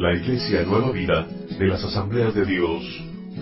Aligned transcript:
la 0.00 0.14
Iglesia 0.14 0.62
Nueva 0.64 0.92
Vida 0.92 1.26
de 1.58 1.66
las 1.66 1.84
Asambleas 1.84 2.34
de 2.34 2.46
Dios, 2.46 2.82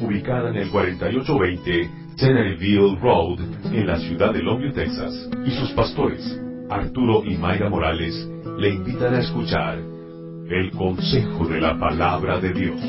ubicada 0.00 0.50
en 0.50 0.56
el 0.56 0.68
4820 0.70 1.90
Tenerville 2.16 2.98
Road, 3.00 3.38
en 3.72 3.86
la 3.86 3.96
ciudad 4.00 4.32
de 4.32 4.42
Longview, 4.42 4.72
Texas, 4.72 5.30
y 5.46 5.52
sus 5.52 5.70
pastores, 5.70 6.20
Arturo 6.68 7.22
y 7.24 7.36
Mayra 7.36 7.70
Morales, 7.70 8.28
le 8.58 8.70
invitan 8.70 9.14
a 9.14 9.20
escuchar 9.20 9.78
el 9.78 10.72
consejo 10.72 11.46
de 11.46 11.60
la 11.60 11.78
palabra 11.78 12.40
de 12.40 12.52
Dios. 12.52 12.80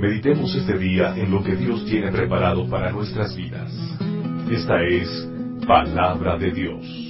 Meditemos 0.00 0.52
este 0.56 0.76
día 0.76 1.14
en 1.16 1.30
lo 1.30 1.44
que 1.44 1.54
Dios 1.54 1.84
tiene 1.84 2.10
preparado 2.10 2.68
para 2.68 2.90
nuestras 2.90 3.36
vidas. 3.36 3.72
Esta 4.50 4.82
es 4.82 5.08
Palabra 5.68 6.36
de 6.36 6.50
Dios. 6.50 7.08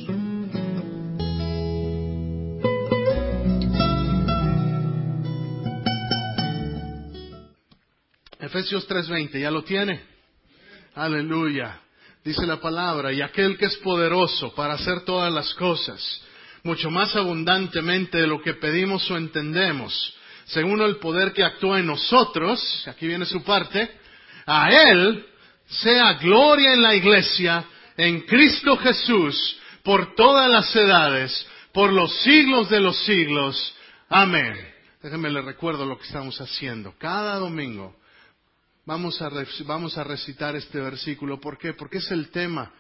Efesios 8.59 8.89
3:20, 8.89 9.39
¿ya 9.41 9.53
lo 9.53 9.63
tiene? 9.63 10.01
Aleluya. 10.97 11.81
Dice 12.25 12.45
la 12.45 12.61
palabra, 12.61 13.13
y 13.13 13.23
aquel 13.23 13.57
que 13.57 13.67
es 13.67 13.77
poderoso 13.77 14.53
para 14.53 14.75
hacer 14.75 15.03
todas 15.03 15.33
las 15.33 15.55
cosas, 15.55 16.21
mucho 16.65 16.91
más 16.91 17.15
abundantemente 17.15 18.19
de 18.19 18.27
lo 18.27 18.43
que 18.43 18.55
pedimos 18.55 19.09
o 19.13 19.17
entendemos, 19.17 20.13
según 20.47 20.81
el 20.81 20.97
poder 20.97 21.33
que 21.33 21.45
actúa 21.45 21.79
en 21.79 21.87
nosotros, 21.87 22.61
aquí 22.89 23.07
viene 23.07 23.27
su 23.27 23.45
parte, 23.45 23.93
a 24.45 24.71
Él 24.73 25.25
sea 25.69 26.15
gloria 26.15 26.75
en 26.75 26.83
la 26.83 26.97
iglesia, 26.97 27.65
en 27.97 28.23
Cristo 28.23 28.77
Jesús, 28.79 29.57
por 29.85 30.17
todas 30.17 30.51
las 30.51 30.75
edades, 30.75 31.47
por 31.73 31.93
los 31.93 32.13
siglos 32.23 32.69
de 32.71 32.81
los 32.81 32.99
siglos. 33.05 33.73
Amén. 34.09 34.57
Déjenme 35.01 35.31
le 35.31 35.43
recuerdo 35.43 35.87
lo 35.87 35.97
que 35.97 36.07
estamos 36.07 36.41
haciendo. 36.41 36.95
Cada 36.99 37.37
domingo 37.37 37.95
Vamos 38.89 39.21
a, 39.21 39.29
vamos 39.67 39.99
a 39.99 40.03
recitar 40.03 40.57
este 40.57 40.81
versículo. 40.81 41.39
¿Por 41.39 41.59
qué? 41.59 41.75
Porque 41.75 41.99
es 41.99 42.11
el 42.11 42.31
tema 42.31 42.73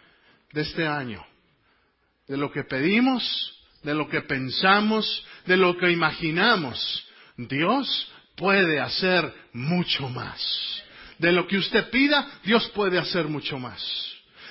de 0.55 0.63
este 0.63 0.87
año. 0.87 1.23
De 2.27 2.39
lo 2.39 2.51
que 2.51 2.65
pedimos, 2.65 3.23
de 3.83 3.93
lo 3.93 4.09
que 4.09 4.23
pensamos, 4.23 5.23
de 5.45 5.59
lo 5.59 5.77
que 5.77 5.91
imaginamos. 5.91 7.07
Dios 7.37 8.11
puede 8.37 8.81
hacer 8.81 9.31
mucho 9.53 10.09
más. 10.09 10.41
De 11.19 11.31
lo 11.31 11.47
que 11.47 11.59
usted 11.59 11.91
pida, 11.91 12.27
Dios 12.43 12.67
puede 12.71 12.99
hacer 12.99 13.27
mucho 13.27 13.59
más. 13.59 13.79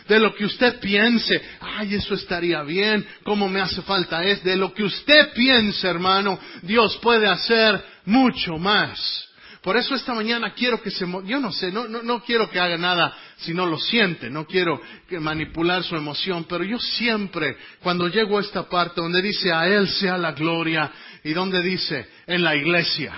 De 0.08 0.20
lo 0.20 0.36
que 0.36 0.46
usted 0.46 0.80
piense, 0.80 1.42
ay, 1.60 1.96
eso 1.96 2.14
estaría 2.14 2.62
bien, 2.62 3.04
cómo 3.24 3.50
me 3.50 3.62
hace 3.62 3.82
falta 3.82 4.24
es. 4.24 4.44
De 4.44 4.56
lo 4.56 4.76
que 4.76 4.84
usted 4.84 5.34
piense, 5.34 5.88
hermano, 5.88 6.40
Dios 6.62 6.98
puede 6.98 7.26
hacer 7.26 7.84
mucho 8.06 8.60
más. 8.60 9.27
Por 9.68 9.76
eso 9.76 9.96
esta 9.96 10.14
mañana 10.14 10.54
quiero 10.54 10.82
que 10.82 10.90
se, 10.90 11.06
yo 11.26 11.42
no 11.42 11.52
sé, 11.52 11.74
no, 11.74 11.90
no, 11.90 12.02
no 12.02 12.24
quiero 12.24 12.50
que 12.50 12.58
haga 12.58 12.78
nada 12.78 13.14
si 13.40 13.54
no 13.54 13.66
lo 13.66 13.78
siente, 13.78 14.30
no 14.30 14.48
quiero 14.48 14.82
que 15.10 15.20
manipular 15.20 15.84
su 15.84 15.98
emoción, 15.98 16.46
pero 16.46 16.64
yo 16.64 16.80
siempre, 16.80 17.58
cuando 17.84 18.08
llego 18.08 18.38
a 18.38 18.42
esta 18.42 18.70
parte 18.70 19.02
donde 19.02 19.22
dice 19.22 19.52
a 19.52 19.68
Él 19.68 19.90
sea 19.90 20.18
la 20.18 20.32
gloria 20.32 20.90
y 21.22 21.34
donde 21.34 21.62
dice 21.62 22.08
en 22.28 22.46
la 22.46 22.56
iglesia, 22.56 23.14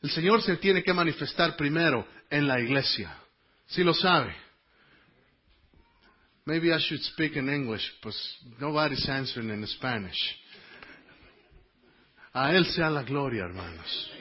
el 0.00 0.10
Señor 0.10 0.42
se 0.42 0.58
tiene 0.58 0.84
que 0.84 0.92
manifestar 0.92 1.56
primero 1.56 2.06
en 2.30 2.46
la 2.46 2.60
iglesia. 2.60 3.18
Si 3.66 3.82
lo 3.82 3.94
sabe. 3.94 4.36
Maybe 6.44 6.72
I 6.72 6.78
should 6.78 7.02
speak 7.02 7.34
in 7.34 7.48
English, 7.48 7.82
pues 8.00 8.14
nobody's 8.60 9.08
answering 9.08 9.50
in 9.50 9.66
Spanish. 9.66 10.38
A 12.32 12.54
Él 12.54 12.64
sea 12.66 12.88
la 12.90 13.02
gloria, 13.02 13.42
hermanos. 13.42 14.12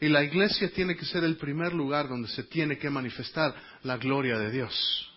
Y 0.00 0.08
la 0.08 0.22
iglesia 0.22 0.70
tiene 0.70 0.96
que 0.96 1.04
ser 1.06 1.24
el 1.24 1.36
primer 1.36 1.72
lugar 1.72 2.08
donde 2.08 2.28
se 2.28 2.44
tiene 2.44 2.78
que 2.78 2.90
manifestar 2.90 3.54
la 3.82 3.96
gloria 3.96 4.38
de 4.38 4.50
Dios. 4.50 5.12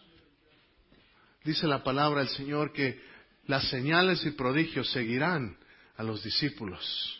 Dice 1.43 1.67
la 1.67 1.83
palabra 1.83 2.19
del 2.19 2.29
Señor 2.29 2.71
que 2.71 3.01
las 3.47 3.67
señales 3.69 4.25
y 4.25 4.31
prodigios 4.31 4.89
seguirán 4.91 5.57
a 5.97 6.03
los 6.03 6.23
discípulos. 6.23 7.18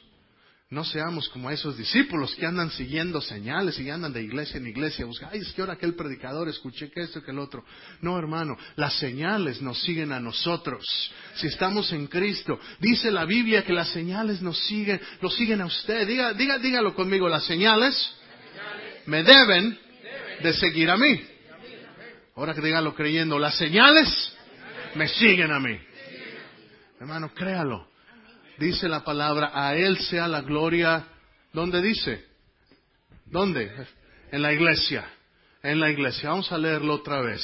No 0.72 0.84
seamos 0.84 1.28
como 1.30 1.50
esos 1.50 1.76
discípulos 1.78 2.36
que 2.36 2.46
andan 2.46 2.70
siguiendo 2.70 3.22
señales 3.22 3.80
y 3.80 3.90
andan 3.90 4.14
de 4.14 4.22
iglesia 4.22 4.58
en 4.58 4.68
iglesia. 4.68 5.04
Buscan, 5.04 5.30
ay, 5.34 5.40
es 5.40 5.52
que 5.52 5.62
ahora 5.62 5.74
aquel 5.74 5.96
predicador 5.96 6.48
escuché 6.48 6.92
que 6.92 7.02
esto, 7.02 7.24
que 7.24 7.32
el 7.32 7.40
otro. 7.40 7.66
No, 8.02 8.20
hermano, 8.20 8.56
las 8.76 8.94
señales 9.00 9.64
nos 9.64 9.82
siguen 9.82 10.12
a 10.12 10.20
nosotros. 10.20 10.86
Si 11.38 11.48
estamos 11.48 11.92
en 11.92 12.06
Cristo, 12.06 12.60
dice 12.80 13.10
la 13.10 13.26
Biblia 13.26 13.66
que 13.66 13.74
las 13.74 13.90
señales 13.90 14.44
nos 14.44 14.60
siguen, 14.68 15.02
lo 15.22 15.32
siguen 15.32 15.62
a 15.62 15.66
usted. 15.66 16.08
Diga, 16.08 16.34
diga, 16.34 16.60
dígalo 16.60 16.94
conmigo, 16.94 17.28
las 17.28 17.46
señales 17.46 18.14
me 19.08 19.24
deben 19.24 19.76
de 20.44 20.54
seguir 20.54 20.92
a 20.92 20.98
mí. 20.98 21.20
Ahora 22.36 22.54
que 22.54 22.62
dígalo 22.62 22.94
creyendo, 22.94 23.40
las 23.40 23.58
señales 23.58 24.08
me 24.94 25.08
siguen 25.08 25.52
a 25.52 25.60
mí. 25.60 25.80
Hermano, 27.00 27.34
créalo 27.34 27.89
dice 28.60 28.88
la 28.88 29.04
palabra, 29.04 29.52
a 29.54 29.76
Él 29.76 29.98
sea 29.98 30.28
la 30.28 30.42
gloria. 30.42 31.06
¿Dónde 31.54 31.82
dice? 31.82 32.26
¿Dónde? 33.26 33.72
En 34.32 34.42
la 34.42 34.54
iglesia. 34.54 35.06
En 35.64 35.80
la 35.80 35.90
iglesia. 35.90 36.30
Vamos 36.30 36.52
a 36.52 36.58
leerlo 36.58 36.96
otra 36.96 37.22
vez. 37.22 37.42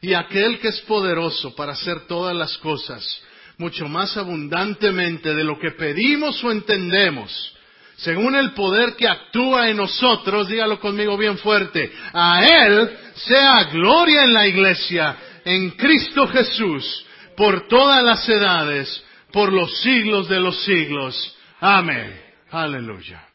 Y 0.00 0.14
aquel 0.14 0.58
que 0.58 0.68
es 0.68 0.80
poderoso 0.82 1.54
para 1.54 1.72
hacer 1.72 2.06
todas 2.06 2.34
las 2.36 2.56
cosas, 2.58 3.22
mucho 3.58 3.88
más 3.88 4.16
abundantemente 4.16 5.34
de 5.34 5.44
lo 5.44 5.58
que 5.58 5.70
pedimos 5.72 6.42
o 6.42 6.50
entendemos, 6.50 7.56
según 7.96 8.34
el 8.34 8.52
poder 8.52 8.96
que 8.96 9.06
actúa 9.06 9.68
en 9.68 9.76
nosotros, 9.76 10.48
dígalo 10.48 10.80
conmigo 10.80 11.16
bien 11.16 11.38
fuerte, 11.38 11.92
a 12.12 12.44
Él 12.44 12.90
sea 13.14 13.64
gloria 13.64 14.24
en 14.24 14.34
la 14.34 14.48
iglesia, 14.48 15.16
en 15.44 15.70
Cristo 15.70 16.26
Jesús, 16.26 17.06
por 17.36 17.68
todas 17.68 18.02
las 18.02 18.28
edades, 18.28 19.04
por 19.32 19.52
los 19.52 19.80
siglos 19.80 20.28
de 20.28 20.40
los 20.40 20.64
siglos. 20.64 21.36
Amén. 21.60 22.20
Aleluya. 22.50 23.26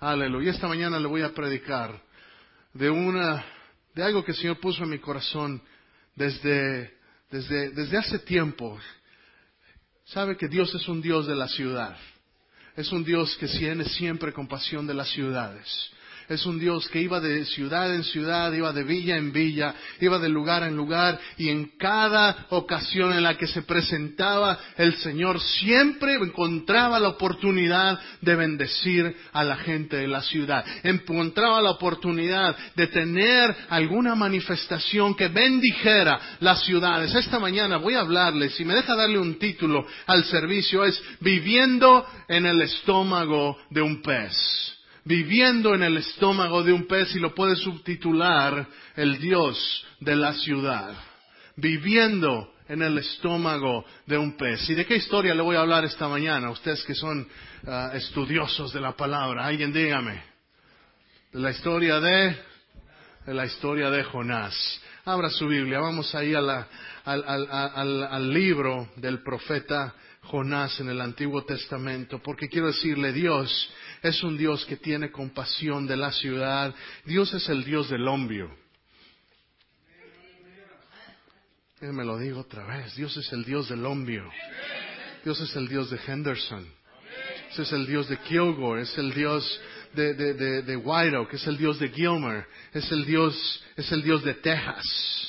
Aleluya. 0.00 0.50
Esta 0.50 0.68
mañana 0.68 1.00
le 1.00 1.06
voy 1.06 1.22
a 1.22 1.32
predicar 1.32 2.00
de 2.74 2.90
una, 2.90 3.44
de 3.94 4.02
algo 4.02 4.24
que 4.24 4.32
el 4.32 4.36
Señor 4.36 4.60
puso 4.60 4.84
en 4.84 4.90
mi 4.90 4.98
corazón 4.98 5.62
desde, 6.14 6.94
desde, 7.30 7.70
desde 7.70 7.96
hace 7.96 8.18
tiempo. 8.20 8.78
Sabe 10.04 10.36
que 10.36 10.48
Dios 10.48 10.74
es 10.74 10.86
un 10.88 11.00
Dios 11.00 11.26
de 11.26 11.34
la 11.34 11.48
ciudad. 11.48 11.96
Es 12.76 12.92
un 12.92 13.04
Dios 13.04 13.36
que 13.38 13.48
tiene 13.48 13.84
siempre 13.84 14.32
compasión 14.32 14.86
de 14.86 14.94
las 14.94 15.08
ciudades 15.10 15.90
es 16.28 16.44
un 16.46 16.58
Dios 16.58 16.88
que 16.88 17.00
iba 17.00 17.20
de 17.20 17.44
ciudad 17.44 17.94
en 17.94 18.04
ciudad, 18.04 18.52
iba 18.52 18.72
de 18.72 18.84
villa 18.84 19.16
en 19.16 19.32
villa, 19.32 19.74
iba 20.00 20.18
de 20.18 20.28
lugar 20.28 20.62
en 20.62 20.76
lugar 20.76 21.18
y 21.36 21.48
en 21.48 21.76
cada 21.78 22.46
ocasión 22.50 23.12
en 23.12 23.22
la 23.22 23.36
que 23.36 23.46
se 23.46 23.62
presentaba 23.62 24.58
el 24.76 24.94
Señor 24.96 25.40
siempre 25.40 26.14
encontraba 26.14 26.98
la 26.98 27.08
oportunidad 27.08 27.98
de 28.20 28.34
bendecir 28.34 29.16
a 29.32 29.44
la 29.44 29.56
gente 29.56 29.96
de 29.96 30.08
la 30.08 30.22
ciudad, 30.22 30.64
encontraba 30.82 31.60
la 31.60 31.70
oportunidad 31.70 32.56
de 32.74 32.86
tener 32.88 33.54
alguna 33.68 34.14
manifestación 34.14 35.14
que 35.14 35.28
bendijera 35.28 36.20
las 36.40 36.64
ciudades. 36.64 37.14
Esta 37.14 37.38
mañana 37.38 37.76
voy 37.76 37.94
a 37.94 38.00
hablarles, 38.00 38.54
si 38.54 38.64
me 38.64 38.74
deja 38.74 38.94
darle 38.94 39.18
un 39.18 39.38
título 39.38 39.86
al 40.06 40.24
servicio, 40.24 40.84
es 40.84 41.00
Viviendo 41.20 42.06
en 42.28 42.46
el 42.46 42.62
estómago 42.62 43.56
de 43.70 43.82
un 43.82 44.02
pez 44.02 44.75
viviendo 45.06 45.72
en 45.72 45.84
el 45.84 45.96
estómago 45.98 46.64
de 46.64 46.72
un 46.72 46.86
pez 46.86 47.14
y 47.14 47.20
lo 47.20 47.32
puede 47.32 47.54
subtitular 47.54 48.66
el 48.96 49.18
Dios 49.18 49.86
de 50.00 50.16
la 50.16 50.34
ciudad. 50.34 50.94
Viviendo 51.54 52.52
en 52.68 52.82
el 52.82 52.98
estómago 52.98 53.84
de 54.04 54.18
un 54.18 54.36
pez. 54.36 54.68
¿Y 54.68 54.74
de 54.74 54.84
qué 54.84 54.96
historia 54.96 55.32
le 55.32 55.42
voy 55.42 55.54
a 55.54 55.60
hablar 55.60 55.84
esta 55.84 56.08
mañana? 56.08 56.50
Ustedes 56.50 56.82
que 56.82 56.94
son 56.94 57.26
ah, 57.68 57.92
estudiosos 57.94 58.72
de 58.72 58.80
la 58.80 58.96
palabra, 58.96 59.46
alguien 59.46 59.72
dígame. 59.72 60.20
De 61.32 61.38
la 61.38 61.52
historia 61.52 62.00
de, 62.00 62.36
la 63.26 63.46
historia 63.46 63.90
de 63.90 64.02
Jonás. 64.02 64.80
Abra 65.04 65.30
su 65.30 65.46
Biblia, 65.46 65.78
vamos 65.78 66.12
ahí 66.16 66.34
a 66.34 66.40
la, 66.40 66.66
al, 67.04 68.02
al 68.02 68.34
libro 68.34 68.88
del 68.96 69.22
profeta 69.22 69.94
Jonás 70.26 70.80
en 70.80 70.88
el 70.88 71.00
Antiguo 71.00 71.44
Testamento, 71.44 72.20
porque 72.20 72.48
quiero 72.48 72.66
decirle, 72.68 73.12
Dios 73.12 73.70
es 74.02 74.22
un 74.22 74.36
Dios 74.36 74.64
que 74.66 74.76
tiene 74.76 75.10
compasión 75.10 75.86
de 75.86 75.96
la 75.96 76.12
ciudad. 76.12 76.74
Dios 77.04 77.32
es 77.34 77.48
el 77.48 77.64
Dios 77.64 77.88
del 77.88 78.06
hombro. 78.08 78.54
me 81.80 82.04
lo 82.04 82.18
digo 82.18 82.40
otra 82.40 82.66
vez. 82.66 82.96
Dios 82.96 83.16
es 83.16 83.32
el 83.32 83.44
Dios 83.44 83.68
del 83.68 83.84
hombro. 83.86 84.30
Dios 85.24 85.40
es 85.40 85.54
el 85.54 85.68
Dios 85.68 85.90
de 85.90 86.00
Henderson. 86.04 86.66
Es 87.56 87.72
el 87.72 87.86
Dios 87.86 88.08
de 88.08 88.18
Kilgore. 88.18 88.82
Es 88.82 88.98
el 88.98 89.14
Dios 89.14 89.60
de, 89.94 90.14
de, 90.14 90.62
de, 90.62 90.76
Oak. 90.76 91.32
Es 91.34 91.46
el 91.46 91.56
Dios 91.56 91.78
de 91.78 91.88
Gilmer. 91.90 92.46
Es 92.72 92.90
el 92.90 93.04
Dios, 93.04 93.64
es 93.76 93.92
el 93.92 94.02
Dios 94.02 94.24
de 94.24 94.34
Texas 94.34 95.25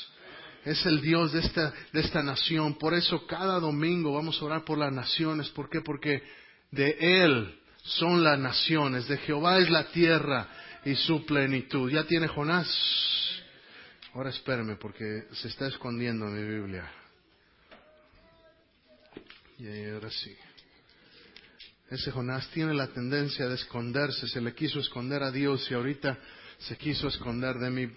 es 0.67 0.85
el 0.85 1.01
Dios 1.01 1.31
de 1.31 1.39
esta, 1.39 1.73
de 1.93 2.01
esta 2.01 2.21
nación. 2.21 2.77
Por 2.77 2.93
eso 2.93 3.25
cada 3.25 3.59
domingo 3.59 4.13
vamos 4.13 4.41
a 4.41 4.45
orar 4.45 4.65
por 4.65 4.77
las 4.77 4.91
naciones. 4.91 5.49
¿Por 5.49 5.69
qué? 5.69 5.79
Porque 5.79 6.21
de 6.71 6.97
Él 6.99 7.57
son 7.83 8.21
las 8.21 8.37
naciones, 8.37 9.07
de 9.07 9.17
Jehová 9.17 9.59
es 9.59 9.69
la 9.69 9.85
tierra 9.91 10.47
y 10.83 10.95
su 10.95 11.25
plenitud. 11.25 11.89
¿Ya 11.89 12.03
tiene 12.03 12.27
Jonás? 12.27 12.67
Ahora 14.13 14.29
espérame 14.29 14.77
porque 14.77 15.27
se 15.31 15.47
está 15.47 15.67
escondiendo 15.67 16.25
mi 16.25 16.43
Biblia. 16.43 16.91
Y 19.59 19.89
ahora 19.89 20.11
sí. 20.11 20.35
Ese 21.89 22.11
Jonás 22.11 22.49
tiene 22.49 22.73
la 22.73 22.87
tendencia 22.87 23.47
de 23.47 23.55
esconderse, 23.55 24.27
se 24.27 24.41
le 24.41 24.53
quiso 24.53 24.81
esconder 24.81 25.23
a 25.23 25.31
Dios 25.31 25.65
y 25.71 25.73
ahorita 25.73 26.19
se 26.59 26.77
quiso 26.77 27.07
esconder 27.07 27.55
de 27.55 27.69
mi, 27.69 27.89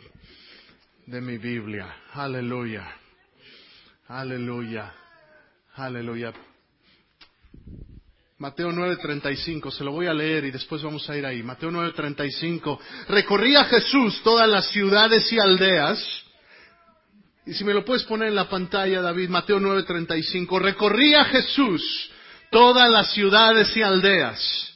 de 1.07 1.21
mi 1.21 1.39
Biblia. 1.39 1.95
Aleluya. 2.13 2.87
Aleluya. 4.09 4.93
Aleluya. 5.75 6.33
Mateo 8.39 8.73
9:35, 8.73 9.71
se 9.71 9.85
lo 9.85 9.93
voy 9.93 10.07
a 10.07 10.15
leer 10.15 10.47
y 10.47 10.51
después 10.51 10.83
vamos 10.83 11.09
a 11.11 11.17
ir 11.17 11.27
ahí. 11.27 11.43
Mateo 11.43 11.71
9:35. 11.71 12.79
Recorría 13.09 13.65
Jesús 13.65 14.23
todas 14.23 14.49
las 14.49 14.71
ciudades 14.71 15.31
y 15.31 15.39
aldeas. 15.39 16.25
Y 17.45 17.53
si 17.53 17.65
me 17.65 17.75
lo 17.75 17.85
puedes 17.85 18.05
poner 18.05 18.29
en 18.29 18.35
la 18.35 18.49
pantalla, 18.49 19.03
David, 19.03 19.29
Mateo 19.29 19.61
9:35. 19.61 20.59
Recorría 20.59 21.25
Jesús 21.25 22.11
todas 22.51 22.91
las 22.91 23.13
ciudades 23.13 23.77
y 23.77 23.83
aldeas, 23.83 24.75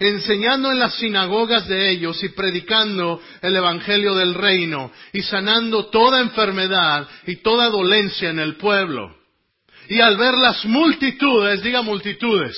enseñando 0.00 0.72
en 0.72 0.78
las 0.78 0.94
sinagogas 0.94 1.68
de 1.68 1.90
ellos 1.90 2.22
y 2.24 2.30
predicando 2.30 3.20
el 3.42 3.54
Evangelio 3.54 4.14
del 4.14 4.34
reino 4.34 4.90
y 5.12 5.20
sanando 5.22 5.86
toda 5.86 6.20
enfermedad 6.20 7.06
y 7.26 7.36
toda 7.36 7.68
dolencia 7.68 8.30
en 8.30 8.38
el 8.38 8.56
pueblo. 8.56 9.14
Y 9.88 10.00
al 10.00 10.16
ver 10.16 10.34
las 10.34 10.64
multitudes, 10.64 11.62
diga 11.62 11.82
multitudes, 11.82 12.56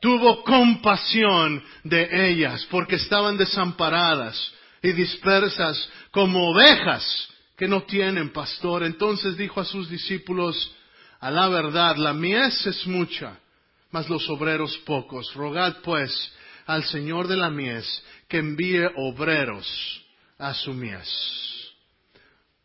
tuvo 0.00 0.44
compasión 0.44 1.62
de 1.84 2.30
ellas 2.30 2.66
porque 2.70 2.96
estaban 2.96 3.38
desamparadas 3.38 4.52
y 4.82 4.92
dispersas 4.92 5.88
como 6.10 6.50
ovejas 6.50 7.28
que 7.56 7.66
no 7.66 7.84
tienen 7.84 8.30
pastor. 8.30 8.84
Entonces 8.84 9.38
dijo 9.38 9.58
a 9.60 9.64
sus 9.64 9.88
discípulos, 9.88 10.74
a 11.20 11.30
la 11.30 11.48
verdad, 11.48 11.96
la 11.96 12.12
mies 12.12 12.66
es 12.66 12.86
mucha, 12.86 13.38
mas 13.94 14.10
los 14.10 14.28
obreros 14.28 14.76
pocos. 14.78 15.32
Rogad 15.34 15.76
pues 15.84 16.10
al 16.66 16.82
Señor 16.82 17.28
de 17.28 17.36
la 17.36 17.48
mies 17.48 18.02
que 18.26 18.38
envíe 18.38 18.90
obreros 18.96 19.68
a 20.36 20.52
su 20.52 20.74
mies. 20.74 21.08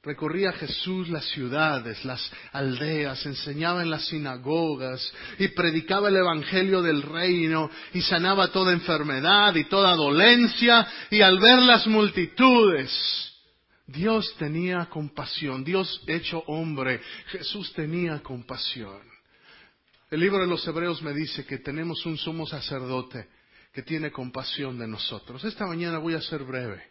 Recorría 0.02 0.52
Jesús 0.54 1.08
las 1.10 1.26
ciudades, 1.26 2.04
las 2.04 2.31
aldeas, 2.52 3.24
enseñaba 3.28 3.84
en 3.84 3.92
las 3.92 4.08
sinagogas 4.08 5.14
y 5.38 5.50
predicaba 5.50 6.08
el 6.08 6.16
Evangelio 6.16 6.81
del 6.81 7.04
reino 7.04 7.70
y 7.94 8.02
sanaba 8.02 8.48
toda 8.48 8.74
enfermedad 8.74 9.54
y 9.54 9.66
toda 9.66 9.96
dolencia 9.96 10.88
y 11.12 11.22
al 11.22 11.38
ver 11.38 11.60
las 11.60 11.86
multitudes, 11.86 12.90
Dios 13.86 14.34
tenía 14.40 14.88
compasión, 14.88 15.64
Dios 15.64 16.02
hecho 16.08 16.40
hombre, 16.48 17.02
Jesús 17.28 17.72
tenía 17.74 18.18
compasión. 18.24 19.09
El 20.10 20.22
libro 20.22 20.40
de 20.40 20.48
los 20.48 20.68
Hebreos 20.68 21.04
me 21.04 21.14
dice 21.14 21.46
que 21.46 21.60
tenemos 21.60 22.04
un 22.08 22.18
sumo 22.18 22.48
sacerdote 22.48 23.30
que 23.72 23.84
tiene 23.84 24.12
compasión 24.12 24.80
de 24.80 24.88
nosotros. 24.88 25.44
Esta 25.44 25.68
mañana 25.68 26.00
voy 26.00 26.16
a 26.16 26.22
ser 26.22 26.44
breve, 26.44 26.84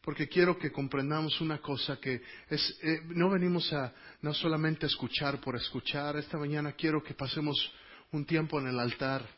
porque 0.00 0.28
quiero 0.28 0.56
que 0.56 0.70
comprendamos 0.70 1.40
una 1.40 1.58
cosa 1.58 1.98
que 1.98 2.22
es, 2.48 2.78
eh, 2.84 3.00
no 3.06 3.30
venimos 3.30 3.72
a 3.72 3.92
no 4.22 4.32
solamente 4.32 4.86
escuchar 4.86 5.40
por 5.40 5.56
escuchar, 5.56 6.16
esta 6.16 6.38
mañana 6.38 6.72
quiero 6.72 7.02
que 7.02 7.14
pasemos 7.14 7.72
un 8.12 8.24
tiempo 8.24 8.60
en 8.60 8.68
el 8.68 8.78
altar. 8.78 9.28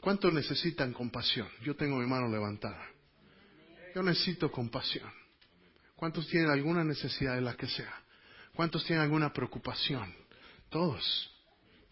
¿Cuánto 0.00 0.30
necesitan 0.30 0.94
compasión? 0.94 1.48
Yo 1.62 1.76
tengo 1.76 1.98
mi 1.98 2.06
mano 2.06 2.28
levantada. 2.28 2.88
Yo 3.94 4.02
necesito 4.02 4.50
compasión. 4.50 5.12
¿Cuántos 5.96 6.26
tienen 6.28 6.50
alguna 6.50 6.82
necesidad 6.82 7.34
de 7.34 7.42
la 7.42 7.54
que 7.54 7.68
sea? 7.68 7.92
¿Cuántos 8.54 8.84
tienen 8.86 9.04
alguna 9.04 9.34
preocupación? 9.34 10.14
Todos, 10.70 11.30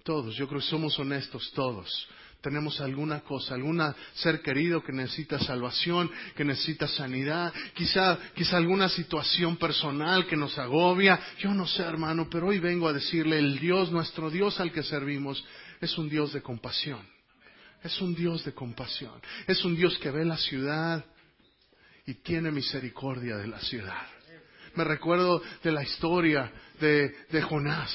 todos. 0.02 0.34
Yo 0.36 0.48
creo 0.48 0.60
que 0.60 0.66
somos 0.66 0.98
honestos 0.98 1.50
todos. 1.54 2.08
Tenemos 2.40 2.80
alguna 2.80 3.20
cosa, 3.20 3.54
algún 3.54 3.82
ser 4.14 4.40
querido 4.40 4.82
que 4.82 4.92
necesita 4.92 5.38
salvación, 5.38 6.10
que 6.34 6.44
necesita 6.44 6.88
sanidad, 6.88 7.52
quizá, 7.74 8.18
quizá 8.34 8.56
alguna 8.56 8.88
situación 8.88 9.58
personal 9.58 10.26
que 10.26 10.36
nos 10.36 10.58
agobia. 10.58 11.20
Yo 11.38 11.52
no 11.52 11.66
sé, 11.66 11.82
hermano, 11.82 12.28
pero 12.30 12.46
hoy 12.48 12.58
vengo 12.58 12.88
a 12.88 12.94
decirle, 12.94 13.38
el 13.38 13.58
Dios, 13.58 13.92
nuestro 13.92 14.30
Dios 14.30 14.58
al 14.58 14.72
que 14.72 14.82
servimos, 14.82 15.44
es 15.82 15.98
un 15.98 16.08
Dios 16.08 16.32
de 16.32 16.40
compasión. 16.40 17.06
Es 17.82 18.00
un 18.00 18.14
Dios 18.14 18.42
de 18.44 18.54
compasión. 18.54 19.20
Es 19.46 19.62
un 19.64 19.76
Dios 19.76 19.98
que 19.98 20.10
ve 20.10 20.24
la 20.24 20.38
ciudad, 20.38 21.04
y 22.10 22.14
tiene 22.14 22.50
misericordia 22.50 23.36
de 23.36 23.46
la 23.46 23.60
ciudad. 23.60 24.02
Me 24.74 24.84
recuerdo 24.84 25.42
de 25.62 25.72
la 25.72 25.82
historia 25.82 26.50
de, 26.80 27.42
Jonás. 27.42 27.92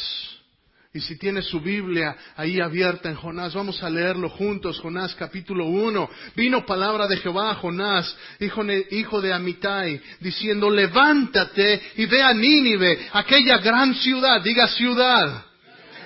Y 0.96 1.02
si 1.02 1.18
tiene 1.18 1.42
su 1.42 1.60
Biblia 1.60 2.16
ahí 2.38 2.62
abierta 2.62 3.10
en 3.10 3.18
Jonás, 3.18 3.54
vamos 3.54 3.84
a 3.84 3.90
leerlo 3.90 4.30
juntos, 4.30 4.80
Jonás 4.80 5.14
capítulo 5.14 5.66
1. 5.66 6.10
Vino 6.38 6.66
palabra 6.66 7.06
de 7.06 7.18
Jehová 7.18 7.52
a 7.52 7.56
Jonás, 7.56 8.16
hijo, 8.40 9.20
de 9.20 9.34
Amitai, 9.34 10.00
diciendo, 10.22 10.70
levántate 10.70 11.82
y 11.98 12.06
ve 12.06 12.24
a 12.24 12.34
Nínive, 12.34 13.10
aquella 13.12 13.58
gran 13.58 13.94
ciudad, 13.96 14.42
diga 14.42 14.70
ciudad, 14.70 15.44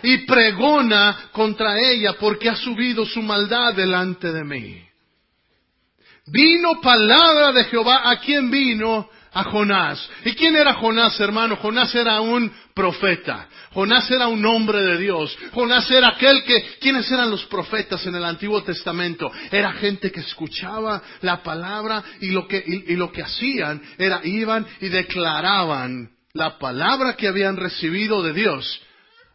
y 0.02 0.26
pregona 0.26 1.30
contra 1.34 1.80
ella 1.80 2.14
porque 2.20 2.50
ha 2.50 2.56
subido 2.56 3.06
su 3.06 3.22
maldad 3.22 3.76
delante 3.76 4.32
de 4.32 4.44
mí. 4.44 4.84
Vino 6.26 6.82
palabra 6.82 7.52
de 7.52 7.66
Jehová. 7.66 8.10
¿A 8.10 8.18
quién 8.18 8.50
vino? 8.50 9.08
A 9.32 9.44
Jonás. 9.44 10.10
¿Y 10.26 10.34
quién 10.34 10.56
era 10.56 10.74
Jonás, 10.74 11.20
hermano? 11.20 11.56
Jonás 11.58 11.94
era 11.94 12.20
un 12.20 12.52
profeta. 12.74 13.48
Jonás 13.74 14.10
era 14.10 14.28
un 14.28 14.44
hombre 14.46 14.82
de 14.82 14.98
Dios. 14.98 15.38
Jonás 15.54 15.90
era 15.92 16.10
aquel 16.10 16.44
que... 16.44 16.78
¿Quiénes 16.80 17.12
eran 17.12 17.30
los 17.30 17.46
profetas 17.46 18.06
en 18.08 18.16
el 18.16 18.26
Antiguo 18.26 18.64
Testamento? 18.64 19.32
Era 19.52 19.74
gente 19.74 20.12
que 20.12 20.22
escuchaba 20.22 21.02
la 21.22 21.44
palabra 21.44 22.04
y 22.22 22.32
lo 22.32 22.48
que, 22.48 22.64
y 22.66 22.96
lo 22.96 23.12
que 23.12 23.22
hacían 23.22 23.82
era 23.98 24.22
iban 24.24 24.66
y 24.82 24.90
declaraban 24.90 26.10
la 26.34 26.58
palabra 26.58 27.16
que 27.16 27.28
habían 27.28 27.58
recibido 27.58 28.24
de 28.24 28.34
Dios 28.34 28.82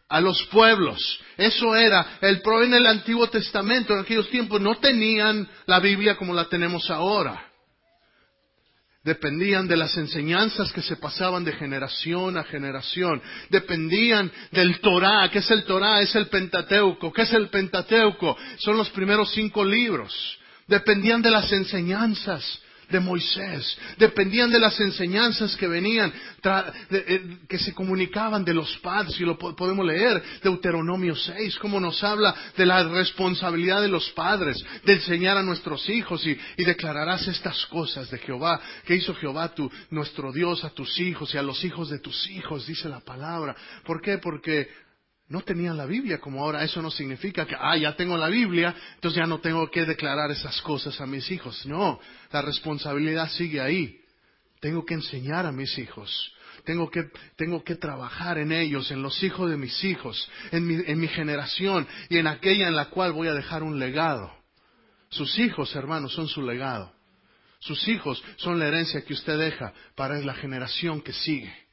a 0.09 0.21
los 0.21 0.43
pueblos. 0.47 1.19
Eso 1.37 1.75
era 1.75 2.17
el 2.21 2.41
pro 2.41 2.63
en 2.63 2.73
el 2.73 2.85
Antiguo 2.85 3.27
Testamento. 3.27 3.93
En 3.93 4.01
aquellos 4.01 4.29
tiempos 4.29 4.61
no 4.61 4.75
tenían 4.75 5.47
la 5.65 5.79
Biblia 5.79 6.15
como 6.15 6.33
la 6.33 6.45
tenemos 6.45 6.89
ahora. 6.89 7.54
Dependían 9.05 9.67
de 9.67 9.77
las 9.77 9.95
enseñanzas 9.97 10.73
que 10.73 10.81
se 10.81 10.95
pasaban 10.95 11.43
de 11.43 11.53
generación 11.53 12.39
a 12.39 12.43
generación. 12.43 13.21
Dependían 13.51 14.31
del 14.51 14.79
Torah. 14.79 15.29
¿Qué 15.29 15.39
es 15.39 15.51
el 15.51 15.63
Torah? 15.63 16.01
Es 16.01 16.15
el 16.15 16.25
Pentateuco. 16.25 17.13
¿Qué 17.13 17.21
es 17.21 17.33
el 17.33 17.49
Pentateuco? 17.49 18.35
Son 18.57 18.75
los 18.75 18.89
primeros 18.89 19.31
cinco 19.31 19.63
libros. 19.63 20.39
Dependían 20.65 21.21
de 21.21 21.29
las 21.29 21.51
enseñanzas 21.51 22.59
de 22.89 22.99
Moisés, 22.99 23.77
dependían 23.97 24.49
de 24.49 24.59
las 24.59 24.79
enseñanzas 24.79 25.55
que 25.55 25.67
venían, 25.67 26.13
eh, 26.91 27.37
que 27.47 27.59
se 27.59 27.73
comunicaban 27.73 28.43
de 28.43 28.53
los 28.53 28.77
padres, 28.77 29.19
y 29.19 29.23
lo 29.23 29.37
podemos 29.37 29.85
leer, 29.85 30.21
Deuteronomio 30.43 31.15
6, 31.15 31.57
como 31.57 31.79
nos 31.79 32.03
habla 32.03 32.35
de 32.55 32.65
la 32.65 32.83
responsabilidad 32.83 33.81
de 33.81 33.87
los 33.87 34.09
padres, 34.11 34.63
de 34.83 34.93
enseñar 34.93 35.37
a 35.37 35.43
nuestros 35.43 35.87
hijos 35.89 36.25
y, 36.25 36.37
y 36.57 36.63
declararás 36.63 37.27
estas 37.27 37.65
cosas 37.67 38.09
de 38.09 38.17
Jehová, 38.19 38.59
que 38.85 38.95
hizo 38.95 39.13
Jehová 39.15 39.53
tu, 39.53 39.71
nuestro 39.89 40.31
Dios 40.31 40.63
a 40.63 40.69
tus 40.69 40.99
hijos 40.99 41.33
y 41.33 41.37
a 41.37 41.41
los 41.41 41.63
hijos 41.63 41.89
de 41.89 41.99
tus 41.99 42.29
hijos, 42.29 42.67
dice 42.67 42.89
la 42.89 42.99
palabra. 42.99 43.55
¿Por 43.83 44.01
qué? 44.01 44.17
Porque 44.17 44.84
no 45.27 45.41
tenían 45.41 45.77
la 45.77 45.85
Biblia 45.85 46.19
como 46.19 46.43
ahora. 46.43 46.63
Eso 46.63 46.81
no 46.81 46.91
significa 46.91 47.45
que, 47.45 47.55
ah, 47.57 47.77
ya 47.77 47.95
tengo 47.95 48.17
la 48.17 48.27
Biblia, 48.27 48.75
entonces 48.95 49.17
ya 49.17 49.25
no 49.25 49.39
tengo 49.39 49.69
que 49.69 49.85
declarar 49.85 50.31
esas 50.31 50.61
cosas 50.61 50.99
a 51.01 51.05
mis 51.05 51.29
hijos. 51.31 51.65
No, 51.65 51.99
la 52.31 52.41
responsabilidad 52.41 53.29
sigue 53.29 53.59
ahí. 53.59 53.99
Tengo 54.59 54.85
que 54.85 54.93
enseñar 54.93 55.45
a 55.45 55.51
mis 55.51 55.77
hijos. 55.77 56.31
Tengo 56.63 56.89
que, 56.89 57.03
tengo 57.35 57.63
que 57.63 57.75
trabajar 57.75 58.37
en 58.37 58.51
ellos, 58.51 58.89
en 58.89 59.01
los 59.01 59.21
hijos 59.23 59.49
de 59.49 59.57
mis 59.57 59.83
hijos, 59.83 60.29
en 60.51 60.65
mi, 60.65 60.75
en 60.85 60.99
mi 60.99 61.07
generación 61.07 61.87
y 62.09 62.17
en 62.17 62.27
aquella 62.27 62.67
en 62.67 62.75
la 62.75 62.85
cual 62.85 63.13
voy 63.13 63.27
a 63.27 63.33
dejar 63.33 63.61
un 63.61 63.77
legado. 63.77 64.31
Sus 65.09 65.37
hijos, 65.37 65.75
hermanos, 65.75 66.13
son 66.13 66.27
su 66.27 66.41
legado. 66.41 66.91
Sus 67.59 67.87
hijos 67.87 68.23
son 68.37 68.59
la 68.59 68.67
herencia 68.67 69.03
que 69.03 69.13
usted 69.13 69.37
deja 69.37 69.73
para 69.95 70.19
la 70.19 70.33
generación 70.35 71.01
que 71.01 71.13
sigue. 71.13 71.64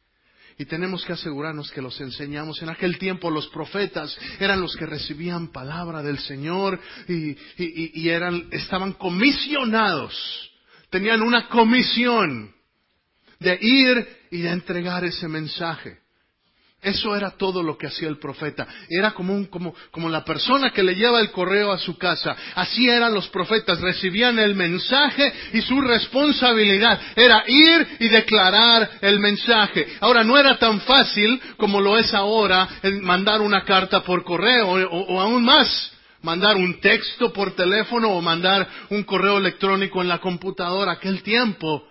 Y 0.59 0.66
tenemos 0.66 1.04
que 1.04 1.14
asegurarnos 1.14 1.71
que 1.71 1.82
los 1.82 2.00
enseñamos. 2.00 2.61
En 2.62 2.68
aquel 2.68 2.99
tiempo 2.99 3.30
los 3.30 3.49
profetas 3.49 4.16
eran 4.38 4.61
los 4.61 4.76
que 4.76 4.87
recibían 4.87 5.52
palabra 5.52 6.02
del 6.02 6.18
Señor 6.18 6.78
y, 7.09 8.09
eran, 8.09 8.49
estaban 8.50 8.92
comisionados. 8.92 10.50
Tenían 10.90 11.23
una 11.23 11.49
comisión 11.49 12.54
de 13.40 13.59
ir 13.61 14.09
y 14.30 14.42
de 14.42 14.50
entregar 14.50 15.04
ese 15.04 15.26
mensaje. 15.28 16.01
Eso 16.83 17.15
era 17.15 17.31
todo 17.31 17.62
lo 17.62 17.79
que 17.79 17.87
hacía 17.87 18.09
el 18.09 18.19
profeta. 18.19 18.67
Era 18.91 19.12
como, 19.12 19.33
un, 19.33 19.47
como, 19.47 19.73
como 19.93 20.09
la 20.09 20.25
persona 20.25 20.73
que 20.73 20.83
le 20.83 20.97
lleva 20.97 21.21
el 21.21 21.31
correo 21.31 21.71
a 21.71 21.79
su 21.79 21.97
casa. 21.97 22.35
Así 22.57 22.89
eran 22.89 23.15
los 23.15 23.29
profetas. 23.29 23.81
Recibían 23.81 24.37
el 24.41 24.57
mensaje 24.57 25.33
y 25.53 25.62
su 25.62 25.81
responsabilidad 25.81 27.01
era 27.15 27.45
ir 27.47 27.87
y 28.01 28.09
declarar 28.09 28.99
el 29.01 29.21
mensaje. 29.21 29.87
Ahora, 30.01 30.25
no 30.25 30.37
era 30.37 30.59
tan 30.59 30.81
fácil 30.81 31.41
como 31.57 31.81
lo 31.81 31.97
es 31.97 32.12
ahora 32.15 32.69
mandar 33.03 33.43
una 33.43 33.65
carta 33.65 34.03
por 34.03 34.25
correo 34.25 34.71
o, 34.71 35.15
o 35.15 35.21
aún 35.21 35.45
más 35.45 35.93
mandar 36.23 36.57
un 36.57 36.81
texto 36.81 37.33
por 37.33 37.55
teléfono 37.55 38.11
o 38.11 38.21
mandar 38.21 38.69
un 38.91 39.05
correo 39.05 39.39
electrónico 39.39 40.03
en 40.03 40.09
la 40.09 40.19
computadora. 40.19 40.93
Aquel 40.93 41.23
tiempo 41.23 41.85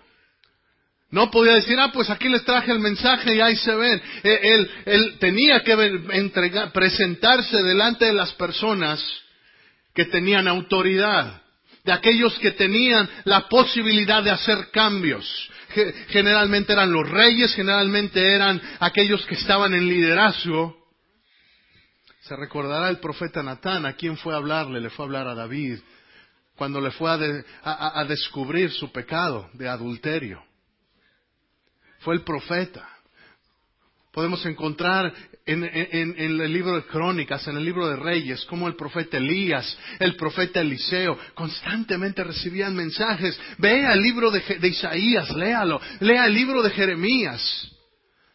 no 1.11 1.29
podía 1.29 1.55
decir, 1.55 1.77
ah, 1.77 1.91
pues 1.93 2.09
aquí 2.09 2.29
les 2.29 2.45
traje 2.45 2.71
el 2.71 2.79
mensaje 2.79 3.35
y 3.35 3.41
ahí 3.41 3.57
se 3.57 3.75
ven. 3.75 4.01
Eh, 4.23 4.39
él, 4.41 4.71
él 4.85 5.17
tenía 5.19 5.61
que 5.61 5.73
entregar, 6.13 6.71
presentarse 6.71 7.61
delante 7.61 8.05
de 8.05 8.13
las 8.13 8.31
personas 8.33 9.05
que 9.93 10.05
tenían 10.05 10.47
autoridad, 10.47 11.41
de 11.83 11.91
aquellos 11.91 12.39
que 12.39 12.51
tenían 12.51 13.09
la 13.25 13.49
posibilidad 13.49 14.23
de 14.23 14.31
hacer 14.31 14.71
cambios. 14.71 15.27
Generalmente 16.07 16.71
eran 16.71 16.93
los 16.93 17.09
reyes, 17.09 17.53
generalmente 17.55 18.33
eran 18.33 18.61
aquellos 18.79 19.25
que 19.25 19.35
estaban 19.35 19.73
en 19.73 19.87
liderazgo. 19.87 20.77
Se 22.21 22.37
recordará 22.37 22.87
el 22.87 22.99
profeta 22.99 23.43
Natán, 23.43 23.85
a 23.85 23.93
quién 23.93 24.15
fue 24.15 24.33
a 24.33 24.37
hablarle, 24.37 24.79
le 24.79 24.89
fue 24.89 25.03
a 25.03 25.07
hablar 25.07 25.27
a 25.27 25.35
David, 25.35 25.79
cuando 26.55 26.79
le 26.79 26.91
fue 26.91 27.11
a 27.63 28.05
descubrir 28.05 28.71
su 28.71 28.93
pecado 28.93 29.49
de 29.53 29.67
adulterio 29.67 30.41
fue 32.01 32.15
el 32.15 32.24
profeta. 32.24 32.88
Podemos 34.12 34.46
encontrar 34.46 35.13
en, 35.46 35.63
el 35.63 36.53
libro 36.53 36.75
de 36.75 36.84
Crónicas, 36.84 37.48
en 37.48 37.55
el 37.55 37.63
libro 37.63 37.88
de 37.88 37.96
Reyes, 37.96 38.43
como 38.46 38.67
el 38.67 38.75
profeta 38.75 39.17
Elías, 39.17 39.77
el 40.00 40.17
profeta 40.17 40.60
Eliseo, 40.60 41.17
constantemente 41.34 42.24
recibían 42.24 42.75
mensajes. 42.75 43.39
Vea 43.58 43.93
el 43.93 44.01
libro 44.01 44.29
de, 44.29 44.41
de 44.41 44.67
Isaías, 44.67 45.29
léalo. 45.31 45.79
Lea 46.01 46.25
el 46.25 46.34
libro 46.34 46.62
de 46.62 46.72
Jeremías. 46.72 47.72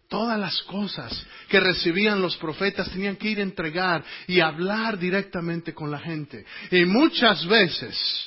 Todas 0.09 0.39
las 0.39 0.63
cosas 0.63 1.27
que 1.49 1.61
recibían 1.61 2.23
los 2.23 2.37
profetas 2.37 2.91
tenían 2.91 3.17
que 3.17 3.29
ir 3.29 3.41
a 3.41 3.43
entregar 3.43 4.05
y 4.29 4.41
hablar 4.41 4.99
directamente 4.99 5.75
con 5.75 5.91
la 5.91 5.99
gente. 5.99 6.47
Y 6.71 6.85
muchas 6.85 7.47
veces 7.47 8.26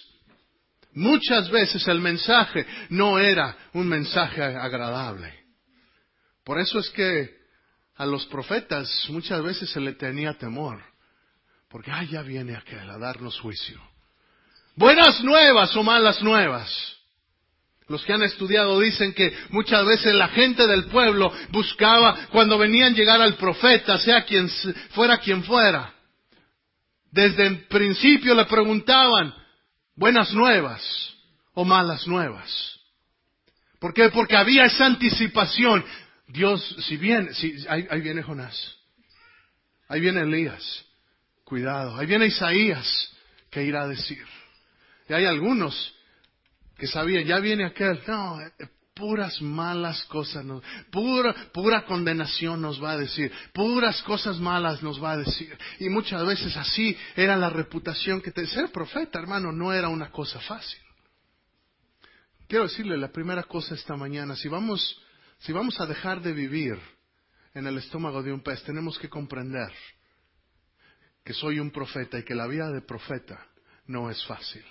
Muchas 0.93 1.49
veces 1.49 1.87
el 1.87 1.99
mensaje 1.99 2.65
no 2.89 3.19
era 3.19 3.55
un 3.73 3.87
mensaje 3.87 4.43
agradable. 4.43 5.33
Por 6.43 6.59
eso 6.59 6.79
es 6.79 6.89
que 6.89 7.37
a 7.95 8.05
los 8.05 8.25
profetas 8.25 8.89
muchas 9.09 9.43
veces 9.43 9.69
se 9.69 9.79
le 9.79 9.93
tenía 9.93 10.33
temor. 10.33 10.81
Porque, 11.69 11.91
ah, 11.91 12.03
ya 12.03 12.23
viene 12.23 12.55
aquel 12.55 12.89
a 12.89 12.97
darnos 12.97 13.39
juicio. 13.39 13.79
Buenas 14.75 15.21
nuevas 15.23 15.75
o 15.75 15.83
malas 15.83 16.21
nuevas. 16.23 16.71
Los 17.87 18.03
que 18.03 18.13
han 18.13 18.23
estudiado 18.23 18.79
dicen 18.79 19.13
que 19.13 19.35
muchas 19.49 19.85
veces 19.85 20.13
la 20.13 20.29
gente 20.29 20.65
del 20.65 20.85
pueblo 20.85 21.31
buscaba, 21.49 22.27
cuando 22.31 22.57
venían 22.57 22.95
llegar 22.95 23.21
al 23.21 23.35
profeta, 23.35 23.97
sea 23.97 24.23
quien 24.23 24.49
fuera 24.91 25.17
quien 25.17 25.43
fuera, 25.43 25.93
desde 27.11 27.47
el 27.47 27.67
principio 27.67 28.35
le 28.35 28.45
preguntaban, 28.45 29.33
buenas 29.99 30.33
nuevas 30.33 31.13
o 31.53 31.65
malas 31.65 32.07
nuevas. 32.07 32.79
¿Por 33.79 33.93
qué? 33.93 34.09
Porque 34.09 34.37
había 34.37 34.65
esa 34.65 34.85
anticipación. 34.85 35.85
Dios, 36.27 36.75
si 36.87 36.97
bien, 36.97 37.33
si, 37.33 37.65
ahí, 37.67 38.01
viene 38.01 38.23
Jonás, 38.23 38.77
ahí 39.87 39.99
viene 39.99 40.21
Elías, 40.21 40.85
cuidado, 41.43 41.97
ahí 41.97 42.05
viene 42.05 42.27
Isaías, 42.27 43.11
que 43.49 43.63
irá 43.63 43.83
a 43.83 43.87
decir? 43.87 44.23
Y 45.09 45.13
hay 45.13 45.25
algunos 45.25 45.95
que 46.77 46.87
sabían, 46.87 47.25
ya 47.25 47.39
viene 47.39 47.65
aquel, 47.65 47.99
no, 48.07 48.39
puras 48.99 49.41
malas 49.41 50.03
cosas, 50.05 50.45
pura, 50.91 51.33
pura 51.53 51.85
condenación 51.85 52.61
nos 52.61 52.83
va 52.83 52.91
a 52.91 52.97
decir, 52.97 53.31
puras 53.53 54.03
cosas 54.03 54.39
malas 54.39 54.83
nos 54.83 55.01
va 55.01 55.13
a 55.13 55.17
decir. 55.17 55.57
Y 55.79 55.87
muchas 55.87 56.25
veces 56.25 56.55
así 56.57 56.95
era 57.15 57.37
la 57.37 57.49
reputación 57.49 58.21
que 58.21 58.31
te... 58.31 58.45
Ser 58.45 58.71
profeta, 58.71 59.17
hermano, 59.17 59.53
no 59.53 59.71
era 59.71 59.87
una 59.87 60.11
cosa 60.11 60.39
fácil. 60.41 60.79
Quiero 62.47 62.65
decirle 62.65 62.97
la 62.97 63.11
primera 63.11 63.43
cosa 63.43 63.73
esta 63.73 63.95
mañana, 63.95 64.35
si 64.35 64.49
vamos, 64.49 65.01
si 65.37 65.53
vamos 65.53 65.79
a 65.79 65.85
dejar 65.85 66.21
de 66.21 66.33
vivir 66.33 66.77
en 67.53 67.67
el 67.67 67.77
estómago 67.77 68.21
de 68.21 68.33
un 68.33 68.41
pez, 68.41 68.61
tenemos 68.63 68.99
que 68.99 69.07
comprender 69.07 69.71
que 71.23 71.33
soy 71.33 71.59
un 71.59 71.71
profeta 71.71 72.19
y 72.19 72.23
que 72.23 72.35
la 72.35 72.47
vida 72.47 72.69
de 72.71 72.81
profeta 72.81 73.47
no 73.85 74.09
es 74.09 74.21
fácil. 74.25 74.65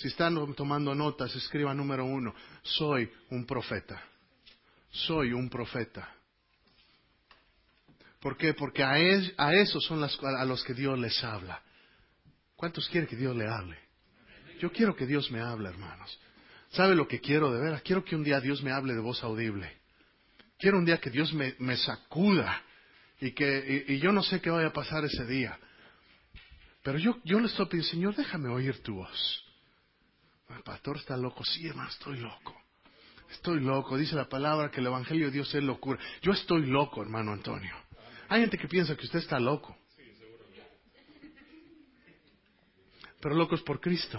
Si 0.00 0.08
están 0.08 0.34
tomando 0.54 0.94
notas, 0.94 1.36
escriba 1.36 1.74
número 1.74 2.06
uno, 2.06 2.34
soy 2.62 3.10
un 3.28 3.44
profeta. 3.44 4.02
Soy 4.90 5.34
un 5.34 5.50
profeta. 5.50 6.08
¿Por 8.18 8.38
qué? 8.38 8.54
Porque 8.54 8.82
a, 8.82 8.98
esos 9.52 9.84
son 9.84 10.02
a 10.02 10.44
los 10.46 10.64
que 10.64 10.72
Dios 10.72 10.98
les 10.98 11.22
habla. 11.22 11.62
¿Cuántos 12.56 12.88
quieren 12.88 13.10
que 13.10 13.16
Dios 13.16 13.36
le 13.36 13.46
hable? 13.46 13.78
Yo 14.58 14.72
quiero 14.72 14.96
que 14.96 15.04
Dios 15.04 15.30
me 15.30 15.40
hable, 15.42 15.68
hermanos. 15.68 16.18
¿Sabe 16.70 16.94
lo 16.94 17.06
que 17.06 17.20
quiero 17.20 17.52
de 17.52 17.60
veras? 17.60 17.82
Quiero 17.82 18.02
que 18.02 18.16
un 18.16 18.24
día 18.24 18.40
Dios 18.40 18.62
me 18.62 18.72
hable 18.72 18.94
de 18.94 19.00
voz 19.00 19.22
audible. 19.22 19.70
Quiero 20.58 20.78
un 20.78 20.86
día 20.86 20.96
que 20.96 21.10
Dios 21.10 21.30
me, 21.34 21.76
sacuda 21.76 22.62
y 23.20 23.32
que 23.32 23.84
y, 23.86 23.98
yo 23.98 24.12
no 24.12 24.22
sé 24.22 24.40
qué 24.40 24.48
vaya 24.48 24.68
a 24.68 24.72
pasar 24.72 25.04
ese 25.04 25.26
día. 25.26 25.58
Pero 26.82 26.96
yo, 26.96 27.18
yo 27.24 27.38
le 27.38 27.48
estoy 27.48 27.66
pidiendo, 27.66 27.90
Señor, 27.90 28.16
déjame 28.16 28.48
oír 28.48 28.82
tu 28.82 28.94
voz. 28.94 29.49
El 30.56 30.62
pastor 30.62 30.96
está 30.96 31.16
loco. 31.16 31.44
Sí, 31.44 31.66
hermano, 31.66 31.88
estoy 31.90 32.18
loco. 32.18 32.54
Estoy 33.30 33.60
loco. 33.60 33.96
Dice 33.96 34.14
la 34.16 34.28
palabra 34.28 34.70
que 34.70 34.80
el 34.80 34.86
Evangelio 34.86 35.26
de 35.26 35.32
Dios 35.32 35.54
es 35.54 35.62
locura. 35.62 35.98
Yo 36.22 36.32
estoy 36.32 36.66
loco, 36.66 37.02
hermano 37.02 37.32
Antonio. 37.32 37.74
Hay 38.28 38.40
gente 38.40 38.58
que 38.58 38.68
piensa 38.68 38.96
que 38.96 39.06
usted 39.06 39.20
está 39.20 39.38
loco. 39.38 39.76
Pero 43.20 43.34
loco 43.34 43.54
es 43.54 43.60
por 43.62 43.80
Cristo. 43.80 44.18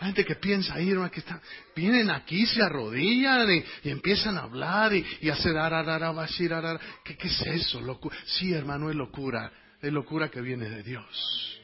Hay 0.00 0.06
gente 0.06 0.24
que 0.24 0.34
piensa, 0.36 0.78
hermano, 0.80 1.10
que 1.10 1.20
está, 1.20 1.40
vienen 1.74 2.10
aquí, 2.10 2.46
se 2.46 2.62
arrodillan 2.62 3.48
y, 3.84 3.90
empiezan 3.90 4.36
a 4.36 4.42
hablar 4.42 4.92
y, 4.92 5.04
y 5.20 5.30
hacer 5.30 5.56
arara, 5.56 6.80
¿Qué, 7.04 7.16
¿Qué 7.16 7.28
es 7.28 7.40
eso? 7.42 7.80
Locura. 7.80 8.16
Sí, 8.26 8.52
hermano, 8.52 8.90
es 8.90 8.96
locura. 8.96 9.52
Es 9.80 9.92
locura 9.92 10.30
que 10.30 10.40
viene 10.40 10.68
de 10.68 10.82
Dios. 10.82 11.60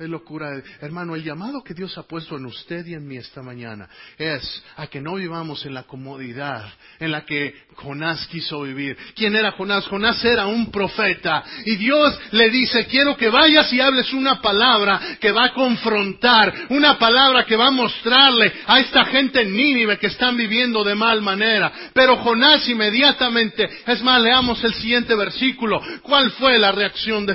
Es 0.00 0.08
locura. 0.08 0.62
Hermano, 0.80 1.14
el 1.14 1.22
llamado 1.22 1.62
que 1.62 1.74
Dios 1.74 1.98
ha 1.98 2.04
puesto 2.04 2.38
en 2.38 2.46
usted 2.46 2.86
y 2.86 2.94
en 2.94 3.06
mí 3.06 3.18
esta 3.18 3.42
mañana 3.42 3.86
es 4.16 4.64
a 4.78 4.86
que 4.86 4.98
no 4.98 5.16
vivamos 5.16 5.66
en 5.66 5.74
la 5.74 5.82
comodidad 5.82 6.72
en 6.98 7.12
la 7.12 7.26
que 7.26 7.54
Jonás 7.74 8.26
quiso 8.28 8.62
vivir. 8.62 8.96
¿Quién 9.14 9.36
era 9.36 9.52
Jonás? 9.52 9.86
Jonás 9.88 10.24
era 10.24 10.46
un 10.46 10.70
profeta. 10.70 11.44
Y 11.66 11.76
Dios 11.76 12.18
le 12.30 12.48
dice, 12.48 12.86
quiero 12.86 13.14
que 13.14 13.28
vayas 13.28 13.70
y 13.74 13.80
hables 13.82 14.10
una 14.14 14.40
palabra 14.40 15.18
que 15.20 15.32
va 15.32 15.44
a 15.44 15.52
confrontar, 15.52 16.50
una 16.70 16.98
palabra 16.98 17.44
que 17.44 17.56
va 17.56 17.66
a 17.66 17.70
mostrarle 17.70 18.54
a 18.66 18.80
esta 18.80 19.04
gente 19.04 19.42
en 19.42 19.54
Nínive 19.54 19.98
que 19.98 20.06
están 20.06 20.34
viviendo 20.34 20.82
de 20.82 20.94
mal 20.94 21.20
manera. 21.20 21.70
Pero 21.92 22.16
Jonás 22.16 22.66
inmediatamente, 22.70 23.68
es 23.86 24.02
más, 24.02 24.22
leamos 24.22 24.64
el 24.64 24.72
siguiente 24.72 25.14
versículo. 25.14 25.78
¿Cuál 26.00 26.30
fue 26.30 26.58
la 26.58 26.72
reacción 26.72 27.26
de, 27.26 27.34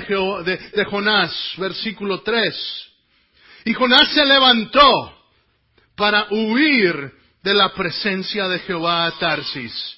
de 0.74 0.84
Jonás? 0.84 1.52
Versículo 1.58 2.22
3. 2.22 2.55
Y 3.64 3.74
Jonás 3.74 4.08
se 4.10 4.24
levantó 4.24 5.16
para 5.96 6.26
huir 6.30 7.12
de 7.42 7.54
la 7.54 7.72
presencia 7.72 8.48
de 8.48 8.60
Jehová 8.60 9.06
a 9.06 9.18
Tarsis. 9.18 9.96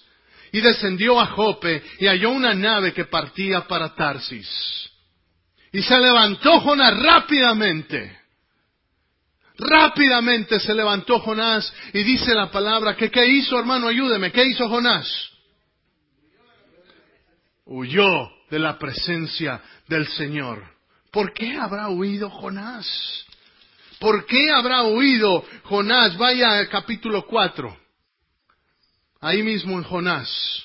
Y 0.52 0.60
descendió 0.60 1.20
a 1.20 1.26
Jope 1.26 1.82
y 1.98 2.06
halló 2.06 2.30
una 2.30 2.54
nave 2.54 2.94
que 2.94 3.04
partía 3.04 3.66
para 3.66 3.94
Tarsis. 3.94 4.48
Y 5.72 5.82
se 5.82 5.98
levantó 5.98 6.60
Jonás 6.60 6.98
rápidamente. 7.02 8.18
Rápidamente 9.58 10.60
se 10.60 10.72
levantó 10.72 11.18
Jonás 11.18 11.72
y 11.92 12.02
dice 12.04 12.32
la 12.34 12.50
palabra 12.50 12.96
que 12.96 13.10
qué 13.10 13.26
hizo, 13.26 13.58
hermano, 13.58 13.88
ayúdeme, 13.88 14.30
¿qué 14.30 14.44
hizo 14.44 14.68
Jonás? 14.68 15.30
Huyó 17.66 18.30
de 18.50 18.58
la 18.60 18.78
presencia 18.78 19.60
del 19.88 20.06
Señor. 20.06 20.77
¿Por 21.10 21.32
qué 21.32 21.56
habrá 21.56 21.88
huido 21.88 22.30
Jonás? 22.30 22.86
¿Por 23.98 24.26
qué 24.26 24.50
habrá 24.50 24.82
huido 24.84 25.44
Jonás? 25.64 26.16
Vaya 26.16 26.58
al 26.58 26.68
capítulo 26.68 27.26
4. 27.26 27.76
Ahí 29.20 29.42
mismo 29.42 29.78
en 29.78 29.84
Jonás. 29.84 30.64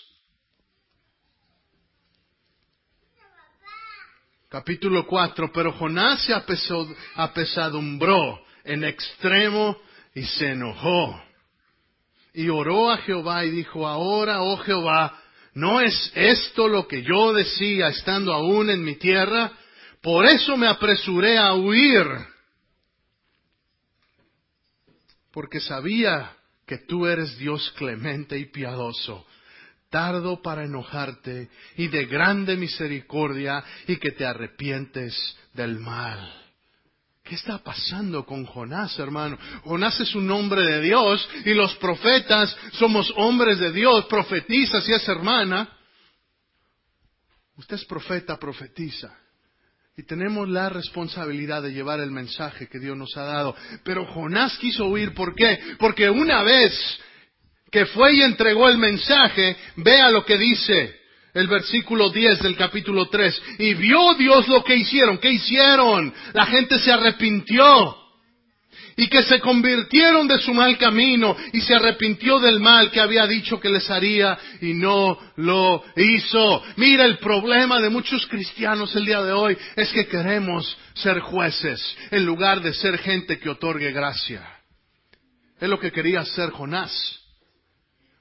Capítulo 4.50 5.08
4. 5.08 5.52
Pero 5.54 5.72
Jonás 5.74 6.26
se 6.26 6.34
apesadumbró 7.16 8.40
en 8.64 8.84
extremo 8.84 9.78
y 10.14 10.24
se 10.24 10.52
enojó. 10.52 11.22
Y 12.34 12.50
oró 12.50 12.92
a 12.92 12.98
Jehová 12.98 13.46
y 13.46 13.52
dijo, 13.52 13.88
ahora, 13.88 14.42
oh 14.42 14.58
Jehová, 14.58 15.20
¿No 15.56 15.80
es 15.80 16.12
esto 16.16 16.68
lo 16.68 16.88
que 16.88 17.04
yo 17.04 17.32
decía 17.32 17.90
estando 17.90 18.34
aún 18.34 18.70
en 18.70 18.84
mi 18.84 18.96
tierra? 18.96 19.52
Por 20.04 20.26
eso 20.26 20.58
me 20.58 20.68
apresuré 20.68 21.38
a 21.38 21.54
huir, 21.54 22.06
porque 25.32 25.62
sabía 25.62 26.36
que 26.68 26.80
tú 26.80 27.08
eres 27.08 27.38
Dios 27.38 27.74
clemente 27.78 28.38
y 28.38 28.48
piadoso, 28.48 29.26
tardo 29.90 30.42
para 30.42 30.66
enojarte 30.66 31.50
y 31.78 31.88
de 31.88 32.06
grande 32.06 32.58
misericordia 32.58 33.64
y 33.88 33.96
que 33.96 34.12
te 34.12 34.26
arrepientes 34.26 35.16
del 35.54 35.80
mal. 35.80 36.34
¿Qué 37.24 37.36
está 37.36 37.60
pasando 37.60 38.26
con 38.26 38.46
Jonás, 38.46 39.00
hermano? 39.00 39.38
Jonás 39.64 39.98
es 40.02 40.14
un 40.16 40.30
hombre 40.30 40.64
de 40.64 40.82
Dios 40.82 41.26
y 41.46 41.54
los 41.54 41.78
profetas 41.78 42.54
somos 42.74 43.10
hombres 43.16 43.58
de 43.58 43.72
Dios, 43.72 44.04
profetiza 44.08 44.82
si 44.82 44.92
es 44.92 45.08
hermana. 45.08 45.78
Usted 47.56 47.78
es 47.78 47.86
profeta, 47.86 48.38
profetiza. 48.38 49.23
Y 49.96 50.04
tenemos 50.04 50.50
la 50.50 50.70
responsabilidad 50.70 51.62
de 51.62 51.72
llevar 51.72 52.00
el 52.00 52.10
mensaje 52.10 52.68
que 52.68 52.80
Dios 52.80 52.98
nos 52.98 53.16
ha 53.16 53.26
dado. 53.26 53.56
Pero 53.84 54.06
Jonás 54.08 54.58
quiso 54.58 54.88
huir, 54.88 55.14
¿por 55.14 55.36
qué? 55.36 55.60
Porque 55.78 56.10
una 56.10 56.42
vez 56.42 56.74
que 57.72 57.86
fue 57.86 58.14
y 58.14 58.22
entregó 58.22 58.70
el 58.70 58.80
mensaje, 58.80 59.56
vea 59.78 60.10
lo 60.10 60.26
que 60.26 60.38
dice 60.38 60.96
el 61.34 61.48
versículo 61.48 62.10
10 62.10 62.40
del 62.40 62.56
capítulo 62.56 63.08
3. 63.08 63.42
Y 63.60 63.76
vio 63.76 64.16
Dios 64.16 64.48
lo 64.48 64.64
que 64.64 64.76
hicieron. 64.76 65.20
¿Qué 65.20 65.30
hicieron? 65.32 66.14
La 66.34 66.48
gente 66.48 66.80
se 66.80 66.92
arrepintió. 66.92 68.03
Y 68.96 69.08
que 69.08 69.24
se 69.24 69.40
convirtieron 69.40 70.28
de 70.28 70.38
su 70.40 70.54
mal 70.54 70.78
camino 70.78 71.36
y 71.52 71.62
se 71.62 71.76
arrepintió 71.76 72.40
del 72.40 72.60
mal 72.60 72.92
que 72.92 73.00
había 73.00 73.26
dicho 73.26 73.60
que 73.60 73.70
les 73.70 73.90
haría 73.90 74.38
y 74.62 74.74
no 74.74 75.18
lo 75.38 75.84
hizo. 75.96 76.64
Mira, 76.76 77.06
el 77.06 77.18
problema 77.18 77.80
de 77.80 77.90
muchos 77.90 78.28
cristianos 78.28 78.96
el 78.96 79.06
día 79.06 79.22
de 79.22 79.32
hoy 79.32 79.58
es 79.76 79.92
que 79.92 80.08
queremos 80.08 80.78
ser 80.94 81.20
jueces 81.20 81.98
en 82.12 82.26
lugar 82.26 82.62
de 82.62 82.74
ser 82.74 82.98
gente 83.00 83.40
que 83.40 83.50
otorgue 83.50 83.92
gracia. 83.92 84.48
Es 85.60 85.70
lo 85.70 85.80
que 85.80 85.92
quería 85.92 86.22
hacer 86.22 86.50
Jonás. 86.52 87.20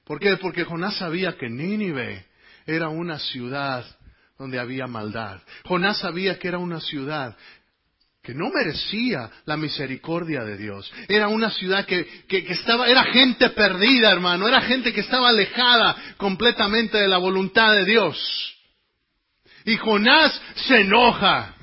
¿Por 0.05 0.19
qué? 0.19 0.37
Porque 0.37 0.63
Jonás 0.63 0.97
sabía 0.97 1.37
que 1.37 1.49
Nínive 1.49 2.25
era 2.65 2.89
una 2.89 3.19
ciudad 3.19 3.85
donde 4.37 4.59
había 4.59 4.87
maldad. 4.87 5.41
Jonás 5.65 5.99
sabía 5.99 6.39
que 6.39 6.47
era 6.47 6.57
una 6.57 6.79
ciudad 6.81 7.35
que 8.23 8.33
no 8.33 8.49
merecía 8.51 9.29
la 9.45 9.57
misericordia 9.57 10.45
de 10.45 10.57
Dios. 10.57 10.89
Era 11.09 11.27
una 11.27 11.51
ciudad 11.51 11.85
que, 11.85 12.07
estaba, 12.29 12.87
era 12.87 13.03
gente 13.03 13.49
perdida, 13.49 14.11
hermano, 14.11 14.47
era 14.47 14.61
gente 14.61 14.93
que 14.93 15.01
estaba 15.01 15.27
alejada 15.27 16.15
completamente 16.15 16.97
de 16.97 17.09
la 17.09 17.17
voluntad 17.17 17.73
de 17.73 17.83
Dios. 17.83 18.17
Y 19.65 19.75
Jonás 19.75 20.41
se 20.55 20.81
enoja. 20.81 21.53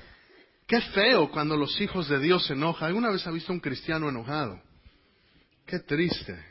Qué 0.66 0.82
feo 0.82 1.30
cuando 1.30 1.56
los 1.56 1.80
hijos 1.80 2.08
de 2.08 2.18
Dios 2.18 2.44
se 2.46 2.52
enojan. 2.52 2.88
¿Alguna 2.88 3.10
vez 3.10 3.26
ha 3.26 3.30
visto 3.30 3.52
un 3.54 3.60
cristiano 3.60 4.10
enojado? 4.10 4.60
Qué 5.66 5.78
triste. 5.80 6.50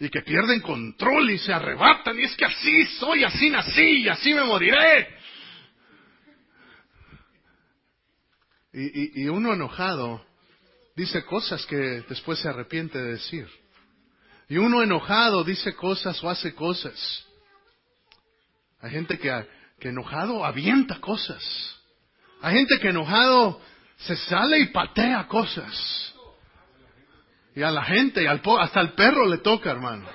y 0.00 0.08
que 0.08 0.22
pierden 0.22 0.60
control 0.60 1.30
y 1.30 1.38
se 1.38 1.52
arrebatan 1.52 2.18
y 2.18 2.24
es 2.24 2.34
que 2.34 2.44
así 2.44 2.86
soy, 2.98 3.22
así 3.22 3.50
nací 3.50 3.98
y 3.98 4.08
así 4.08 4.34
me 4.34 4.42
moriré. 4.42 5.21
Y, 8.72 9.28
uno 9.28 9.52
enojado 9.52 10.24
dice 10.96 11.24
cosas 11.24 11.66
que 11.66 11.76
después 12.08 12.38
se 12.38 12.48
arrepiente 12.48 12.98
de 12.98 13.12
decir. 13.12 13.48
Y 14.48 14.56
uno 14.56 14.82
enojado 14.82 15.44
dice 15.44 15.74
cosas 15.74 16.22
o 16.24 16.30
hace 16.30 16.54
cosas. 16.54 17.26
Hay 18.80 18.90
gente 18.90 19.18
que, 19.18 19.46
enojado 19.80 20.44
avienta 20.44 21.00
cosas. 21.00 21.42
Hay 22.40 22.56
gente 22.56 22.78
que 22.80 22.88
enojado 22.88 23.60
se 23.98 24.16
sale 24.16 24.58
y 24.58 24.66
patea 24.68 25.28
cosas. 25.28 26.14
Y 27.54 27.62
a 27.62 27.70
la 27.70 27.84
gente, 27.84 28.22
y 28.22 28.26
al 28.26 28.40
hasta 28.58 28.80
al 28.80 28.94
perro 28.94 29.28
le 29.28 29.38
toca, 29.38 29.70
hermano. 29.70 30.08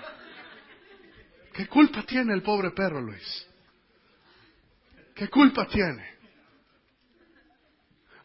¿Qué 1.53 1.67
culpa 1.67 2.03
tiene 2.03 2.33
el 2.33 2.41
pobre 2.41 2.71
perro, 2.71 3.01
Luis? 3.01 3.47
¿Qué 5.15 5.27
culpa 5.29 5.67
tiene? 5.67 6.16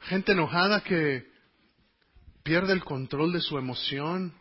Gente 0.02 0.32
enojada 0.32 0.82
que 0.82 1.30
pierde 2.42 2.72
el 2.72 2.84
control 2.84 3.32
de 3.32 3.40
su 3.40 3.56
emoción. 3.56 4.32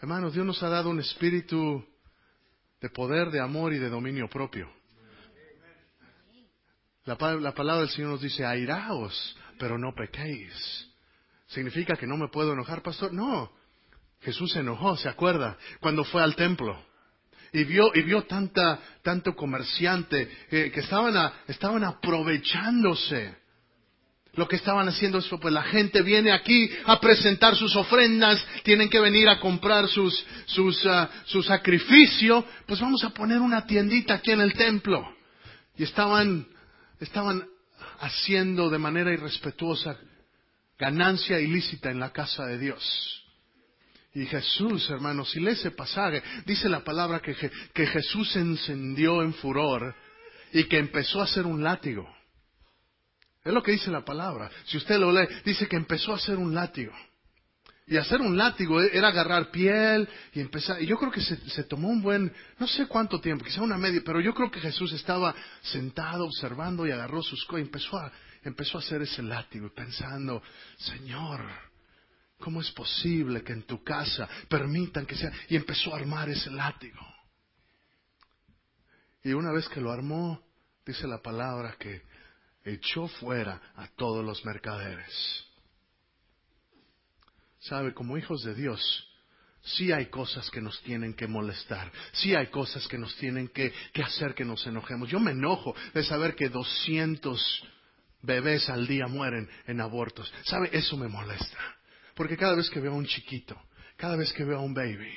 Hermanos, 0.00 0.32
Dios 0.32 0.46
nos 0.46 0.62
ha 0.62 0.68
dado 0.68 0.90
un 0.90 1.00
espíritu 1.00 1.84
de 2.80 2.88
poder, 2.90 3.30
de 3.30 3.40
amor 3.40 3.72
y 3.72 3.78
de 3.78 3.88
dominio 3.88 4.28
propio. 4.28 4.70
La, 7.04 7.16
la 7.36 7.54
palabra 7.54 7.82
del 7.82 7.90
Señor 7.90 8.10
nos 8.10 8.22
dice, 8.22 8.44
airaos, 8.44 9.36
pero 9.58 9.78
no 9.78 9.94
pequéis. 9.94 10.90
¿Significa 11.46 11.96
que 11.96 12.06
no 12.06 12.16
me 12.16 12.28
puedo 12.28 12.52
enojar, 12.52 12.82
pastor? 12.82 13.12
No. 13.12 13.52
Jesús 14.22 14.52
se 14.52 14.60
enojó, 14.60 14.96
¿se 14.96 15.08
acuerda? 15.08 15.56
Cuando 15.80 16.04
fue 16.04 16.22
al 16.22 16.34
templo. 16.34 16.84
Y 17.52 17.64
vio, 17.64 17.90
y 17.94 18.02
vio 18.02 18.24
tanta, 18.24 18.80
tanto 19.02 19.36
comerciante 19.36 20.28
eh, 20.50 20.70
que 20.72 20.80
estaban, 20.80 21.32
estaban 21.46 21.84
aprovechándose. 21.84 23.45
Lo 24.36 24.46
que 24.46 24.56
estaban 24.56 24.86
haciendo 24.86 25.18
es, 25.18 25.26
pues 25.40 25.52
la 25.52 25.62
gente 25.62 26.02
viene 26.02 26.30
aquí 26.30 26.70
a 26.84 27.00
presentar 27.00 27.56
sus 27.56 27.74
ofrendas, 27.74 28.44
tienen 28.64 28.90
que 28.90 29.00
venir 29.00 29.28
a 29.28 29.40
comprar 29.40 29.88
sus, 29.88 30.26
sus, 30.44 30.84
uh, 30.84 31.06
su 31.24 31.42
sacrificio, 31.42 32.44
pues 32.66 32.80
vamos 32.80 33.02
a 33.04 33.10
poner 33.10 33.40
una 33.40 33.66
tiendita 33.66 34.14
aquí 34.14 34.32
en 34.32 34.42
el 34.42 34.52
templo. 34.52 35.06
Y 35.76 35.84
estaban, 35.84 36.46
estaban 37.00 37.46
haciendo 37.98 38.68
de 38.68 38.78
manera 38.78 39.10
irrespetuosa 39.10 39.96
ganancia 40.78 41.40
ilícita 41.40 41.90
en 41.90 41.98
la 41.98 42.12
casa 42.12 42.44
de 42.44 42.58
Dios. 42.58 43.22
Y 44.14 44.26
Jesús, 44.26 44.88
hermanos, 44.90 45.30
si 45.30 45.40
lee 45.40 45.52
ese 45.52 45.70
pasaje, 45.70 46.22
dice 46.44 46.68
la 46.68 46.84
palabra 46.84 47.20
que, 47.20 47.34
que 47.72 47.86
Jesús 47.86 48.32
se 48.32 48.40
encendió 48.40 49.22
en 49.22 49.32
furor 49.34 49.94
y 50.52 50.64
que 50.64 50.78
empezó 50.78 51.20
a 51.20 51.24
hacer 51.24 51.46
un 51.46 51.62
látigo. 51.62 52.15
Es 53.46 53.52
lo 53.52 53.62
que 53.62 53.70
dice 53.70 53.92
la 53.92 54.04
palabra. 54.04 54.50
Si 54.64 54.76
usted 54.76 54.98
lo 54.98 55.12
lee, 55.12 55.28
dice 55.44 55.68
que 55.68 55.76
empezó 55.76 56.12
a 56.12 56.16
hacer 56.16 56.36
un 56.36 56.52
látigo. 56.52 56.92
Y 57.86 57.96
hacer 57.96 58.20
un 58.20 58.36
látigo 58.36 58.82
era 58.82 59.06
agarrar 59.06 59.52
piel 59.52 60.08
y 60.32 60.40
empezar. 60.40 60.82
Y 60.82 60.86
yo 60.86 60.98
creo 60.98 61.12
que 61.12 61.20
se, 61.20 61.36
se, 61.50 61.62
tomó 61.62 61.86
un 61.86 62.02
buen, 62.02 62.32
no 62.58 62.66
sé 62.66 62.88
cuánto 62.88 63.20
tiempo, 63.20 63.44
quizá 63.44 63.62
una 63.62 63.78
media, 63.78 64.02
pero 64.04 64.20
yo 64.20 64.34
creo 64.34 64.50
que 64.50 64.58
Jesús 64.58 64.92
estaba 64.92 65.32
sentado 65.62 66.24
observando 66.24 66.84
y 66.88 66.90
agarró 66.90 67.22
sus 67.22 67.44
cosas 67.44 67.60
y 67.60 67.66
empezó 67.66 67.96
a, 67.96 68.10
empezó 68.42 68.78
a 68.78 68.80
hacer 68.80 69.02
ese 69.02 69.22
látigo 69.22 69.72
pensando, 69.72 70.42
Señor, 70.78 71.40
¿cómo 72.40 72.60
es 72.60 72.72
posible 72.72 73.44
que 73.44 73.52
en 73.52 73.62
tu 73.62 73.84
casa 73.84 74.28
permitan 74.48 75.06
que 75.06 75.14
sea? 75.14 75.30
Y 75.48 75.54
empezó 75.54 75.94
a 75.94 75.98
armar 75.98 76.28
ese 76.28 76.50
látigo. 76.50 76.98
Y 79.22 79.32
una 79.34 79.52
vez 79.52 79.68
que 79.68 79.80
lo 79.80 79.92
armó, 79.92 80.42
dice 80.84 81.06
la 81.06 81.22
palabra 81.22 81.76
que 81.78 82.02
echó 82.66 83.08
fuera 83.08 83.60
a 83.76 83.86
todos 83.96 84.24
los 84.24 84.44
mercaderes. 84.44 85.44
¿Sabe? 87.60 87.94
Como 87.94 88.18
hijos 88.18 88.42
de 88.42 88.54
Dios, 88.54 88.80
sí 89.62 89.92
hay 89.92 90.06
cosas 90.06 90.50
que 90.50 90.60
nos 90.60 90.80
tienen 90.82 91.14
que 91.14 91.26
molestar, 91.26 91.90
sí 92.12 92.34
hay 92.34 92.48
cosas 92.48 92.86
que 92.86 92.98
nos 92.98 93.14
tienen 93.16 93.48
que, 93.48 93.72
hacer 94.02 94.34
que 94.34 94.44
nos 94.44 94.66
enojemos. 94.66 95.08
Yo 95.08 95.20
me 95.20 95.32
enojo 95.32 95.74
de 95.94 96.04
saber 96.04 96.34
que 96.34 96.48
doscientos 96.48 97.40
bebés 98.22 98.68
al 98.68 98.86
día 98.86 99.06
mueren 99.06 99.48
en 99.66 99.80
abortos. 99.80 100.32
¿Sabe? 100.44 100.70
Eso 100.72 100.96
me 100.96 101.08
molesta. 101.08 101.58
Porque 102.14 102.36
cada 102.36 102.54
vez 102.54 102.68
que 102.70 102.80
veo 102.80 102.92
a 102.92 102.96
un 102.96 103.06
chiquito, 103.06 103.60
cada 103.96 104.16
vez 104.16 104.32
que 104.32 104.44
veo 104.44 104.58
a 104.58 104.62
un 104.62 104.74
baby, 104.74 105.12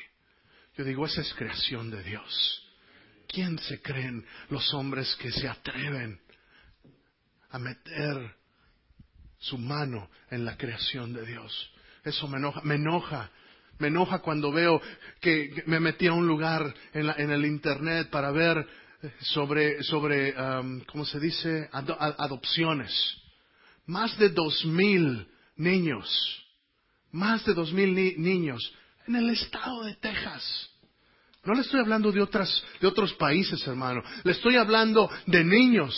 yo 0.77 0.83
digo, 0.83 1.05
esa 1.05 1.21
es 1.21 1.33
creación 1.33 1.89
de 1.89 2.03
Dios. 2.03 2.65
¿Quién 3.27 3.59
se 3.59 3.81
creen 3.81 4.25
los 4.49 4.73
hombres 4.73 5.15
que 5.17 5.31
se 5.31 5.47
atreven 5.47 6.19
a 7.51 7.59
meter 7.59 8.35
su 9.39 9.57
mano 9.57 10.09
en 10.29 10.45
la 10.45 10.57
creación 10.57 11.13
de 11.13 11.25
Dios? 11.25 11.71
Eso 12.03 12.27
me 12.27 12.37
enoja, 12.37 12.61
me 12.61 12.75
enoja. 12.75 13.29
Me 13.77 13.87
enoja 13.87 14.19
cuando 14.19 14.51
veo 14.51 14.81
que 15.21 15.63
me 15.65 15.79
metí 15.79 16.07
a 16.07 16.13
un 16.13 16.27
lugar 16.27 16.73
en, 16.93 17.09
en 17.17 17.31
el 17.31 17.45
Internet 17.45 18.09
para 18.09 18.29
ver 18.31 18.67
sobre, 19.21 19.81
sobre 19.83 20.33
um, 20.33 20.81
¿cómo 20.81 21.05
se 21.05 21.19
dice? 21.19 21.69
adopciones. 21.71 22.91
Más 23.85 24.17
de 24.17 24.29
dos 24.29 24.65
mil 24.65 25.27
niños, 25.55 26.45
más 27.11 27.45
de 27.45 27.53
dos 27.53 27.71
mil 27.73 27.93
niños 27.93 28.73
en 29.07 29.15
el 29.15 29.29
estado 29.31 29.83
de 29.83 29.95
Texas. 29.95 30.69
No 31.43 31.53
le 31.53 31.61
estoy 31.61 31.79
hablando 31.79 32.11
de, 32.11 32.21
otras, 32.21 32.63
de 32.79 32.87
otros 32.87 33.13
países, 33.13 33.65
hermano. 33.65 34.03
Le 34.23 34.33
estoy 34.33 34.57
hablando 34.57 35.09
de 35.25 35.43
niños 35.43 35.95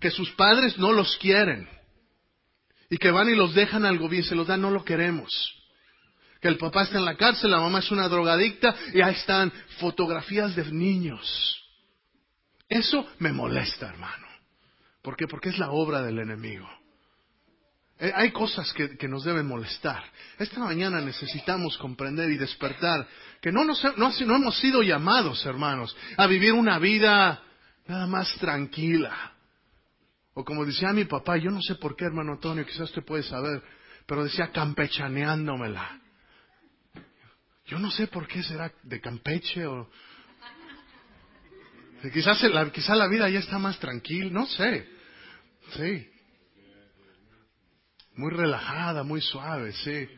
que 0.00 0.10
sus 0.10 0.30
padres 0.32 0.78
no 0.78 0.92
los 0.92 1.16
quieren. 1.18 1.68
Y 2.88 2.96
que 2.96 3.10
van 3.10 3.28
y 3.28 3.36
los 3.36 3.54
dejan 3.54 3.84
al 3.84 3.98
gobierno 3.98 4.28
se 4.28 4.34
los 4.34 4.46
dan, 4.46 4.62
no 4.62 4.70
lo 4.70 4.84
queremos. 4.84 5.30
Que 6.40 6.48
el 6.48 6.56
papá 6.56 6.82
está 6.82 6.98
en 6.98 7.04
la 7.04 7.16
cárcel, 7.16 7.50
la 7.50 7.60
mamá 7.60 7.80
es 7.80 7.90
una 7.90 8.08
drogadicta 8.08 8.74
y 8.94 9.02
ahí 9.02 9.14
están 9.14 9.52
fotografías 9.78 10.56
de 10.56 10.64
niños. 10.72 11.56
Eso 12.68 13.06
me 13.18 13.32
molesta, 13.32 13.88
hermano. 13.88 14.26
¿Por 15.02 15.16
qué? 15.16 15.26
Porque 15.26 15.50
es 15.50 15.58
la 15.58 15.70
obra 15.70 16.02
del 16.02 16.18
enemigo. 16.18 16.68
Eh, 17.98 18.12
hay 18.14 18.30
cosas 18.30 18.72
que, 18.72 19.08
nos 19.08 19.24
deben 19.24 19.46
molestar. 19.46 20.02
Esta 20.38 20.60
mañana 20.60 21.00
necesitamos 21.00 21.76
comprender 21.76 22.30
y 22.30 22.38
despertar 22.38 23.06
que 23.42 23.52
no, 23.52 23.64
nos, 23.64 23.82
no, 23.98 24.10
no 24.10 24.36
hemos 24.36 24.58
sido 24.58 24.82
llamados, 24.82 25.44
hermanos, 25.44 25.94
a 26.16 26.26
vivir 26.26 26.54
una 26.54 26.78
vida 26.78 27.42
nada 27.86 28.06
más 28.06 28.34
tranquila. 28.36 29.34
O 30.34 30.44
como 30.44 30.64
decía 30.64 30.92
mi 30.92 31.04
papá, 31.04 31.36
yo 31.36 31.50
no 31.50 31.60
sé 31.60 31.74
por 31.74 31.96
qué, 31.96 32.04
hermano 32.04 32.32
Antonio, 32.32 32.64
quizás 32.64 32.82
usted 32.82 33.04
puede 33.04 33.22
saber, 33.24 33.62
pero 34.06 34.24
decía 34.24 34.50
campechaneándomela. 34.52 36.00
Yo 37.66 37.78
no 37.78 37.90
sé 37.90 38.08
por 38.08 38.26
qué 38.26 38.42
será 38.42 38.72
de 38.82 39.00
Campeche 39.00 39.66
o... 39.66 39.88
Quizás 42.12 42.42
la, 42.42 42.70
quizás 42.72 42.96
la 42.96 43.06
vida 43.06 43.28
ya 43.28 43.40
está 43.40 43.58
más 43.58 43.78
tranquila, 43.78 44.30
no 44.30 44.46
sé. 44.46 44.88
Sí. 45.76 46.10
Muy 48.14 48.32
relajada, 48.32 49.02
muy 49.02 49.20
suave, 49.20 49.72
sí. 49.72 50.08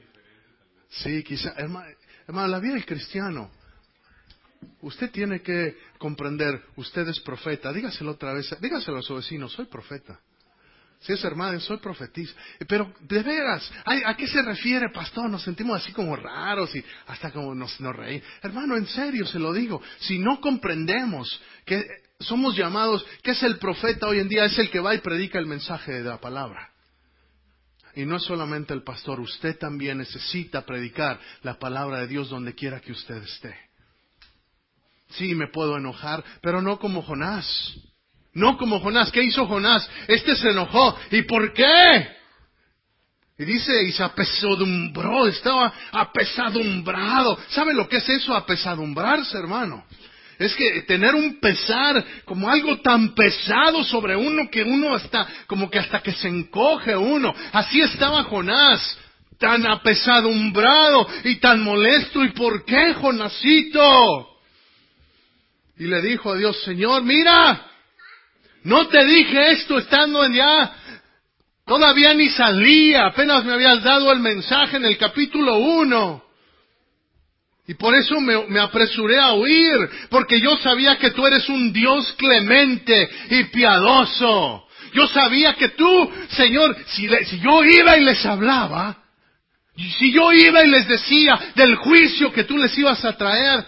Sí, 0.89 1.23
quizás, 1.25 1.55
hermano, 1.59 1.87
hermano, 2.27 2.49
la 2.49 2.59
vida 2.61 2.75
del 2.75 2.87
cristiano. 2.87 3.51
Usted 4.81 5.11
tiene 5.11 5.41
que 5.43 5.77
comprender, 5.99 6.61
usted 6.77 7.07
es 7.09 7.21
profeta. 7.21 7.73
Dígaselo 7.73 8.13
otra 8.13 8.33
vez, 8.33 8.55
dígaselo 8.61 8.99
a 8.99 9.03
su 9.03 9.15
vecino, 9.15 9.49
soy 9.49 9.67
profeta. 9.67 10.21
Si 11.01 11.13
es 11.13 11.25
hermano, 11.25 11.59
soy 11.59 11.79
profetista. 11.79 12.41
Pero, 12.69 12.93
de 13.01 13.23
veras, 13.25 13.71
¿a 13.85 14.17
qué 14.17 14.29
se 14.29 14.41
refiere, 14.41 14.89
pastor? 14.91 15.29
Nos 15.29 15.43
sentimos 15.43 15.83
así 15.83 15.93
como 15.93 16.15
raros 16.15 16.75
y 16.77 16.85
hasta 17.09 17.33
como 17.33 17.55
nos, 17.57 17.81
nos 17.81 17.95
reímos. 17.95 18.27
Hermano, 18.41 18.77
en 18.77 18.87
serio 18.87 19.27
se 19.27 19.41
lo 19.41 19.53
digo. 19.53 19.83
Si 19.99 20.21
no 20.21 20.41
comprendemos 20.41 21.41
que 21.65 21.85
somos 22.21 22.57
llamados, 22.57 23.05
que 23.23 23.33
es 23.33 23.43
el 23.43 23.59
profeta 23.59 24.07
hoy 24.07 24.21
en 24.21 24.29
día? 24.29 24.45
Es 24.45 24.59
el 24.59 24.71
que 24.71 24.79
va 24.79 24.95
y 24.95 24.99
predica 24.99 25.41
el 25.41 25.47
mensaje 25.47 25.93
de 25.93 26.05
la 26.05 26.21
palabra. 26.21 26.71
Y 27.95 28.07
no 28.07 28.17
es 28.17 28.23
solamente 28.23 28.73
el 28.73 28.83
pastor, 28.83 29.21
usted 29.21 29.59
también 29.59 29.99
necesita 29.99 30.65
predicar 30.65 31.21
la 31.43 31.59
palabra 31.59 32.01
de 32.01 32.07
Dios 32.07 32.31
donde 32.31 32.55
quiera 32.55 32.81
que 32.81 32.93
usted 32.93 33.17
esté. 33.17 33.55
Sí, 35.17 35.35
me 35.35 35.49
puedo 35.49 35.77
enojar, 35.77 36.25
pero 36.41 36.63
no 36.63 36.79
como 36.79 37.03
Jonás. 37.03 37.75
No 38.35 38.57
como 38.57 38.81
Jonás. 38.81 39.11
¿Qué 39.11 39.23
hizo 39.23 39.47
Jonás? 39.47 39.89
Este 40.09 40.37
se 40.37 40.51
enojó. 40.51 40.97
¿Y 41.11 41.23
por 41.23 41.53
qué? 41.53 42.09
Y 43.39 43.45
dice, 43.45 43.83
y 43.85 43.93
se 43.93 44.03
apesadumbró, 44.03 45.27
estaba 45.27 45.73
apesadumbrado. 45.91 47.39
¿Sabe 47.49 47.75
lo 47.75 47.89
que 47.89 47.97
es 47.97 48.09
eso, 48.09 48.35
apesadumbrarse, 48.35 49.37
hermano? 49.37 49.85
Es 50.39 50.55
que 50.55 50.83
tener 50.83 51.15
un 51.15 51.41
pesar 51.41 52.05
como 52.25 52.49
algo 52.49 52.81
tan 52.81 53.15
pesado 53.15 53.85
sobre 53.85 54.17
uno 54.17 54.49
que 54.51 54.63
uno 54.63 54.95
hasta, 54.95 55.27
como 55.47 55.71
que 55.71 55.79
hasta 55.79 56.01
que 56.01 56.13
se 56.13 56.29
encoge 56.29 56.97
uno. 56.97 57.35
Así 57.53 57.81
estaba 57.81 58.25
Jonás, 58.25 58.99
tan 59.39 59.67
apesadumbrado 59.67 61.07
y 61.25 61.37
tan 61.37 61.63
molesto. 61.63 62.25
¿Y 62.25 62.31
por 62.31 62.65
qué, 62.65 62.95
Jonasito? 62.95 64.32
Y 65.79 65.87
le 65.87 66.03
dijo 66.03 66.33
a 66.33 66.37
Dios, 66.37 66.63
Señor, 66.63 67.03
mira, 67.03 67.67
no 68.65 68.89
te 68.89 69.05
dije 69.05 69.53
esto 69.53 69.79
estando 69.79 70.25
en 70.25 70.35
ya. 70.35 70.77
Todavía 71.67 72.13
ni 72.15 72.29
salía, 72.29 73.07
apenas 73.07 73.45
me 73.45 73.53
habías 73.53 73.83
dado 73.83 74.13
el 74.13 74.21
mensaje 74.21 74.77
en 74.77 74.85
el 74.85 74.99
capítulo 74.99 75.57
uno. 75.57 76.23
Y 77.67 77.75
por 77.75 77.95
eso 77.95 78.21
me, 78.21 78.61
apresuré 78.61 79.21
a 79.21 79.33
huir, 79.35 79.89
porque 80.11 80.41
yo 80.41 80.57
sabía 80.59 80.99
que 80.99 81.13
tú 81.13 81.27
eres 81.27 81.49
un 81.49 81.73
Dios 81.73 82.13
clemente 82.19 83.09
y 83.31 83.45
piadoso. 83.45 84.67
Yo 84.93 85.07
sabía 85.09 85.55
que 85.55 85.71
tú, 85.71 86.13
Señor, 86.31 86.77
si, 86.89 87.09
si 87.27 87.41
yo 87.41 87.65
iba 87.65 87.97
y 87.97 88.05
les 88.05 88.27
hablaba, 88.27 88.99
si 89.77 90.13
yo 90.13 90.33
iba 90.33 90.65
y 90.65 90.69
les 90.69 90.87
decía 90.87 91.39
del 91.55 91.77
juicio 91.77 92.33
que 92.33 92.45
tú 92.45 92.59
les 92.59 92.77
ibas 92.77 93.05
a 93.05 93.17
traer, 93.17 93.65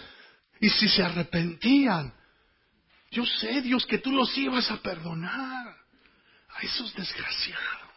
y 0.61 0.69
si 0.71 0.89
se 0.89 1.03
arrepentían, 1.03 2.13
yo 3.11 3.25
sé, 3.25 3.63
Dios, 3.63 3.87
que 3.87 3.99
tú 3.99 4.11
los 4.11 4.37
ibas 4.37 4.71
a 4.71 4.83
perdonar 4.83 5.77
a 6.49 6.61
esos 6.63 6.95
desgraciados, 6.95 7.91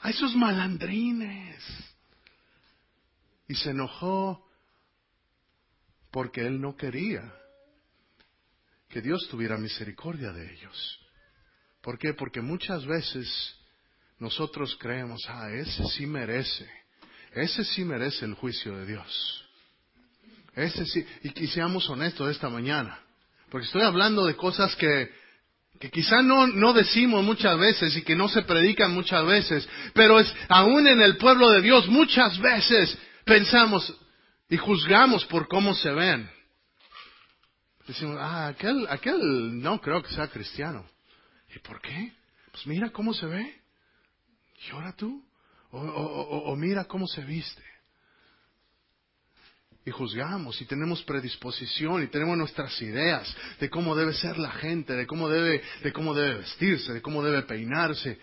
a 0.00 0.10
esos 0.10 0.34
malandrines. 0.36 1.64
Y 3.48 3.54
se 3.54 3.70
enojó 3.70 4.48
porque 6.10 6.46
él 6.46 6.60
no 6.60 6.76
quería 6.76 7.32
que 8.88 9.00
Dios 9.00 9.26
tuviera 9.30 9.58
misericordia 9.58 10.32
de 10.32 10.52
ellos. 10.52 11.00
¿Por 11.80 11.98
qué? 11.98 12.14
Porque 12.14 12.40
muchas 12.40 12.84
veces 12.86 13.56
nosotros 14.18 14.76
creemos, 14.80 15.24
ah, 15.28 15.50
ese 15.50 15.84
sí 15.88 16.06
merece, 16.06 16.68
ese 17.32 17.64
sí 17.64 17.84
merece 17.84 18.24
el 18.24 18.34
juicio 18.34 18.76
de 18.76 18.86
Dios. 18.86 19.47
Ese 20.58 20.86
sí, 20.86 21.06
y, 21.22 21.44
y 21.44 21.46
seamos 21.46 21.88
honestos 21.88 22.28
esta 22.32 22.48
mañana. 22.48 22.98
Porque 23.48 23.66
estoy 23.66 23.82
hablando 23.82 24.26
de 24.26 24.34
cosas 24.34 24.74
que, 24.74 25.08
que 25.78 25.88
quizá 25.88 26.20
no, 26.20 26.48
no 26.48 26.72
decimos 26.72 27.22
muchas 27.22 27.56
veces 27.56 27.96
y 27.96 28.02
que 28.02 28.16
no 28.16 28.28
se 28.28 28.42
predican 28.42 28.92
muchas 28.92 29.24
veces, 29.24 29.68
pero 29.94 30.18
es 30.18 30.34
aún 30.48 30.88
en 30.88 31.00
el 31.00 31.16
pueblo 31.16 31.48
de 31.50 31.62
Dios 31.62 31.86
muchas 31.86 32.36
veces 32.40 32.98
pensamos 33.24 33.94
y 34.50 34.56
juzgamos 34.56 35.24
por 35.26 35.46
cómo 35.46 35.74
se 35.74 35.92
ven. 35.92 36.28
Decimos, 37.86 38.16
ah, 38.20 38.48
aquel, 38.48 38.84
aquel 38.90 39.62
no 39.62 39.80
creo 39.80 40.02
que 40.02 40.12
sea 40.12 40.26
cristiano. 40.26 40.84
¿Y 41.54 41.60
por 41.60 41.80
qué? 41.80 42.12
Pues 42.50 42.66
mira 42.66 42.90
cómo 42.90 43.14
se 43.14 43.26
ve. 43.26 43.60
¿Y 44.66 44.72
ahora 44.72 44.92
tú? 44.96 45.24
O, 45.70 45.78
o 45.80 46.56
mira 46.56 46.84
cómo 46.86 47.06
se 47.06 47.22
viste 47.22 47.62
y 49.88 49.90
juzgamos 49.90 50.60
y 50.60 50.66
tenemos 50.66 51.02
predisposición 51.02 52.02
y 52.02 52.08
tenemos 52.08 52.36
nuestras 52.36 52.80
ideas 52.82 53.34
de 53.58 53.70
cómo 53.70 53.96
debe 53.96 54.12
ser 54.12 54.38
la 54.38 54.50
gente, 54.52 54.92
de 54.94 55.06
cómo 55.06 55.28
debe, 55.28 55.62
de 55.82 55.92
cómo 55.92 56.14
debe 56.14 56.38
vestirse, 56.38 56.92
de 56.92 57.02
cómo 57.02 57.22
debe 57.22 57.42
peinarse. 57.42 58.18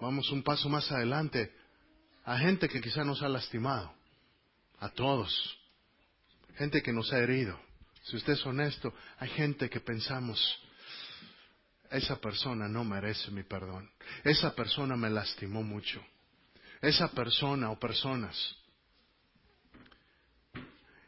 Vamos 0.00 0.30
un 0.30 0.42
paso 0.42 0.68
más 0.68 0.90
adelante 0.90 1.52
a 2.24 2.38
gente 2.38 2.68
que 2.68 2.80
quizá 2.80 3.04
nos 3.04 3.22
ha 3.22 3.28
lastimado, 3.28 3.92
a 4.80 4.88
todos, 4.88 5.58
gente 6.56 6.82
que 6.82 6.92
nos 6.92 7.12
ha 7.12 7.18
herido. 7.18 7.58
Si 8.02 8.16
usted 8.16 8.32
es 8.32 8.46
honesto, 8.46 8.92
hay 9.18 9.28
gente 9.30 9.68
que 9.68 9.80
pensamos, 9.80 10.40
esa 11.90 12.16
persona 12.16 12.68
no 12.68 12.82
merece 12.82 13.30
mi 13.30 13.42
perdón, 13.42 13.90
esa 14.24 14.54
persona 14.54 14.96
me 14.96 15.10
lastimó 15.10 15.62
mucho 15.62 16.02
esa 16.80 17.08
persona 17.08 17.70
o 17.70 17.78
personas. 17.78 18.36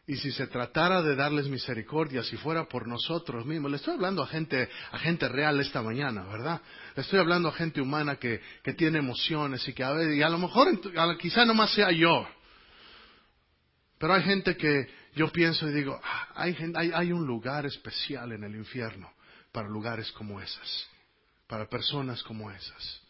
Y 0.08 0.16
si 0.16 0.32
se 0.32 0.46
tratara 0.46 1.02
de 1.02 1.14
darles 1.14 1.48
misericordia, 1.48 2.22
si 2.22 2.38
fuera 2.38 2.64
por 2.66 2.88
nosotros 2.88 3.44
mismos, 3.44 3.70
le 3.70 3.76
estoy 3.76 3.92
hablando 3.92 4.22
a 4.22 4.26
gente, 4.26 4.66
a 4.90 4.98
gente 4.98 5.28
real 5.28 5.60
esta 5.60 5.82
mañana, 5.82 6.24
¿verdad? 6.24 6.62
Le 6.96 7.02
estoy 7.02 7.18
hablando 7.18 7.50
a 7.50 7.52
gente 7.52 7.82
humana 7.82 8.16
que, 8.16 8.40
que 8.62 8.72
tiene 8.72 9.00
emociones 9.00 9.68
y 9.68 9.74
que 9.74 9.84
a, 9.84 9.92
ver, 9.92 10.12
y 10.14 10.22
a 10.22 10.30
lo 10.30 10.38
mejor 10.38 10.68
quizá 11.18 11.44
nomás 11.44 11.74
sea 11.74 11.92
yo. 11.92 12.26
Pero 13.98 14.14
hay 14.14 14.22
gente 14.22 14.56
que 14.56 14.88
yo 15.14 15.30
pienso 15.30 15.68
y 15.68 15.74
digo, 15.74 16.00
ah, 16.02 16.28
hay, 16.36 16.56
hay, 16.74 16.90
hay 16.94 17.12
un 17.12 17.26
lugar 17.26 17.66
especial 17.66 18.32
en 18.32 18.44
el 18.44 18.56
infierno 18.56 19.12
para 19.52 19.68
lugares 19.68 20.10
como 20.12 20.40
esas, 20.40 20.88
para 21.46 21.68
personas 21.68 22.22
como 22.22 22.50
esas. 22.50 23.02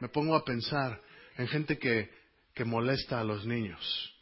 Me 0.00 0.10
pongo 0.10 0.36
a 0.36 0.44
pensar 0.44 1.00
en 1.36 1.48
gente 1.48 1.78
que, 1.78 2.10
que 2.54 2.64
molesta 2.64 3.20
a 3.20 3.24
los 3.24 3.46
niños, 3.46 4.14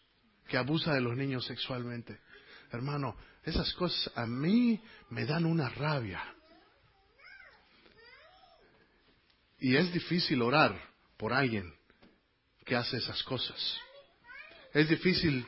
que 0.49 0.57
abusa 0.57 0.95
de 0.95 1.01
los 1.01 1.17
niños 1.17 1.45
sexualmente. 1.47 2.19
Hermano, 2.73 3.17
esas 3.45 3.73
cosas 3.75 4.13
a 4.17 4.27
mí 4.27 4.81
me 5.11 5.25
dan 5.25 5.45
una 5.45 5.69
rabia. 5.69 6.23
Y 9.59 9.77
es 9.77 9.93
difícil 9.93 10.41
orar 10.43 10.81
por 11.17 11.33
alguien 11.33 11.73
que 12.65 12.77
hace 12.77 12.97
esas 12.97 13.23
cosas. 13.25 13.79
Es 14.73 14.89
difícil 14.89 15.45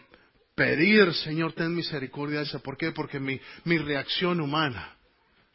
pedir, 0.54 1.12
Señor, 1.14 1.52
ten 1.52 1.74
misericordia 1.74 2.40
de 2.40 2.44
esa. 2.44 2.58
¿Por 2.58 2.76
qué? 2.76 2.92
Porque 2.92 3.18
mi, 3.18 3.40
mi 3.64 3.78
reacción 3.78 4.40
humana, 4.40 4.96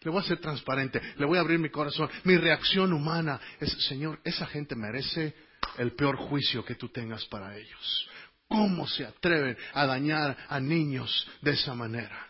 le 0.02 0.12
voy 0.12 0.22
a 0.22 0.28
ser 0.28 0.40
transparente, 0.40 1.02
le 1.18 1.26
voy 1.26 1.38
a 1.38 1.42
abrir 1.42 1.60
mi 1.60 1.70
corazón, 1.70 2.10
mi 2.24 2.38
reacción 2.38 2.94
humana 2.94 3.40
es, 3.60 3.72
Señor, 3.88 4.20
esa 4.24 4.48
gente 4.48 4.76
merece 4.76 5.36
el 5.78 5.94
peor 5.94 6.18
juicio 6.18 6.66
que 6.66 6.76
tú 6.76 6.90
tengas 6.90 7.26
para 7.26 7.56
ellos. 7.58 8.10
¿Cómo 8.48 8.88
se 8.88 9.06
atreven 9.06 9.58
a 9.74 9.86
dañar 9.86 10.38
a 10.48 10.60
niños 10.60 11.28
de 11.42 11.52
esa 11.52 11.74
manera? 11.74 12.28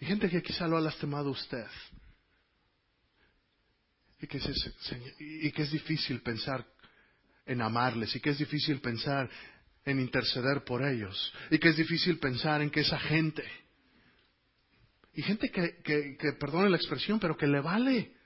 Y 0.00 0.06
gente 0.06 0.28
que 0.28 0.42
quizá 0.42 0.66
lo 0.66 0.76
ha 0.76 0.80
lastimado 0.80 1.30
usted. 1.30 1.66
Y 4.20 4.26
que, 4.26 4.38
es, 4.38 4.72
y 5.18 5.52
que 5.52 5.62
es 5.62 5.70
difícil 5.70 6.20
pensar 6.22 6.66
en 7.46 7.60
amarles 7.60 8.14
y 8.16 8.20
que 8.20 8.30
es 8.30 8.38
difícil 8.38 8.80
pensar 8.80 9.28
en 9.84 10.00
interceder 10.00 10.64
por 10.64 10.82
ellos 10.84 11.32
y 11.50 11.58
que 11.58 11.68
es 11.68 11.76
difícil 11.76 12.18
pensar 12.18 12.62
en 12.62 12.70
que 12.70 12.80
esa 12.80 12.98
gente, 12.98 13.44
y 15.12 15.22
gente 15.22 15.50
que, 15.50 15.76
que, 15.82 16.16
que 16.16 16.32
perdone 16.40 16.70
la 16.70 16.76
expresión, 16.76 17.20
pero 17.20 17.36
que 17.36 17.46
le 17.46 17.60
vale, 17.60 18.16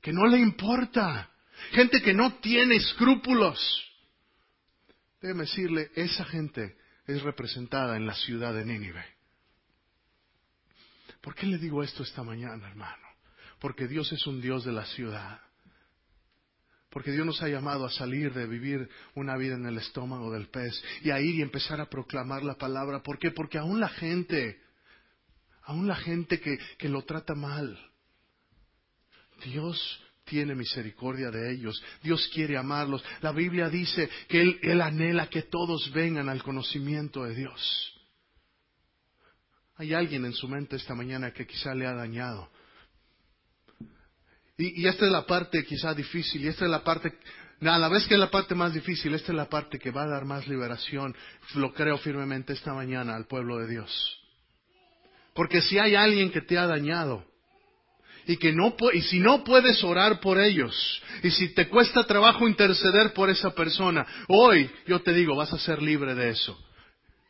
que 0.00 0.12
no 0.12 0.26
le 0.26 0.38
importa, 0.38 1.30
gente 1.72 2.02
que 2.02 2.14
no 2.14 2.34
tiene 2.38 2.76
escrúpulos. 2.76 3.58
Déjeme 5.20 5.44
decirle, 5.44 5.90
esa 5.94 6.24
gente 6.24 6.76
es 7.06 7.22
representada 7.22 7.96
en 7.96 8.06
la 8.06 8.14
ciudad 8.14 8.54
de 8.54 8.64
Nínive. 8.64 9.04
¿Por 11.20 11.34
qué 11.34 11.46
le 11.46 11.58
digo 11.58 11.82
esto 11.82 12.02
esta 12.02 12.22
mañana, 12.22 12.68
hermano? 12.68 13.06
Porque 13.58 13.88
Dios 13.88 14.12
es 14.12 14.26
un 14.26 14.40
Dios 14.42 14.64
de 14.64 14.72
la 14.72 14.84
ciudad. 14.84 15.40
Porque 16.90 17.10
Dios 17.10 17.24
nos 17.24 17.42
ha 17.42 17.48
llamado 17.48 17.86
a 17.86 17.90
salir 17.90 18.32
de 18.34 18.46
vivir 18.46 18.88
una 19.14 19.36
vida 19.36 19.54
en 19.54 19.66
el 19.66 19.78
estómago 19.78 20.30
del 20.30 20.48
pez 20.48 20.80
y 21.02 21.10
a 21.10 21.20
ir 21.20 21.36
y 21.36 21.42
empezar 21.42 21.80
a 21.80 21.88
proclamar 21.88 22.44
la 22.44 22.56
palabra. 22.56 23.02
¿Por 23.02 23.18
qué? 23.18 23.30
Porque 23.30 23.58
aún 23.58 23.80
la 23.80 23.88
gente, 23.88 24.60
aún 25.62 25.88
la 25.88 25.96
gente 25.96 26.40
que, 26.40 26.58
que 26.76 26.88
lo 26.90 27.02
trata 27.02 27.34
mal, 27.34 27.76
Dios 29.42 30.03
tiene 30.24 30.54
misericordia 30.54 31.30
de 31.30 31.52
ellos. 31.52 31.82
Dios 32.02 32.28
quiere 32.32 32.56
amarlos. 32.56 33.04
La 33.20 33.32
Biblia 33.32 33.68
dice 33.68 34.08
que 34.28 34.58
Él, 34.62 34.80
anhela 34.80 35.28
que 35.28 35.42
todos 35.42 35.90
vengan 35.92 36.28
al 36.28 36.42
conocimiento 36.42 37.24
de 37.24 37.34
Dios. 37.34 37.92
Hay 39.76 39.92
alguien 39.92 40.24
en 40.24 40.32
su 40.32 40.48
mente 40.48 40.76
esta 40.76 40.94
mañana 40.94 41.32
que 41.32 41.46
quizá 41.46 41.74
le 41.74 41.86
ha 41.86 41.94
dañado. 41.94 42.48
Y, 44.56 44.86
esta 44.86 45.04
es 45.04 45.10
la 45.10 45.26
parte 45.26 45.64
quizá 45.64 45.94
difícil, 45.94 46.44
y 46.44 46.48
esta 46.48 46.64
es 46.64 46.70
la 46.70 46.84
parte, 46.84 47.12
a 47.60 47.76
la 47.76 47.88
vez 47.88 48.06
que 48.06 48.14
es 48.14 48.20
la 48.20 48.30
parte 48.30 48.54
más 48.54 48.72
difícil, 48.72 49.12
esta 49.12 49.32
es 49.32 49.36
la 49.36 49.48
parte 49.48 49.80
que 49.80 49.90
va 49.90 50.04
a 50.04 50.08
dar 50.08 50.24
más 50.24 50.46
liberación, 50.46 51.14
lo 51.54 51.74
creo 51.74 51.98
firmemente 51.98 52.52
esta 52.52 52.72
mañana 52.72 53.16
al 53.16 53.26
pueblo 53.26 53.58
de 53.58 53.66
Dios. 53.66 54.20
Porque 55.34 55.60
si 55.60 55.76
hay 55.80 55.96
alguien 55.96 56.30
que 56.30 56.40
te 56.40 56.56
ha 56.56 56.68
dañado, 56.68 57.26
y 58.26 58.36
que 58.36 58.52
no 58.52 58.74
y 58.92 59.02
si 59.02 59.20
no 59.20 59.44
puedes 59.44 59.82
orar 59.84 60.20
por 60.20 60.40
ellos 60.40 61.02
y 61.22 61.30
si 61.30 61.54
te 61.54 61.68
cuesta 61.68 62.04
trabajo 62.04 62.48
interceder 62.48 63.12
por 63.12 63.30
esa 63.30 63.54
persona, 63.54 64.06
hoy 64.28 64.70
yo 64.86 65.00
te 65.02 65.12
digo, 65.12 65.36
vas 65.36 65.52
a 65.52 65.58
ser 65.58 65.82
libre 65.82 66.14
de 66.14 66.30
eso. 66.30 66.58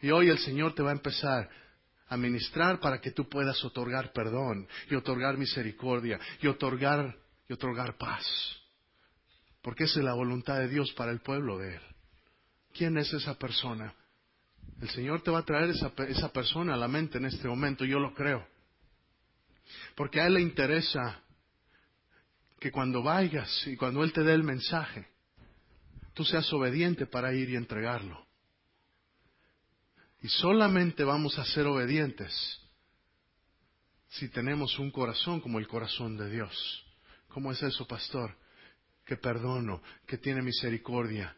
Y 0.01 0.11
hoy 0.11 0.29
el 0.29 0.39
Señor 0.39 0.75
te 0.75 0.83
va 0.83 0.91
a 0.91 0.95
empezar 0.95 1.49
a 2.09 2.17
ministrar 2.17 2.79
para 2.81 3.01
que 3.01 3.11
tú 3.11 3.29
puedas 3.29 3.65
otorgar 3.65 4.13
perdón 4.13 4.69
y 4.91 4.95
otorgar 4.95 5.39
misericordia 5.39 6.21
y 6.41 6.47
otorgar, 6.47 7.17
y 7.49 7.53
otorgar 7.53 7.97
paz. 7.97 8.25
Porque 9.63 9.85
esa 9.85 10.01
es 10.01 10.05
la 10.05 10.15
voluntad 10.15 10.59
de 10.59 10.69
Dios 10.69 10.93
para 10.93 11.11
el 11.11 11.21
pueblo 11.21 11.59
de 11.59 11.77
Él. 11.77 11.83
¿Quién 12.75 12.99
es 12.99 13.13
esa 13.15 13.35
persona? 13.39 13.95
El 14.81 14.91
Señor 14.91 15.23
te 15.23 15.31
va 15.31 15.39
a 15.39 15.45
traer 15.45 15.71
esa, 15.71 15.93
esa 16.09 16.33
persona 16.33 16.75
a 16.75 16.77
la 16.77 16.89
mente 16.89 17.19
en 17.19 17.25
este 17.25 17.49
momento, 17.49 17.85
yo 17.85 17.99
lo 17.99 18.13
creo. 18.13 18.47
Porque 19.95 20.21
a 20.21 20.27
Él 20.27 20.35
le 20.35 20.41
interesa 20.41 21.23
que 22.59 22.71
cuando 22.71 23.03
vayas 23.03 23.67
y 23.67 23.77
cuando 23.77 24.03
Él 24.03 24.13
te 24.13 24.23
dé 24.23 24.35
el 24.35 24.43
mensaje, 24.43 25.09
tú 26.15 26.25
seas 26.25 26.51
obediente 26.53 27.07
para 27.07 27.35
ir 27.35 27.51
y 27.51 27.57
entregarlo. 27.57 28.27
Y 30.23 30.29
solamente 30.29 31.05
vamos 31.05 31.39
a 31.39 31.45
ser 31.45 31.67
obedientes 31.67 32.33
si 34.09 34.29
tenemos 34.29 34.79
un 34.79 34.91
corazón 34.91 35.41
como 35.41 35.59
el 35.59 35.69
corazón 35.69 36.17
de 36.17 36.31
Dios. 36.31 36.87
¿Cómo 37.29 37.53
es 37.53 37.63
eso, 37.63 37.87
pastor? 37.87 38.37
Que 39.05 39.17
perdono, 39.17 39.83
que 40.07 40.17
tiene 40.17 40.41
misericordia, 40.41 41.37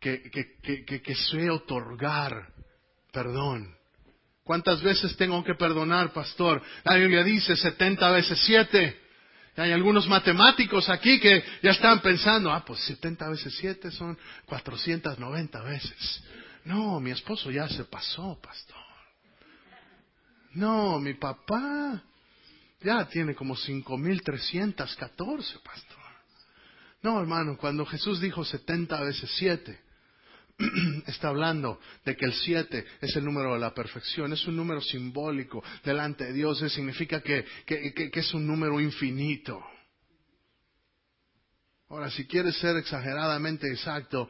que, 0.00 0.22
que, 0.30 1.02
que, 1.02 1.14
sé 1.14 1.50
otorgar 1.50 2.54
perdón. 3.12 3.76
¿Cuántas 4.44 4.82
veces 4.82 5.16
tengo 5.16 5.42
que 5.44 5.54
perdonar, 5.54 6.12
pastor? 6.12 6.62
La 6.84 6.96
Biblia 6.96 7.22
dice 7.22 7.54
70 7.54 8.10
veces 8.10 8.38
7. 8.44 9.00
Hay 9.56 9.70
algunos 9.70 10.08
matemáticos 10.08 10.88
aquí 10.88 11.20
que 11.20 11.44
ya 11.62 11.72
están 11.72 12.00
pensando, 12.00 12.50
ah, 12.50 12.64
pues 12.64 12.80
70 12.80 13.28
veces 13.28 13.54
7 13.58 13.90
son 13.90 14.18
490 14.46 15.62
veces. 15.62 16.24
No, 16.64 16.98
mi 17.00 17.10
esposo 17.10 17.50
ya 17.50 17.68
se 17.68 17.84
pasó, 17.84 18.38
pastor. 18.42 18.78
No, 20.54 20.98
mi 20.98 21.14
papá 21.14 22.02
ya 22.80 23.06
tiene 23.08 23.34
como 23.34 23.56
5.314, 23.56 25.62
pastor. 25.62 25.98
No, 27.02 27.20
hermano, 27.20 27.56
cuando 27.56 27.86
Jesús 27.86 28.20
dijo 28.20 28.44
70 28.44 29.00
veces 29.00 29.30
7, 29.36 29.80
está 31.06 31.28
hablando 31.28 31.80
de 32.04 32.16
que 32.16 32.26
el 32.26 32.34
7 32.34 32.84
es 33.00 33.16
el 33.16 33.24
número 33.24 33.54
de 33.54 33.60
la 33.60 33.74
perfección, 33.74 34.32
es 34.32 34.46
un 34.46 34.56
número 34.56 34.80
simbólico 34.80 35.62
delante 35.84 36.24
de 36.24 36.32
Dios, 36.32 36.58
significa 36.72 37.20
que, 37.20 37.44
que, 37.66 38.10
es 38.12 38.34
un 38.34 38.46
número 38.46 38.80
infinito. 38.80 39.62
Ahora, 41.88 42.10
si 42.10 42.26
quieres 42.26 42.56
ser 42.56 42.76
exageradamente 42.76 43.68
exacto, 43.68 44.28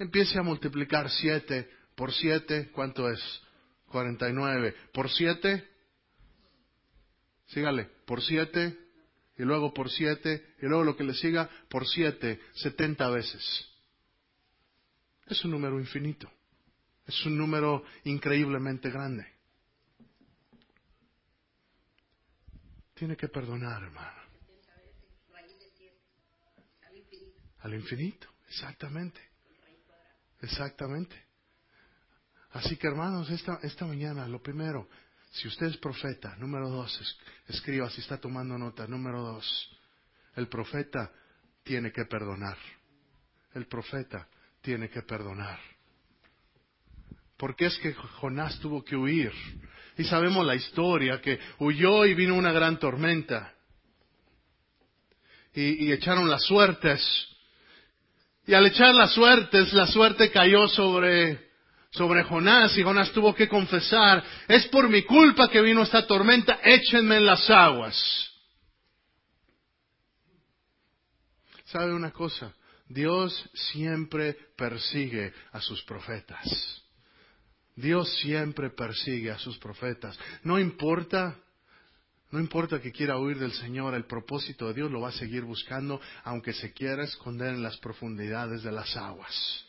Empiece 0.00 0.38
a 0.38 0.42
multiplicar 0.42 1.10
7 1.10 1.68
por 1.94 2.10
7, 2.10 2.70
¿cuánto 2.72 3.10
es? 3.10 3.20
49. 3.88 4.74
Por 4.94 5.10
7, 5.10 5.62
sígale, 7.48 7.84
por 8.06 8.22
7, 8.22 8.78
y 9.36 9.42
luego 9.42 9.74
por 9.74 9.90
7, 9.90 10.54
y 10.62 10.66
luego 10.66 10.84
lo 10.84 10.96
que 10.96 11.04
le 11.04 11.12
siga, 11.12 11.50
por 11.68 11.86
7, 11.86 12.40
70 12.54 13.10
veces. 13.10 13.69
Es 15.30 15.44
un 15.44 15.52
número 15.52 15.78
infinito. 15.78 16.28
Es 17.06 17.24
un 17.24 17.38
número 17.38 17.84
increíblemente 18.04 18.90
grande. 18.90 19.26
Tiene 22.94 23.16
que 23.16 23.28
perdonar, 23.28 23.82
hermano. 23.82 24.20
Al 27.60 27.74
infinito, 27.74 28.26
exactamente. 28.48 29.20
Exactamente. 30.40 31.16
Así 32.52 32.76
que 32.76 32.88
hermanos, 32.88 33.30
esta, 33.30 33.60
esta 33.62 33.86
mañana, 33.86 34.26
lo 34.26 34.42
primero, 34.42 34.88
si 35.30 35.46
usted 35.46 35.66
es 35.66 35.76
profeta, 35.76 36.34
número 36.36 36.68
dos, 36.68 37.18
escriba 37.46 37.88
si 37.90 38.00
está 38.00 38.18
tomando 38.18 38.58
nota, 38.58 38.86
número 38.88 39.22
dos, 39.22 39.78
el 40.34 40.48
profeta 40.48 41.12
tiene 41.62 41.92
que 41.92 42.04
perdonar. 42.06 42.56
El 43.54 43.66
profeta 43.66 44.28
tiene 44.62 44.88
que 44.88 45.02
perdonar. 45.02 45.58
Porque 47.36 47.66
es 47.66 47.78
que 47.78 47.94
Jonás 47.94 48.58
tuvo 48.60 48.84
que 48.84 48.96
huir. 48.96 49.32
Y 49.96 50.04
sabemos 50.04 50.46
la 50.46 50.54
historia, 50.54 51.20
que 51.20 51.38
huyó 51.58 52.04
y 52.04 52.14
vino 52.14 52.34
una 52.34 52.52
gran 52.52 52.78
tormenta. 52.78 53.54
Y, 55.52 55.90
echaron 55.90 56.30
las 56.30 56.44
suertes 56.44 57.02
y 58.50 58.54
al 58.54 58.66
echar 58.66 58.92
las 58.94 59.12
suertes, 59.12 59.72
la 59.72 59.86
suerte 59.86 60.32
cayó 60.32 60.66
sobre, 60.66 61.50
sobre 61.90 62.24
Jonás 62.24 62.76
y 62.76 62.82
Jonás 62.82 63.12
tuvo 63.12 63.32
que 63.32 63.48
confesar, 63.48 64.24
es 64.48 64.66
por 64.66 64.88
mi 64.88 65.02
culpa 65.02 65.48
que 65.48 65.60
vino 65.60 65.82
esta 65.82 66.04
tormenta, 66.04 66.58
échenme 66.64 67.18
en 67.18 67.26
las 67.26 67.48
aguas. 67.48 68.28
¿Sabe 71.66 71.94
una 71.94 72.10
cosa? 72.10 72.52
Dios 72.90 73.48
siempre 73.54 74.36
persigue 74.56 75.32
a 75.52 75.60
sus 75.60 75.82
profetas. 75.84 76.44
Dios 77.76 78.12
siempre 78.18 78.70
persigue 78.70 79.30
a 79.30 79.38
sus 79.38 79.56
profetas. 79.58 80.18
No 80.42 80.58
importa 80.58 81.38
no 82.32 82.38
importa 82.38 82.80
que 82.80 82.92
quiera 82.92 83.18
huir 83.18 83.38
del 83.40 83.52
Señor, 83.52 83.94
el 83.94 84.04
propósito 84.04 84.68
de 84.68 84.74
Dios 84.74 84.90
lo 84.90 85.00
va 85.00 85.08
a 85.08 85.12
seguir 85.12 85.42
buscando, 85.42 86.00
aunque 86.22 86.52
se 86.52 86.72
quiera 86.72 87.02
esconder 87.02 87.54
en 87.54 87.62
las 87.62 87.76
profundidades 87.78 88.62
de 88.62 88.70
las 88.70 88.96
aguas. 88.96 89.66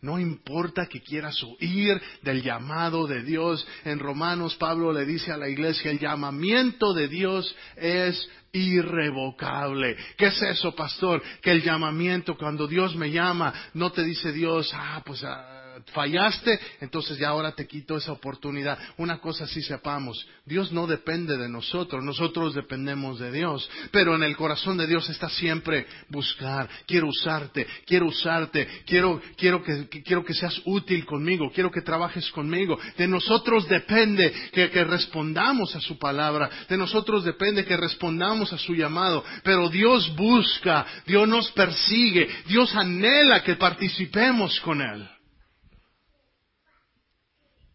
No 0.00 0.18
importa 0.18 0.86
que 0.86 1.00
quieras 1.00 1.42
huir 1.42 2.00
del 2.22 2.42
llamado 2.42 3.08
de 3.08 3.22
Dios. 3.24 3.66
En 3.84 3.98
Romanos 3.98 4.54
Pablo 4.54 4.92
le 4.92 5.04
dice 5.04 5.32
a 5.32 5.36
la 5.36 5.48
iglesia, 5.48 5.90
el 5.90 5.98
llamamiento 5.98 6.94
de 6.94 7.08
Dios 7.08 7.54
es 7.76 8.28
irrevocable. 8.52 9.96
¿Qué 10.16 10.26
es 10.26 10.40
eso, 10.40 10.74
pastor? 10.74 11.20
Que 11.42 11.50
el 11.50 11.62
llamamiento, 11.62 12.36
cuando 12.36 12.68
Dios 12.68 12.94
me 12.94 13.10
llama, 13.10 13.52
no 13.74 13.90
te 13.90 14.04
dice 14.04 14.32
Dios, 14.32 14.70
ah, 14.72 15.02
pues 15.04 15.24
ah, 15.24 15.57
fallaste, 15.88 16.58
entonces 16.80 17.18
ya 17.18 17.28
ahora 17.28 17.52
te 17.52 17.66
quito 17.66 17.96
esa 17.96 18.12
oportunidad. 18.12 18.78
Una 18.96 19.18
cosa 19.18 19.46
sí 19.46 19.62
sepamos, 19.62 20.26
Dios 20.44 20.72
no 20.72 20.86
depende 20.86 21.36
de 21.36 21.48
nosotros, 21.48 22.02
nosotros 22.02 22.54
dependemos 22.54 23.18
de 23.18 23.32
Dios, 23.32 23.68
pero 23.90 24.14
en 24.14 24.22
el 24.22 24.36
corazón 24.36 24.76
de 24.76 24.86
Dios 24.86 25.08
está 25.08 25.28
siempre 25.28 25.86
buscar, 26.08 26.68
quiero 26.86 27.08
usarte, 27.08 27.66
quiero 27.86 28.06
usarte, 28.06 28.66
quiero, 28.86 29.20
quiero 29.36 29.62
que, 29.62 29.88
quiero 29.88 30.24
que 30.24 30.34
seas 30.34 30.60
útil 30.64 31.04
conmigo, 31.04 31.50
quiero 31.54 31.70
que 31.70 31.82
trabajes 31.82 32.30
conmigo. 32.30 32.78
De 32.96 33.06
nosotros 33.06 33.68
depende 33.68 34.32
que, 34.52 34.70
que 34.70 34.84
respondamos 34.84 35.74
a 35.74 35.80
su 35.80 35.98
palabra, 35.98 36.50
de 36.68 36.76
nosotros 36.76 37.24
depende 37.24 37.64
que 37.64 37.76
respondamos 37.76 38.52
a 38.52 38.58
su 38.58 38.74
llamado, 38.74 39.24
pero 39.42 39.68
Dios 39.68 40.14
busca, 40.16 40.86
Dios 41.06 41.28
nos 41.28 41.50
persigue, 41.52 42.28
Dios 42.46 42.74
anhela 42.74 43.42
que 43.42 43.56
participemos 43.56 44.58
con 44.60 44.80
Él. 44.80 45.17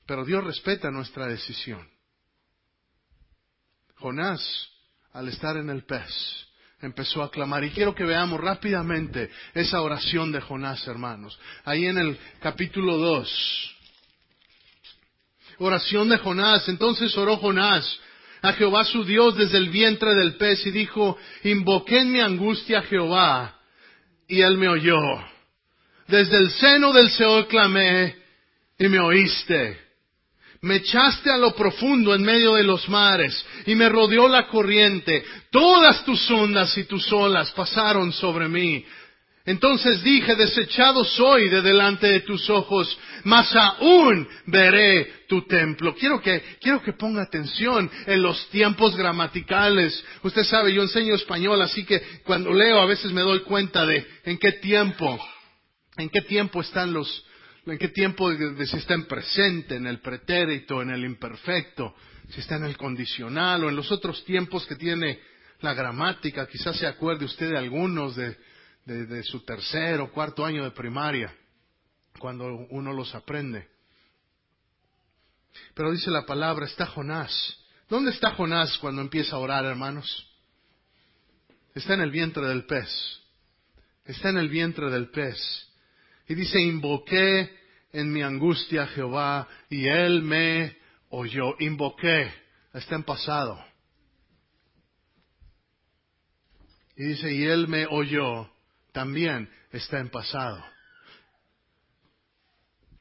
Pero 0.05 0.25
Dios 0.25 0.43
respeta 0.43 0.91
nuestra 0.91 1.27
decisión. 1.27 1.87
Jonás, 3.95 4.41
al 5.13 5.29
estar 5.29 5.55
en 5.57 5.69
el 5.69 5.85
pez, 5.85 6.11
empezó 6.81 7.23
a 7.23 7.31
clamar. 7.31 7.63
Y 7.63 7.71
quiero 7.71 7.95
que 7.95 8.03
veamos 8.03 8.39
rápidamente 8.39 9.29
esa 9.53 9.81
oración 9.81 10.31
de 10.31 10.41
Jonás, 10.41 10.85
hermanos. 10.87 11.39
Ahí 11.63 11.85
en 11.85 11.97
el 11.97 12.19
capítulo 12.39 12.97
2. 12.97 13.75
Oración 15.59 16.09
de 16.09 16.17
Jonás. 16.17 16.67
Entonces 16.67 17.17
oró 17.17 17.37
Jonás 17.37 17.99
a 18.41 18.51
Jehová 18.53 18.83
su 18.83 19.05
Dios 19.05 19.37
desde 19.37 19.57
el 19.57 19.69
vientre 19.69 20.13
del 20.15 20.35
pez 20.35 20.65
y 20.65 20.71
dijo, 20.71 21.17
invoqué 21.43 21.99
en 21.99 22.11
mi 22.11 22.19
angustia 22.19 22.79
a 22.79 22.83
Jehová 22.83 23.57
y 24.27 24.41
él 24.41 24.57
me 24.57 24.67
oyó. 24.67 24.99
Desde 26.07 26.37
el 26.37 26.51
seno 26.51 26.91
del 26.91 27.09
Seol 27.09 27.47
clamé 27.47 28.17
y 28.77 28.89
me 28.89 28.99
oíste. 28.99 29.82
Me 30.63 30.77
echaste 30.77 31.29
a 31.29 31.37
lo 31.37 31.53
profundo 31.53 32.15
en 32.15 32.23
medio 32.23 32.53
de 32.53 32.63
los 32.63 32.87
mares 32.87 33.45
y 33.65 33.75
me 33.75 33.89
rodeó 33.89 34.29
la 34.29 34.47
corriente. 34.47 35.21
Todas 35.51 36.05
tus 36.05 36.31
ondas 36.31 36.77
y 36.77 36.85
tus 36.85 37.11
olas 37.11 37.51
pasaron 37.51 38.13
sobre 38.13 38.47
mí. 38.47 38.85
Entonces 39.45 40.01
dije, 40.03 40.37
desechado 40.37 41.03
soy 41.03 41.49
de 41.49 41.61
delante 41.61 42.07
de 42.07 42.21
tus 42.21 42.49
ojos, 42.49 42.97
mas 43.25 43.53
aún 43.53 44.25
veré 44.45 45.25
tu 45.27 45.45
templo. 45.45 45.93
Quiero 45.95 46.21
que, 46.21 46.41
quiero 46.61 46.81
que 46.81 46.93
ponga 46.93 47.23
atención 47.23 47.91
en 48.05 48.21
los 48.21 48.47
tiempos 48.47 48.95
gramaticales. 48.95 50.01
Usted 50.21 50.45
sabe, 50.45 50.71
yo 50.71 50.81
enseño 50.81 51.15
español, 51.15 51.61
así 51.61 51.83
que 51.83 52.01
cuando 52.23 52.53
leo 52.53 52.79
a 52.79 52.85
veces 52.85 53.11
me 53.11 53.19
doy 53.19 53.41
cuenta 53.41 53.85
de 53.85 54.07
en 54.23 54.37
qué 54.37 54.53
tiempo, 54.53 55.19
en 55.97 56.09
qué 56.09 56.21
tiempo 56.21 56.61
están 56.61 56.93
los, 56.93 57.25
en 57.65 57.77
qué 57.77 57.89
tiempo 57.89 58.29
de, 58.29 58.65
si 58.65 58.77
está 58.77 58.93
en 58.93 59.05
presente, 59.05 59.75
en 59.75 59.87
el 59.87 59.99
pretérito, 59.99 60.81
en 60.81 60.89
el 60.89 61.05
imperfecto, 61.05 61.95
si 62.29 62.41
está 62.41 62.55
en 62.55 62.65
el 62.65 62.77
condicional 62.77 63.63
o 63.63 63.69
en 63.69 63.75
los 63.75 63.91
otros 63.91 64.23
tiempos 64.25 64.65
que 64.65 64.75
tiene 64.75 65.19
la 65.61 65.73
gramática. 65.73 66.47
Quizás 66.47 66.77
se 66.77 66.87
acuerde 66.87 67.25
usted 67.25 67.51
de 67.51 67.57
algunos 67.57 68.15
de, 68.15 68.37
de, 68.85 69.23
su 69.23 69.45
tercer 69.45 70.01
o 70.01 70.11
cuarto 70.11 70.45
año 70.45 70.63
de 70.63 70.71
primaria, 70.71 71.33
cuando 72.19 72.45
uno 72.69 72.91
los 72.91 73.15
aprende. 73.15 73.69
Pero 75.73 75.91
dice 75.91 76.11
la 76.11 76.25
palabra, 76.25 76.65
está 76.65 76.85
Jonás. 76.85 77.59
¿Dónde 77.89 78.11
está 78.11 78.31
Jonás 78.31 78.77
cuando 78.79 79.01
empieza 79.01 79.35
a 79.35 79.39
orar, 79.39 79.65
hermanos? 79.65 80.29
Está 81.75 81.93
en 81.93 82.01
el 82.01 82.11
vientre 82.11 82.45
del 82.47 82.65
pez. 82.65 82.89
Está 84.05 84.29
en 84.29 84.37
el 84.37 84.49
vientre 84.49 84.89
del 84.89 85.09
pez. 85.09 85.37
Y 86.27 86.35
dice, 86.35 86.59
invoqué 86.59 87.49
en 87.91 88.11
mi 88.11 88.21
angustia 88.21 88.83
a 88.83 88.87
Jehová 88.87 89.47
y 89.69 89.87
él 89.87 90.21
me 90.23 90.77
oyó. 91.09 91.55
Invoqué. 91.59 92.31
Está 92.73 92.95
en 92.95 93.03
pasado. 93.03 93.63
Y 96.95 97.03
dice, 97.05 97.31
y 97.33 97.43
él 97.43 97.67
me 97.67 97.85
oyó 97.87 98.49
también 98.93 99.49
está 99.71 99.99
en 99.99 100.09
pasado. 100.09 100.63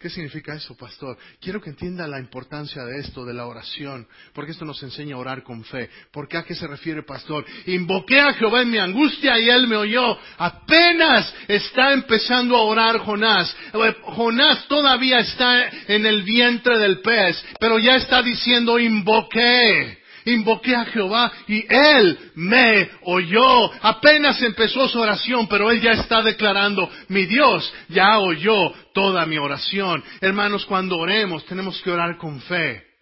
¿Qué 0.03 0.11
significa 0.11 0.53
eso, 0.53 0.77
pastor? 0.77 1.17
Quiero 1.41 1.61
que 1.61 1.71
entienda 1.71 2.09
la 2.09 2.19
importancia 2.19 2.85
de 2.85 2.99
esto, 2.99 3.25
de 3.25 3.33
la 3.33 3.47
oración, 3.47 4.09
porque 4.35 4.51
esto 4.51 4.65
nos 4.65 4.83
enseña 4.83 5.15
a 5.15 5.19
orar 5.19 5.45
con 5.45 5.62
fe. 5.62 5.88
¿Por 6.11 6.27
qué 6.27 6.38
a 6.38 6.43
qué 6.43 6.57
se 6.57 6.67
refiere, 6.67 7.05
pastor? 7.05 7.47
Invoqué 7.67 8.19
a 8.19 8.33
Jehová 8.33 8.62
en 8.62 8.71
mi 8.73 8.79
angustia 8.79 9.38
y 9.38 9.49
él 9.49 9.69
me 9.69 9.77
oyó. 9.77 10.19
Apenas 10.38 11.33
está 11.47 11.93
empezando 11.93 12.57
a 12.57 12.62
orar 12.62 12.99
Jonás. 12.99 13.57
Jonás 14.03 14.67
todavía 14.67 15.21
está 15.21 15.69
en 15.87 16.05
el 16.05 16.25
vientre 16.25 16.79
del 16.79 17.01
pez, 17.01 17.41
pero 17.61 17.79
ya 17.79 17.95
está 17.95 18.25
diciendo 18.25 18.81
invoqué. 18.81 20.02
Invoqué 20.25 20.75
a 20.75 20.85
Jehová 20.87 21.33
y 21.49 21.65
Él 21.69 22.19
me 22.35 22.91
oyó. 23.03 23.73
Apenas 23.83 24.41
empezó 24.43 24.89
su 24.89 25.01
oración, 25.01 25.49
pero 25.49 25.71
Él 25.71 25.81
ya 25.81 25.93
está 25.93 26.23
declarando, 26.23 26.89
mi 27.09 27.27
Dios 27.27 27.73
ya 27.89 28.19
oyó 28.19 28.73
toda 28.95 29.27
mi 29.27 29.39
oración. 29.39 30.03
Hermanos, 30.21 30.65
cuando 30.67 30.97
oremos 30.97 31.45
tenemos 31.47 31.81
que 31.83 31.91
orar 31.91 32.17
con 32.19 32.41
fe. 32.43 32.93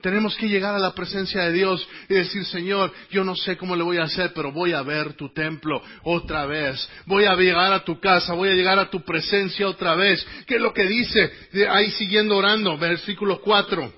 Tenemos 0.00 0.36
que 0.36 0.48
llegar 0.48 0.76
a 0.76 0.78
la 0.78 0.94
presencia 0.94 1.42
de 1.42 1.52
Dios 1.52 1.86
y 2.08 2.14
decir, 2.14 2.44
Señor, 2.44 2.92
yo 3.10 3.24
no 3.24 3.34
sé 3.34 3.56
cómo 3.56 3.74
le 3.74 3.82
voy 3.82 3.98
a 3.98 4.04
hacer, 4.04 4.32
pero 4.32 4.52
voy 4.52 4.72
a 4.72 4.82
ver 4.82 5.14
tu 5.14 5.32
templo 5.32 5.82
otra 6.04 6.46
vez. 6.46 6.88
Voy 7.06 7.24
a 7.24 7.34
llegar 7.34 7.72
a 7.72 7.84
tu 7.84 7.98
casa, 7.98 8.34
voy 8.34 8.50
a 8.50 8.54
llegar 8.54 8.78
a 8.78 8.90
tu 8.90 9.04
presencia 9.04 9.68
otra 9.68 9.96
vez. 9.96 10.24
¿Qué 10.46 10.54
es 10.54 10.60
lo 10.60 10.72
que 10.72 10.86
dice? 10.86 11.32
Ahí 11.68 11.90
siguiendo 11.90 12.36
orando, 12.36 12.78
versículo 12.78 13.40
4. 13.40 13.92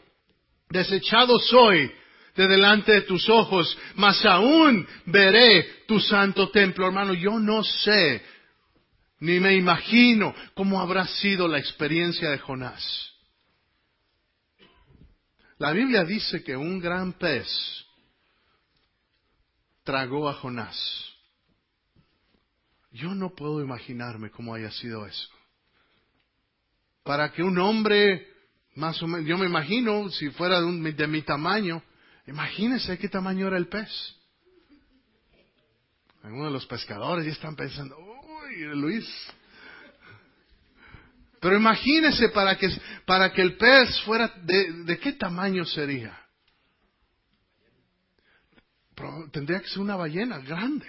Desechado 0.71 1.39
soy 1.39 1.93
de 2.37 2.49
delante 2.49 2.93
de 2.93 3.03
tus 3.03 3.29
ojos, 3.29 3.77
mas 3.97 4.25
aún 4.25 4.87
veré 5.07 5.85
tu 5.87 6.01
santo 6.01 6.51
templo. 6.51 6.87
Hermano, 6.87 7.15
yo 7.15 7.39
no 7.39 7.63
sé, 7.63 8.23
ni 9.21 9.41
me 9.41 9.55
imagino 9.55 10.35
cómo 10.55 10.81
habrá 10.81 11.07
sido 11.07 11.49
la 11.49 11.59
experiencia 11.59 12.31
de 12.31 12.39
Jonás. 12.39 13.11
La 15.59 15.73
Biblia 15.73 16.05
dice 16.05 16.43
que 16.43 16.57
un 16.57 16.81
gran 16.81 17.13
pez 17.13 17.47
tragó 19.85 20.29
a 20.29 20.35
Jonás. 20.35 21.07
Yo 22.93 23.15
no 23.15 23.35
puedo 23.35 23.61
imaginarme 23.61 24.31
cómo 24.31 24.55
haya 24.55 24.71
sido 24.71 25.07
eso. 25.07 25.29
Para 27.05 27.33
que 27.33 27.43
un 27.43 27.59
hombre, 27.59 28.27
más 28.75 29.03
o 29.03 29.07
menos, 29.07 29.27
yo 29.27 29.37
me 29.39 29.47
imagino, 29.47 30.11
si 30.11 30.31
fuera 30.31 30.61
de 30.61 31.07
mi 31.07 31.23
tamaño, 31.23 31.83
Imagínense 32.31 32.97
qué 32.97 33.09
tamaño 33.09 33.49
era 33.49 33.57
el 33.57 33.67
pez. 33.67 33.91
Algunos 36.23 36.47
de 36.47 36.53
los 36.53 36.67
pescadores 36.67 37.27
ya 37.27 37.33
están 37.33 37.57
pensando, 37.57 37.99
uy, 37.99 38.63
Luis. 38.77 39.05
Pero 41.41 41.57
imagínense 41.57 42.29
para 42.29 42.57
que, 42.57 42.71
para 43.05 43.33
que 43.33 43.43
el 43.43 43.57
pez 43.57 44.01
fuera, 44.03 44.33
de, 44.45 44.97
qué 45.01 45.13
tamaño 45.15 45.65
sería? 45.65 46.17
tendría 49.33 49.61
que 49.61 49.69
ser 49.69 49.79
una 49.79 49.97
ballena 49.97 50.39
grande. 50.39 50.87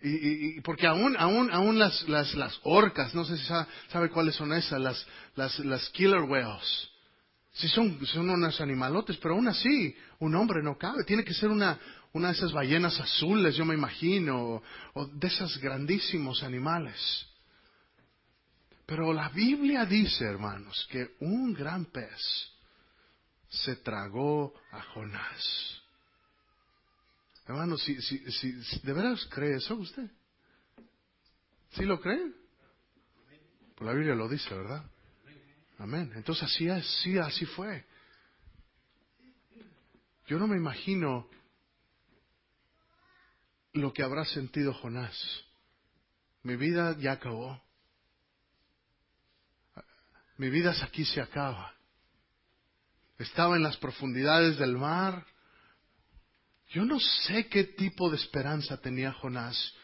Y, 0.00 0.60
porque 0.60 0.86
aún, 0.86 1.16
aún, 1.18 1.50
aún 1.52 1.78
las, 1.78 2.08
las, 2.08 2.34
las 2.34 2.58
orcas, 2.62 3.14
no 3.14 3.24
sé 3.24 3.36
si 3.36 3.44
sabe, 3.44 3.66
sabe 3.88 4.08
cuáles 4.08 4.36
son 4.36 4.52
esas, 4.52 4.80
las, 4.80 5.06
las, 5.34 5.58
las 5.58 5.90
killer 5.90 6.22
whales 6.22 6.95
Sí, 7.56 7.68
son, 7.68 8.04
son 8.06 8.28
unos 8.28 8.60
animalotes, 8.60 9.16
pero 9.16 9.34
aún 9.34 9.48
así, 9.48 9.96
un 10.18 10.34
hombre 10.34 10.62
no 10.62 10.76
cabe. 10.76 11.04
Tiene 11.04 11.24
que 11.24 11.32
ser 11.32 11.48
una, 11.48 11.78
una 12.12 12.28
de 12.28 12.34
esas 12.34 12.52
ballenas 12.52 13.00
azules, 13.00 13.56
yo 13.56 13.64
me 13.64 13.74
imagino, 13.74 14.62
o, 14.92 15.06
de 15.06 15.26
esos 15.26 15.56
grandísimos 15.58 16.42
animales. 16.42 17.26
Pero 18.84 19.10
la 19.14 19.30
Biblia 19.30 19.86
dice, 19.86 20.26
hermanos, 20.26 20.86
que 20.90 21.16
un 21.20 21.54
gran 21.54 21.86
pez 21.86 22.20
se 23.48 23.76
tragó 23.76 24.52
a 24.72 24.82
Jonás. 24.92 25.82
Hermanos, 27.46 27.82
si, 27.82 28.02
si, 28.02 28.18
si, 28.32 28.80
¿de 28.82 28.92
veras 28.92 29.26
cree 29.30 29.56
eso 29.56 29.76
usted? 29.76 30.10
¿Sí 31.70 31.86
lo 31.86 32.02
cree? 32.02 32.32
Pues 33.76 33.86
la 33.86 33.94
Biblia 33.94 34.14
lo 34.14 34.28
dice, 34.28 34.54
¿verdad? 34.54 34.84
Amén. 35.78 36.12
Entonces 36.14 36.44
así 36.44 36.68
es, 36.68 36.86
sí, 37.02 37.18
así 37.18 37.44
fue. 37.44 37.84
Yo 40.26 40.38
no 40.38 40.46
me 40.46 40.56
imagino 40.56 41.28
lo 43.72 43.92
que 43.92 44.02
habrá 44.02 44.24
sentido 44.24 44.72
Jonás. 44.74 45.16
Mi 46.42 46.56
vida 46.56 46.96
ya 46.98 47.12
acabó. 47.12 47.62
Mi 50.38 50.50
vida 50.50 50.74
aquí 50.82 51.04
se 51.04 51.20
acaba. 51.20 51.74
Estaba 53.18 53.56
en 53.56 53.62
las 53.62 53.76
profundidades 53.76 54.58
del 54.58 54.76
mar. 54.76 55.26
Yo 56.70 56.84
no 56.84 56.98
sé 57.00 57.48
qué 57.48 57.64
tipo 57.64 58.10
de 58.10 58.16
esperanza 58.16 58.76
tenía 58.78 59.12
Jonás. 59.12 59.74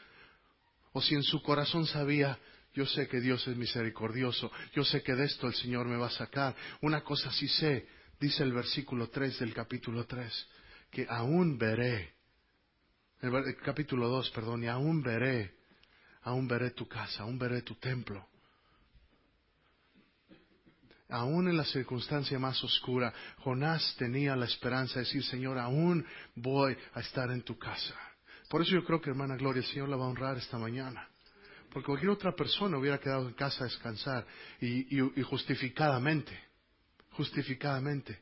O 0.93 1.01
si 1.01 1.15
en 1.15 1.23
su 1.23 1.43
corazón 1.43 1.87
sabía, 1.87 2.39
Yo 2.75 2.87
sé 2.87 3.07
que 3.07 3.21
Dios 3.21 3.47
es 3.47 3.57
misericordioso. 3.57 4.51
Yo 4.75 4.85
sé 4.85 5.03
que 5.03 5.15
de 5.15 5.27
esto 5.27 5.47
el 5.47 5.55
Señor 5.55 5.87
me 5.87 5.97
va 5.97 6.07
a 6.07 6.11
sacar. 6.11 6.57
Una 6.81 7.03
cosa 7.03 7.31
sí 7.33 7.47
sé, 7.49 7.87
dice 8.19 8.43
el 8.43 8.53
versículo 8.53 9.11
3 9.11 9.41
del 9.41 9.53
capítulo 9.53 10.07
3, 10.07 10.49
que 10.91 11.07
aún 11.09 11.59
veré, 11.59 12.15
el, 13.21 13.57
capítulo 13.59 14.09
2, 14.09 14.31
perdón, 14.31 14.65
y 14.65 14.69
aún 14.69 15.03
veré, 15.03 15.55
aún 16.23 16.49
veré 16.49 16.71
tu 16.71 16.89
casa, 16.89 17.25
aún 17.25 17.39
veré 17.39 17.63
tu 17.63 17.75
templo. 17.75 18.27
Aún 21.11 21.49
en 21.49 21.59
la 21.59 21.65
circunstancia 21.65 22.39
más 22.39 22.65
oscura, 22.65 23.13
Jonás 23.41 23.95
tenía 23.99 24.35
la 24.35 24.47
esperanza 24.47 24.95
de 24.95 25.05
decir, 25.05 25.23
Señor, 25.25 25.59
aún 25.59 26.07
voy 26.35 26.75
a 26.95 27.01
estar 27.01 27.31
en 27.31 27.43
tu 27.43 27.59
casa. 27.59 27.95
Por 28.49 28.63
eso 28.63 28.71
yo 28.71 28.85
creo 28.85 28.99
que, 28.99 29.11
hermana 29.11 29.37
Gloria, 29.37 29.61
el 29.61 29.67
Señor 29.67 29.91
la 29.91 29.97
va 29.97 30.07
a 30.07 30.09
honrar 30.09 30.39
esta 30.39 30.57
mañana. 30.57 31.12
Porque 31.73 31.87
cualquier 31.87 32.11
otra 32.11 32.33
persona 32.33 32.77
hubiera 32.77 32.99
quedado 32.99 33.27
en 33.27 33.35
casa 33.35 33.65
a 33.65 33.69
descansar 33.69 34.27
y, 34.61 35.23
justificadamente, 35.23 36.39
justificadamente, 37.13 38.21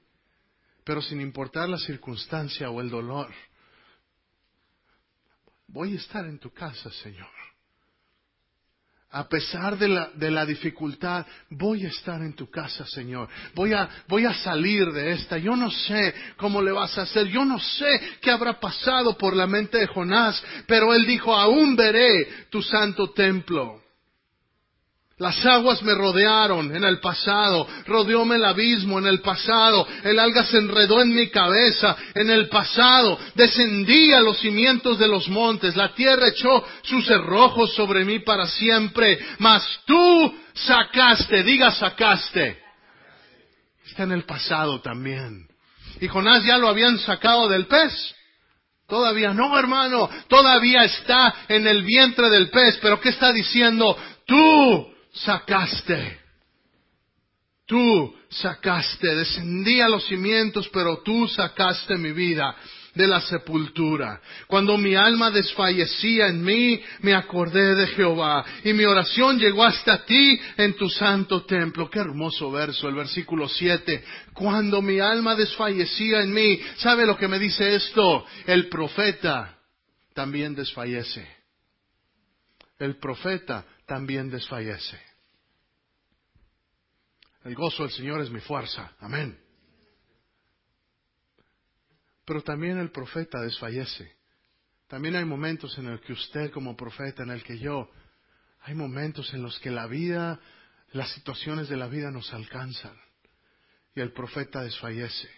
pero 0.84 1.02
sin 1.02 1.20
importar 1.20 1.68
la 1.68 1.78
circunstancia 1.78 2.70
o 2.70 2.80
el 2.80 2.90
dolor. 2.90 3.32
Voy 5.66 5.94
a 5.94 5.96
estar 5.96 6.24
en 6.26 6.38
tu 6.38 6.50
casa, 6.50 6.90
Señor 6.90 7.28
a 9.12 9.28
pesar 9.28 9.76
de 9.76 9.88
la, 9.88 10.10
de 10.14 10.30
la, 10.30 10.46
dificultad, 10.46 11.26
voy 11.50 11.84
a 11.84 11.88
estar 11.88 12.22
en 12.22 12.32
tu 12.32 12.48
casa, 12.48 12.86
Señor. 12.86 13.28
Voy 13.54 13.72
a, 13.72 13.88
voy 14.06 14.24
a 14.24 14.34
salir 14.34 14.86
de 14.92 15.12
esta. 15.12 15.36
Yo 15.36 15.56
no 15.56 15.68
sé 15.68 16.14
cómo 16.36 16.62
le 16.62 16.70
vas 16.70 16.96
a 16.96 17.02
hacer. 17.02 17.26
Yo 17.26 17.44
no 17.44 17.58
sé 17.58 18.00
qué 18.20 18.30
habrá 18.30 18.60
pasado 18.60 19.18
por 19.18 19.34
la 19.34 19.48
mente 19.48 19.78
de 19.78 19.88
Jonás. 19.88 20.40
Pero 20.66 20.94
él 20.94 21.06
dijo, 21.06 21.34
aún 21.34 21.74
veré 21.74 22.46
tu 22.50 22.62
santo 22.62 23.10
templo. 23.10 23.82
Las 25.20 25.44
aguas 25.44 25.82
me 25.82 25.94
rodearon 25.94 26.74
en 26.74 26.82
el 26.82 26.98
pasado, 26.98 27.68
rodeóme 27.84 28.36
el 28.36 28.44
abismo 28.46 28.98
en 28.98 29.06
el 29.06 29.20
pasado, 29.20 29.86
el 30.02 30.18
alga 30.18 30.46
se 30.46 30.56
enredó 30.56 31.02
en 31.02 31.14
mi 31.14 31.28
cabeza 31.28 31.94
en 32.14 32.30
el 32.30 32.48
pasado, 32.48 33.18
descendí 33.34 34.14
a 34.14 34.20
los 34.20 34.38
cimientos 34.38 34.98
de 34.98 35.06
los 35.06 35.28
montes, 35.28 35.76
la 35.76 35.92
tierra 35.92 36.28
echó 36.28 36.64
sus 36.84 37.04
cerrojos 37.04 37.74
sobre 37.74 38.06
mí 38.06 38.20
para 38.20 38.46
siempre, 38.46 39.18
mas 39.38 39.62
tú 39.84 40.34
sacaste, 40.54 41.42
diga 41.42 41.70
sacaste. 41.70 42.58
Está 43.84 44.04
en 44.04 44.12
el 44.12 44.24
pasado 44.24 44.80
también. 44.80 45.46
Y 46.00 46.08
Jonás 46.08 46.44
ya 46.44 46.56
lo 46.56 46.66
habían 46.66 46.98
sacado 46.98 47.46
del 47.46 47.66
pez. 47.66 47.92
Todavía 48.88 49.34
no, 49.34 49.58
hermano, 49.58 50.08
todavía 50.28 50.84
está 50.84 51.34
en 51.46 51.66
el 51.66 51.82
vientre 51.82 52.30
del 52.30 52.48
pez, 52.48 52.78
pero 52.80 52.98
¿qué 53.02 53.10
está 53.10 53.34
diciendo? 53.34 53.94
Tú 54.24 54.89
sacaste. 55.12 56.18
Tú 57.66 58.14
sacaste, 58.28 59.14
descendí 59.14 59.80
a 59.80 59.88
los 59.88 60.04
cimientos, 60.06 60.68
pero 60.72 61.02
tú 61.04 61.28
sacaste 61.28 61.96
mi 61.96 62.12
vida 62.12 62.56
de 62.94 63.06
la 63.06 63.20
sepultura. 63.20 64.20
Cuando 64.46 64.76
mi 64.76 64.94
alma 64.94 65.30
desfallecía 65.30 66.26
en 66.26 66.42
mí, 66.42 66.80
me 67.00 67.14
acordé 67.14 67.74
de 67.74 67.86
Jehová 67.88 68.44
y 68.64 68.72
mi 68.72 68.84
oración 68.84 69.38
llegó 69.38 69.64
hasta 69.64 70.04
ti 70.04 70.40
en 70.56 70.74
tu 70.74 70.88
santo 70.88 71.44
templo. 71.44 71.88
Qué 71.88 72.00
hermoso 72.00 72.50
verso, 72.50 72.88
el 72.88 72.96
versículo 72.96 73.48
7. 73.48 74.04
Cuando 74.34 74.82
mi 74.82 74.98
alma 74.98 75.36
desfallecía 75.36 76.22
en 76.22 76.32
mí, 76.32 76.60
¿sabe 76.78 77.06
lo 77.06 77.16
que 77.16 77.28
me 77.28 77.38
dice 77.38 77.74
esto? 77.76 78.24
El 78.46 78.68
profeta 78.68 79.58
también 80.14 80.54
desfallece. 80.54 81.26
El 82.78 82.96
profeta 82.96 83.64
también 83.90 84.30
desfallece. 84.30 85.00
El 87.42 87.56
gozo 87.56 87.82
del 87.82 87.90
Señor 87.90 88.20
es 88.20 88.30
mi 88.30 88.38
fuerza. 88.38 88.94
Amén. 89.00 89.36
Pero 92.24 92.40
también 92.44 92.78
el 92.78 92.92
profeta 92.92 93.40
desfallece. 93.40 94.14
También 94.86 95.16
hay 95.16 95.24
momentos 95.24 95.76
en 95.76 95.90
los 95.90 96.00
que 96.02 96.12
usted 96.12 96.52
como 96.52 96.76
profeta, 96.76 97.24
en 97.24 97.30
el 97.30 97.42
que 97.42 97.58
yo, 97.58 97.90
hay 98.60 98.76
momentos 98.76 99.34
en 99.34 99.42
los 99.42 99.58
que 99.58 99.72
la 99.72 99.88
vida, 99.88 100.38
las 100.92 101.10
situaciones 101.10 101.68
de 101.68 101.76
la 101.76 101.88
vida 101.88 102.12
nos 102.12 102.32
alcanzan 102.32 102.96
y 103.96 104.00
el 104.00 104.12
profeta 104.12 104.62
desfallece. 104.62 105.28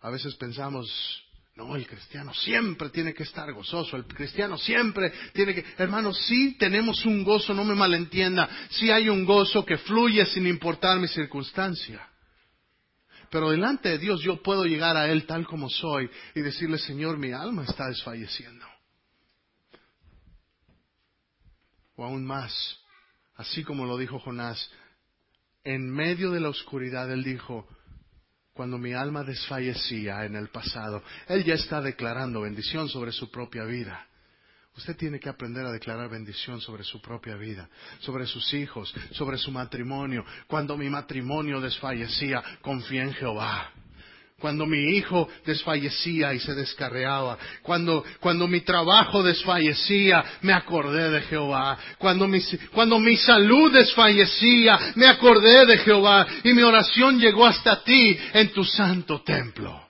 A 0.00 0.08
veces 0.08 0.36
pensamos, 0.36 0.90
no, 1.54 1.76
el 1.76 1.86
cristiano 1.86 2.32
siempre 2.32 2.88
tiene 2.88 3.12
que 3.12 3.24
estar 3.24 3.52
gozoso, 3.52 3.96
el 3.96 4.06
cristiano 4.06 4.56
siempre 4.56 5.12
tiene 5.34 5.54
que... 5.54 5.64
Hermanos, 5.76 6.18
sí 6.26 6.56
tenemos 6.58 7.04
un 7.04 7.22
gozo, 7.24 7.52
no 7.52 7.62
me 7.62 7.74
malentienda, 7.74 8.48
sí 8.70 8.90
hay 8.90 9.10
un 9.10 9.26
gozo 9.26 9.64
que 9.64 9.76
fluye 9.76 10.24
sin 10.24 10.46
importar 10.46 10.98
mi 10.98 11.08
circunstancia. 11.08 12.08
Pero 13.30 13.50
delante 13.50 13.90
de 13.90 13.98
Dios 13.98 14.22
yo 14.22 14.42
puedo 14.42 14.64
llegar 14.64 14.96
a 14.96 15.10
Él 15.10 15.26
tal 15.26 15.46
como 15.46 15.68
soy 15.68 16.10
y 16.34 16.40
decirle, 16.40 16.78
Señor, 16.78 17.18
mi 17.18 17.32
alma 17.32 17.64
está 17.64 17.86
desfalleciendo. 17.88 18.66
O 21.96 22.04
aún 22.04 22.24
más, 22.24 22.78
así 23.36 23.62
como 23.62 23.84
lo 23.84 23.98
dijo 23.98 24.18
Jonás, 24.18 24.70
en 25.64 25.90
medio 25.90 26.30
de 26.30 26.40
la 26.40 26.48
oscuridad 26.48 27.10
Él 27.12 27.24
dijo, 27.24 27.68
cuando 28.54 28.78
mi 28.78 28.92
alma 28.92 29.24
desfallecía 29.24 30.24
en 30.24 30.36
el 30.36 30.48
pasado. 30.48 31.02
Él 31.28 31.44
ya 31.44 31.54
está 31.54 31.80
declarando 31.80 32.42
bendición 32.42 32.88
sobre 32.88 33.12
su 33.12 33.30
propia 33.30 33.64
vida. 33.64 34.06
Usted 34.76 34.96
tiene 34.96 35.20
que 35.20 35.28
aprender 35.28 35.66
a 35.66 35.72
declarar 35.72 36.08
bendición 36.08 36.60
sobre 36.60 36.82
su 36.82 37.00
propia 37.00 37.36
vida, 37.36 37.68
sobre 38.00 38.26
sus 38.26 38.54
hijos, 38.54 38.94
sobre 39.12 39.36
su 39.36 39.50
matrimonio. 39.50 40.24
Cuando 40.46 40.78
mi 40.78 40.88
matrimonio 40.88 41.60
desfallecía, 41.60 42.42
confié 42.62 43.02
en 43.02 43.12
Jehová 43.12 43.72
cuando 44.42 44.66
mi 44.66 44.96
hijo 44.96 45.28
desfallecía 45.46 46.34
y 46.34 46.40
se 46.40 46.52
descarreaba, 46.52 47.38
cuando, 47.62 48.04
cuando 48.18 48.48
mi 48.48 48.62
trabajo 48.62 49.22
desfallecía, 49.22 50.24
me 50.40 50.52
acordé 50.52 51.10
de 51.10 51.20
Jehová, 51.22 51.78
cuando 51.96 52.28
cuando 52.72 52.98
mi 52.98 53.16
salud 53.16 53.72
desfallecía, 53.72 54.94
me 54.96 55.06
acordé 55.06 55.64
de 55.64 55.78
Jehová 55.78 56.26
y 56.42 56.52
mi 56.54 56.62
oración 56.62 57.20
llegó 57.20 57.46
hasta 57.46 57.84
ti 57.84 58.18
en 58.32 58.52
tu 58.52 58.64
santo 58.64 59.22
templo. 59.22 59.80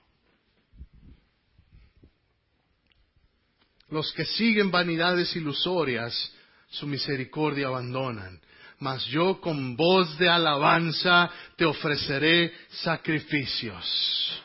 Los 3.88 4.12
que 4.12 4.26
siguen 4.26 4.70
vanidades 4.70 5.34
ilusorias, 5.34 6.30
su 6.68 6.86
misericordia 6.86 7.68
abandonan 7.68 8.38
mas 8.82 9.04
yo 9.06 9.40
con 9.40 9.76
voz 9.76 10.18
de 10.18 10.28
alabanza 10.28 11.30
te 11.56 11.64
ofreceré 11.64 12.52
sacrificios. 12.82 14.42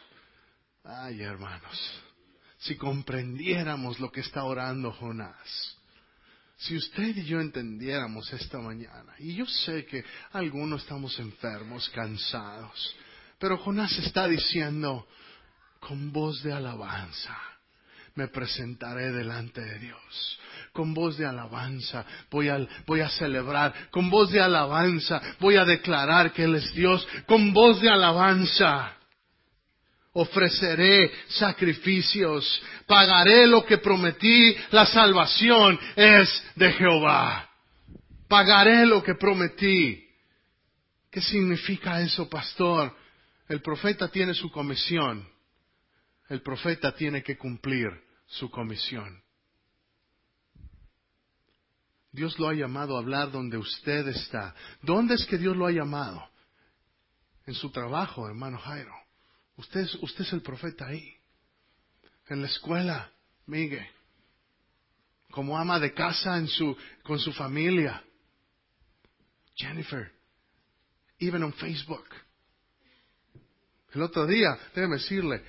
Ay, 0.83 1.21
hermanos, 1.23 2.01
si 2.59 2.75
comprendiéramos 2.75 3.99
lo 3.99 4.11
que 4.11 4.21
está 4.21 4.43
orando 4.43 4.91
Jonás, 4.91 5.75
si 6.57 6.77
usted 6.77 7.17
y 7.17 7.25
yo 7.25 7.41
entendiéramos 7.41 8.31
esta 8.31 8.59
mañana, 8.59 9.13
y 9.17 9.33
yo 9.33 9.47
sé 9.47 9.85
que 9.85 10.05
algunos 10.31 10.83
estamos 10.83 11.17
enfermos, 11.17 11.89
cansados, 11.89 12.95
pero 13.39 13.57
Jonás 13.57 13.97
está 13.97 14.27
diciendo, 14.27 15.07
con 15.79 16.11
voz 16.11 16.43
de 16.43 16.53
alabanza, 16.53 17.35
me 18.17 18.27
presentaré 18.27 19.11
delante 19.11 19.61
de 19.61 19.79
Dios 19.79 20.39
con 20.77 20.93
voz 20.93 21.17
de 21.17 21.25
alabanza 21.25 22.05
voy 22.29 22.49
a, 22.49 23.09
celebrar, 23.09 23.89
con 23.89 24.11
voz 24.11 24.31
de 24.31 24.39
alabanza 24.39 25.19
voy 25.39 25.55
a 25.55 25.65
declarar 25.65 26.31
que 26.31 26.43
Él 26.43 26.53
es 26.53 26.71
Dios, 26.73 27.07
con 27.25 27.51
voz 27.51 27.81
de 27.81 27.89
alabanza 27.89 28.95
ofreceré 30.13 31.11
sacrificios, 31.29 32.61
pagaré 32.85 33.47
lo 33.47 33.65
que 33.65 33.79
prometí, 33.79 34.55
la 34.69 34.85
salvación 34.85 35.79
es 35.95 36.43
de 36.55 36.71
Jehová. 36.73 37.49
Pagaré 38.27 38.85
lo 38.85 39.03
que 39.03 39.15
prometí. 39.15 40.03
¿Qué 41.11 41.21
significa 41.21 42.01
eso, 42.01 42.29
pastor? 42.29 42.95
El 43.47 43.61
profeta 43.61 44.09
tiene 44.09 44.33
su 44.33 44.51
comisión. 44.51 45.27
El 46.29 46.41
profeta 46.41 46.91
tiene 46.93 47.23
que 47.23 47.37
cumplir 47.37 48.06
su 48.27 48.49
comisión. 48.49 49.23
Dios 52.11 52.37
lo 52.39 52.49
ha 52.49 52.53
llamado 52.53 52.95
a 52.95 52.99
hablar 52.99 53.31
donde 53.31 53.57
usted 53.57 54.07
está. 54.07 54.55
¿Dónde 54.81 55.15
es 55.15 55.25
que 55.25 55.37
Dios 55.37 55.55
lo 55.55 55.67
ha 55.67 55.71
llamado? 55.71 56.27
En 57.45 57.53
su 57.53 57.69
trabajo, 57.69 58.27
hermano 58.27 58.57
Jairo. 58.57 58.93
Usted 59.55 59.81
es, 59.81 59.95
usted 59.95 60.23
es 60.25 60.33
el 60.33 60.41
profeta 60.41 60.87
ahí. 60.87 61.15
En 62.27 62.41
la 62.41 62.47
escuela, 62.47 63.11
Miguel. 63.45 63.87
Como 65.31 65.57
ama 65.57 65.79
de 65.79 65.93
casa 65.93 66.37
en 66.37 66.47
su, 66.47 66.75
con 67.03 67.19
su 67.19 67.31
familia. 67.33 68.03
Jennifer. 69.55 70.11
Even 71.19 71.43
on 71.43 71.53
Facebook. 71.53 72.07
El 73.93 74.01
otro 74.01 74.25
día, 74.27 74.57
déjeme 74.75 74.97
decirle, 74.97 75.43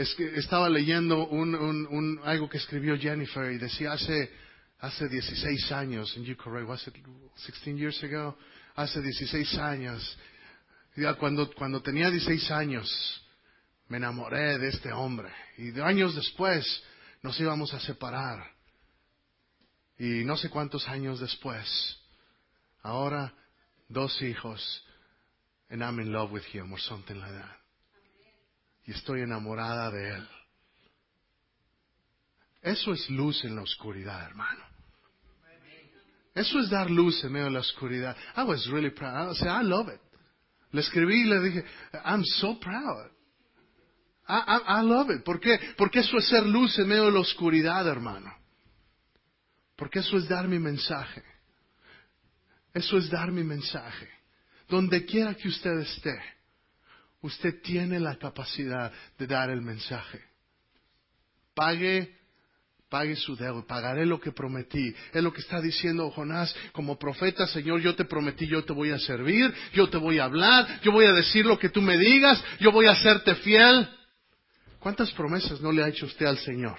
es 0.00 0.14
que 0.14 0.34
estaba 0.36 0.70
leyendo 0.70 1.26
un, 1.28 1.54
un, 1.54 2.20
algo 2.24 2.48
que 2.48 2.56
escribió 2.56 2.98
Jennifer 2.98 3.52
y 3.52 3.58
decía 3.58 3.92
hace 3.92 4.30
hace 4.78 5.08
16 5.08 5.72
años, 5.72 6.16
and 6.16 6.24
you 6.24 6.34
correct, 6.36 6.66
was 6.66 6.86
it 6.86 6.94
16 7.36 7.76
years 7.76 8.02
ago? 8.02 8.34
Hace 8.76 9.02
16 9.02 9.58
años, 9.58 10.18
ya 10.96 11.14
cuando, 11.14 11.50
cuando 11.52 11.82
tenía 11.82 12.10
16 12.10 12.50
años, 12.50 12.88
me 13.88 13.98
enamoré 13.98 14.56
de 14.58 14.68
este 14.68 14.90
hombre. 14.90 15.28
Y 15.58 15.70
de 15.70 15.82
años 15.82 16.14
después 16.14 16.82
nos 17.22 17.38
íbamos 17.38 17.74
a 17.74 17.80
separar. 17.80 18.42
Y 19.98 20.24
no 20.24 20.38
sé 20.38 20.48
cuántos 20.48 20.88
años 20.88 21.20
después, 21.20 21.98
ahora 22.82 23.34
dos 23.88 24.22
hijos, 24.22 24.82
and 25.68 25.82
I'm 25.82 26.00
in 26.00 26.10
love 26.10 26.32
with 26.32 26.44
him 26.54 26.72
or 26.72 26.80
something 26.80 27.20
like 27.20 27.32
that. 27.34 27.59
Estoy 28.92 29.22
enamorada 29.22 29.90
de 29.90 30.10
él. 30.10 30.28
Eso 32.62 32.92
es 32.92 33.08
luz 33.10 33.44
en 33.44 33.56
la 33.56 33.62
oscuridad, 33.62 34.22
hermano. 34.24 34.64
Eso 36.34 36.58
es 36.60 36.70
dar 36.70 36.90
luz 36.90 37.22
en 37.24 37.32
medio 37.32 37.46
de 37.46 37.52
la 37.52 37.60
oscuridad. 37.60 38.16
I 38.36 38.42
was 38.42 38.66
really 38.68 38.90
proud. 38.90 39.36
I 39.40 39.62
I 39.62 39.64
love 39.64 39.88
it. 39.88 40.00
Le 40.72 40.80
escribí 40.80 41.22
y 41.22 41.24
le 41.24 41.40
dije, 41.40 41.64
I'm 42.04 42.24
so 42.24 42.58
proud. 42.60 43.10
I, 44.28 44.42
I, 44.46 44.80
I 44.80 44.84
love 44.84 45.10
it. 45.10 45.24
¿Por 45.24 45.40
qué? 45.40 45.58
Porque 45.76 46.00
eso 46.00 46.16
es 46.18 46.28
ser 46.28 46.46
luz 46.46 46.78
en 46.78 46.88
medio 46.88 47.06
de 47.06 47.12
la 47.12 47.20
oscuridad, 47.20 47.86
hermano. 47.88 48.32
Porque 49.76 49.98
eso 49.98 50.16
es 50.16 50.28
dar 50.28 50.46
mi 50.46 50.58
mensaje. 50.58 51.24
Eso 52.72 52.96
es 52.98 53.10
dar 53.10 53.32
mi 53.32 53.42
mensaje. 53.42 54.08
Donde 54.68 55.04
quiera 55.04 55.34
que 55.34 55.48
usted 55.48 55.78
esté, 55.80 56.16
usted 57.22 57.60
tiene 57.62 58.00
la 58.00 58.16
capacidad 58.16 58.92
de 59.18 59.26
dar 59.26 59.50
el 59.50 59.62
mensaje. 59.62 60.20
Pague 61.54 62.20
pague 62.90 63.14
su 63.14 63.36
deuda, 63.36 63.62
pagaré 63.66 64.04
lo 64.04 64.20
que 64.20 64.32
prometí. 64.32 64.92
Es 65.14 65.22
lo 65.22 65.32
que 65.32 65.40
está 65.40 65.60
diciendo 65.60 66.10
Jonás 66.10 66.54
como 66.72 66.98
profeta, 66.98 67.46
Señor, 67.46 67.80
yo 67.80 67.94
te 67.94 68.04
prometí, 68.04 68.46
yo 68.48 68.64
te 68.64 68.72
voy 68.72 68.90
a 68.90 68.98
servir, 68.98 69.54
yo 69.72 69.88
te 69.88 69.96
voy 69.96 70.18
a 70.18 70.24
hablar, 70.24 70.80
yo 70.82 70.90
voy 70.90 71.06
a 71.06 71.12
decir 71.12 71.46
lo 71.46 71.58
que 71.58 71.68
tú 71.68 71.80
me 71.80 71.96
digas, 71.96 72.42
yo 72.58 72.72
voy 72.72 72.86
a 72.86 72.90
hacerte 72.90 73.36
fiel. 73.36 73.88
¿Cuántas 74.80 75.12
promesas 75.12 75.60
no 75.60 75.70
le 75.70 75.84
ha 75.84 75.88
hecho 75.88 76.06
usted 76.06 76.26
al 76.26 76.38
Señor? 76.38 76.76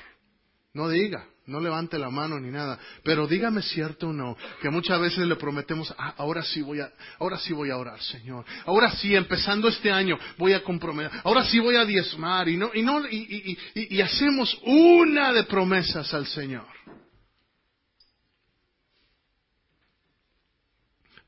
No 0.74 0.90
diga, 0.90 1.26
no 1.48 1.60
levante 1.60 1.98
la 1.98 2.10
mano 2.10 2.40
ni 2.40 2.50
nada, 2.50 2.80
pero 3.04 3.28
dígame 3.28 3.62
cierto 3.62 4.10
o 4.10 4.14
no, 4.14 4.38
que 4.62 4.70
muchas 4.70 5.00
veces 5.02 5.28
le 5.28 5.36
prometemos, 5.36 5.94
ah, 5.98 6.14
ahora 6.18 6.44
sí 6.44 6.62
voy 6.62 6.80
a, 6.80 6.92
ahora 7.20 7.38
sí 7.40 7.54
voy 7.54 7.70
a 7.72 7.78
orar, 7.78 8.02
Señor. 8.02 8.46
Ahora 8.66 8.92
sí, 8.92 9.16
empezando 9.16 9.68
este 9.68 9.92
año, 9.92 10.18
voy 10.38 10.54
a 10.54 10.64
comprometer, 10.64 11.12
ahora 11.24 11.44
sí 11.46 11.60
voy 11.60 11.76
a 11.76 11.86
diezmar 11.86 12.48
y 12.48 12.58
no, 12.58 12.72
y 12.74 12.82
no, 12.84 13.08
y, 13.08 13.58
y, 13.76 13.96
y 13.96 14.02
hacemos 14.02 14.58
una 14.64 15.34
de 15.34 15.44
promesas 15.44 16.14
al 16.14 16.28
Señor. 16.28 16.66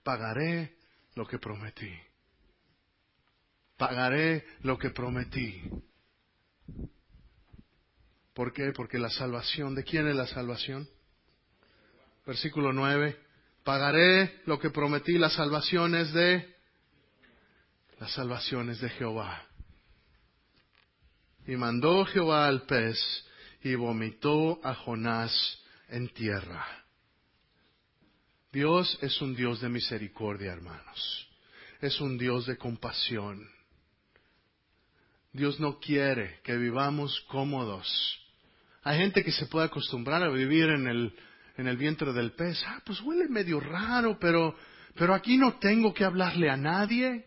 Pagaré 0.04 0.76
lo 1.16 1.26
que 1.26 1.40
prometí. 1.40 1.92
Pagaré 3.78 4.46
lo 4.62 4.78
que 4.78 4.90
prometí. 4.90 5.62
¿Por 8.34 8.52
qué? 8.52 8.72
Porque 8.72 8.98
la 8.98 9.10
salvación, 9.10 9.76
¿de 9.76 9.84
quién 9.84 10.08
es 10.08 10.16
la 10.16 10.26
salvación? 10.26 10.90
Versículo 12.26 12.74
9, 12.74 13.20
pagaré 13.64 14.42
lo 14.46 14.60
que 14.60 14.72
prometí, 14.72 15.18
la 15.18 15.30
salvación 15.30 15.94
es 15.94 16.12
de, 16.14 16.56
la 18.00 18.08
salvación 18.08 18.70
es 18.70 18.80
de 18.82 18.90
Jehová. 18.90 19.46
Y 21.46 21.56
mandó 21.58 22.06
Jehová 22.06 22.48
al 22.48 22.64
pez 22.64 22.98
y 23.62 23.76
vomitó 23.76 24.60
a 24.64 24.74
Jonás 24.74 25.34
en 25.90 26.10
tierra. 26.10 26.66
Dios 28.52 28.98
es 29.02 29.22
un 29.22 29.36
Dios 29.36 29.62
de 29.62 29.70
misericordia, 29.70 30.54
hermanos. 30.54 31.28
Es 31.82 32.00
un 32.00 32.18
Dios 32.18 32.46
de 32.46 32.58
compasión. 32.58 33.50
Dios 35.34 35.60
no 35.60 35.80
quiere 35.80 36.40
que 36.44 36.56
vivamos 36.56 37.20
cómodos 37.28 38.23
hay 38.84 38.98
gente 38.98 39.24
que 39.24 39.32
se 39.32 39.46
puede 39.46 39.68
acostumbrar 39.68 40.24
a 40.24 40.30
vivir 40.30 40.70
en 40.70 40.88
el, 40.88 41.14
en 41.58 41.68
el 41.68 41.78
vientre 41.78 42.12
del 42.12 42.34
pez. 42.34 42.62
Ah, 42.68 42.82
pues 42.86 43.00
huele 43.02 43.30
medio 43.30 43.60
raro, 43.60 44.18
pero, 44.20 44.56
pero 44.96 45.14
aquí 45.14 45.38
no 45.38 45.54
tengo 45.54 45.94
que 45.94 46.04
hablarle 46.04 46.50
a 46.50 46.58
nadie. 46.58 47.26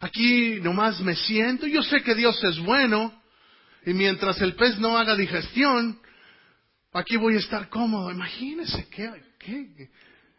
Aquí 0.00 0.60
nomás 0.60 1.00
me 1.00 1.16
siento. 1.16 1.66
Yo 1.66 1.82
sé 1.82 2.02
que 2.02 2.14
Dios 2.14 2.42
es 2.44 2.58
bueno. 2.60 3.20
Y 3.84 3.94
mientras 3.94 4.40
el 4.42 4.54
pez 4.54 4.78
no 4.78 4.96
haga 4.96 5.16
digestión, 5.16 5.98
aquí 6.92 7.16
voy 7.16 7.34
a 7.34 7.38
estar 7.38 7.68
cómodo. 7.68 8.10
Imagínese 8.10 8.88
qué, 8.90 9.10
qué, 9.38 9.88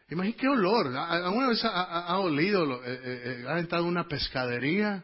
imagínese 0.09 0.39
qué 0.39 0.47
olor. 0.47 0.95
¿Alguna 0.95 1.49
vez 1.49 1.61
ha, 1.65 2.17
olido, 2.19 2.83
eh, 2.85 3.01
eh, 3.03 3.21
eh, 3.43 3.45
ha 3.47 3.59
entrado 3.59 3.85
una 3.85 4.07
pescadería? 4.07 5.03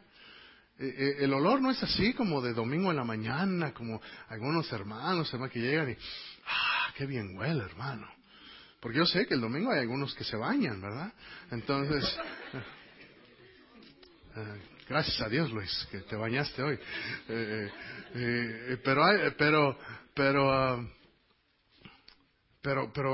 Eh, 0.79 0.95
eh, 0.95 1.15
el 1.21 1.33
olor 1.33 1.59
no 1.59 1.71
es 1.71 1.81
así 1.81 2.13
como 2.13 2.39
de 2.39 2.53
domingo 2.53 2.91
en 2.91 2.97
la 2.97 3.03
mañana, 3.03 3.73
como 3.73 3.99
algunos 4.29 4.71
hermanos, 4.71 5.33
hermanos 5.33 5.51
que 5.51 5.59
llegan 5.59 5.89
y, 5.89 5.97
ah, 6.45 6.93
qué 6.95 7.07
bien 7.07 7.35
huele, 7.35 7.63
hermano. 7.63 8.07
Porque 8.79 8.99
yo 8.99 9.05
sé 9.05 9.25
que 9.25 9.33
el 9.33 9.41
domingo 9.41 9.71
hay 9.71 9.79
algunos 9.79 10.13
que 10.13 10.23
se 10.23 10.37
bañan, 10.37 10.79
¿verdad? 10.79 11.11
Entonces, 11.49 12.19
eh, 14.35 14.61
gracias 14.87 15.19
a 15.21 15.29
Dios, 15.29 15.51
Luis, 15.51 15.87
que 15.89 16.01
te 16.01 16.15
bañaste 16.15 16.61
hoy. 16.61 16.79
pero, 18.83 19.03
hay, 19.03 19.31
pero, 19.35 19.79
pero, 20.13 20.53
ah, 20.53 20.87
pero, 22.61 22.93
pero 22.93 23.13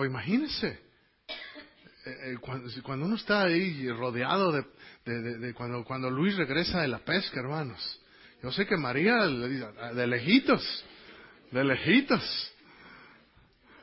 imagínese, 2.06 2.38
cuando, 2.42 2.70
cuando 2.84 3.06
uno 3.06 3.16
está 3.16 3.44
ahí 3.44 3.90
rodeado 3.90 4.52
de, 4.52 5.54
cuando, 5.54 5.84
cuando 5.84 6.10
Luis 6.10 6.36
regresa 6.36 6.82
de 6.82 6.88
la 6.88 7.00
pesca, 7.00 7.40
hermanos. 7.40 8.00
Yo 8.42 8.52
sé 8.52 8.66
que 8.66 8.76
María, 8.76 9.26
de 9.26 10.08
lejitos, 10.08 10.86
de 11.52 11.64
lejitos. 11.64 12.52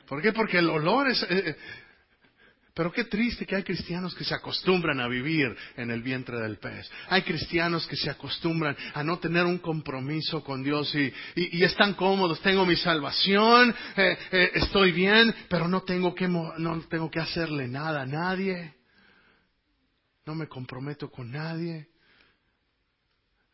¿Por 0.07 0.21
qué? 0.21 0.33
Porque 0.33 0.59
el 0.59 0.69
olor 0.69 1.09
es... 1.09 1.23
Eh, 1.23 1.27
eh, 1.31 1.57
pero 2.75 2.93
qué 2.93 3.05
triste 3.05 3.47
que 3.47 3.57
hay 3.57 3.63
cristianos 3.63 4.15
que 4.15 4.25
se 4.25 4.35
acostumbran 4.35 5.01
a 5.01 5.09
vivir 5.09 5.55
en 5.77 5.91
el 5.91 6.03
vientre 6.03 6.39
del 6.41 6.59
pez. 6.59 6.91
Hay 7.09 7.23
cristianos 7.23 7.87
que 7.87 7.97
se 7.97 8.11
acostumbran 8.11 8.77
a 8.95 9.03
no 9.03 9.19
tener 9.19 9.45
un 9.45 9.59
compromiso 9.59 10.43
con 10.43 10.63
Dios 10.63 10.95
y, 10.95 11.13
y, 11.35 11.63
están 11.63 11.95
cómodos. 11.95 12.41
Tengo 12.41 12.65
mi 12.65 12.77
salvación, 12.77 13.75
eh, 13.97 14.51
estoy 14.55 14.93
bien, 14.93 15.35
pero 15.49 15.69
no 15.69 15.83
tengo, 15.83 16.15
que, 16.15 16.29
no 16.29 16.81
tengo 16.89 17.11
que 17.11 17.21
hacerle 17.21 17.69
nada 17.69 18.03
a 18.03 18.07
nadie 18.07 18.81
no 20.31 20.37
me 20.37 20.47
comprometo 20.47 21.11
con 21.11 21.31
nadie. 21.33 21.89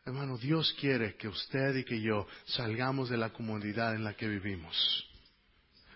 Hermano, 0.04 0.36
Dios 0.36 0.74
quiere 0.78 1.16
que 1.16 1.26
usted 1.26 1.74
y 1.76 1.84
que 1.84 2.00
yo 2.02 2.26
salgamos 2.44 3.08
de 3.08 3.16
la 3.16 3.30
comodidad 3.30 3.94
en 3.94 4.04
la 4.04 4.14
que 4.14 4.28
vivimos. 4.28 4.76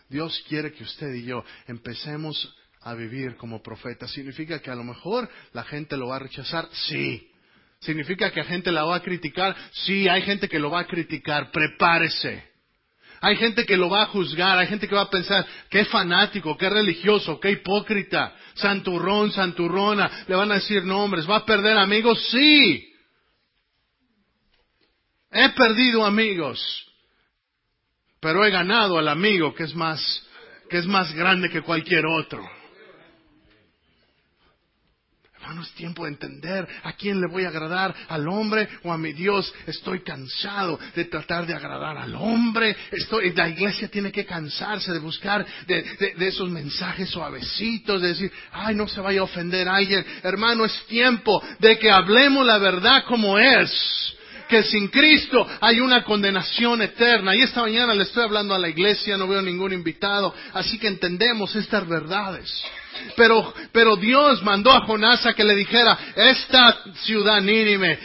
Dios 0.08 0.42
quiere 0.48 0.72
que 0.72 0.82
usted 0.82 1.12
y 1.14 1.24
yo 1.24 1.44
empecemos 1.66 2.56
a 2.82 2.94
vivir 2.94 3.36
como 3.36 3.62
profetas. 3.62 4.10
¿Significa 4.10 4.60
que 4.60 4.70
a 4.70 4.74
lo 4.74 4.84
mejor 4.84 5.28
la 5.52 5.64
gente 5.64 5.96
lo 5.96 6.08
va 6.08 6.16
a 6.16 6.20
rechazar? 6.20 6.68
Sí. 6.72 7.28
¿Significa 7.80 8.30
que 8.30 8.40
la 8.40 8.46
gente 8.46 8.72
la 8.72 8.84
va 8.84 8.96
a 8.96 9.02
criticar? 9.02 9.56
Sí, 9.72 10.08
hay 10.08 10.22
gente 10.22 10.48
que 10.48 10.58
lo 10.58 10.70
va 10.70 10.80
a 10.80 10.86
criticar. 10.86 11.50
Prepárese. 11.50 12.50
Hay 13.22 13.36
gente 13.36 13.66
que 13.66 13.76
lo 13.76 13.90
va 13.90 14.02
a 14.02 14.06
juzgar, 14.06 14.58
hay 14.58 14.66
gente 14.66 14.88
que 14.88 14.94
va 14.94 15.02
a 15.02 15.10
pensar, 15.10 15.46
qué 15.68 15.84
fanático, 15.84 16.56
qué 16.56 16.70
religioso, 16.70 17.38
qué 17.38 17.50
hipócrita, 17.50 18.34
santurrón, 18.54 19.30
santurrona, 19.30 20.24
le 20.26 20.34
van 20.34 20.50
a 20.50 20.54
decir 20.54 20.82
nombres, 20.84 21.28
va 21.28 21.36
a 21.36 21.44
perder 21.44 21.76
amigos, 21.76 22.18
sí. 22.30 22.94
He 25.30 25.50
perdido 25.50 26.06
amigos, 26.06 26.62
pero 28.20 28.42
he 28.42 28.50
ganado 28.50 28.96
al 28.96 29.08
amigo 29.08 29.54
que 29.54 29.64
es 29.64 29.74
más, 29.74 30.00
que 30.70 30.78
es 30.78 30.86
más 30.86 31.12
grande 31.12 31.50
que 31.50 31.60
cualquier 31.60 32.06
otro. 32.06 32.59
No 35.54 35.62
es 35.62 35.72
tiempo 35.72 36.04
de 36.04 36.10
entender 36.10 36.66
a 36.84 36.92
quién 36.92 37.20
le 37.20 37.26
voy 37.26 37.44
a 37.44 37.48
agradar, 37.48 37.94
al 38.08 38.28
hombre 38.28 38.68
o 38.84 38.92
a 38.92 38.98
mi 38.98 39.12
Dios. 39.12 39.52
Estoy 39.66 40.02
cansado 40.02 40.78
de 40.94 41.04
tratar 41.06 41.46
de 41.46 41.54
agradar 41.54 41.96
al 41.96 42.14
hombre. 42.14 42.76
Estoy, 42.92 43.32
la 43.32 43.48
iglesia 43.48 43.88
tiene 43.88 44.12
que 44.12 44.24
cansarse 44.24 44.92
de 44.92 44.98
buscar 44.98 45.44
de, 45.66 46.14
de 46.16 46.28
esos 46.28 46.48
mensajes 46.50 47.08
suavecitos, 47.10 48.00
de 48.00 48.08
decir, 48.08 48.32
ay, 48.52 48.74
no 48.74 48.86
se 48.88 49.00
vaya 49.00 49.20
a 49.20 49.24
ofender 49.24 49.68
a 49.68 49.76
alguien. 49.76 50.04
Hermano, 50.22 50.64
es 50.64 50.86
tiempo 50.86 51.42
de 51.58 51.78
que 51.78 51.90
hablemos 51.90 52.46
la 52.46 52.58
verdad 52.58 53.04
como 53.06 53.38
es 53.38 54.16
que 54.50 54.64
sin 54.64 54.88
Cristo 54.88 55.46
hay 55.60 55.80
una 55.80 56.02
condenación 56.02 56.82
eterna. 56.82 57.34
Y 57.34 57.42
esta 57.42 57.62
mañana 57.62 57.94
le 57.94 58.02
estoy 58.02 58.24
hablando 58.24 58.54
a 58.54 58.58
la 58.58 58.68
iglesia, 58.68 59.16
no 59.16 59.28
veo 59.28 59.40
ningún 59.40 59.72
invitado, 59.72 60.34
así 60.52 60.78
que 60.78 60.88
entendemos 60.88 61.54
estas 61.54 61.88
verdades. 61.88 62.62
Pero, 63.16 63.52
pero 63.72 63.96
Dios 63.96 64.42
mandó 64.42 64.72
a 64.72 64.80
Jonás 64.80 65.24
a 65.26 65.34
que 65.34 65.44
le 65.44 65.54
dijera, 65.54 65.98
esta 66.16 66.76
ciudad 67.02 67.40
Nínime, 67.40 67.98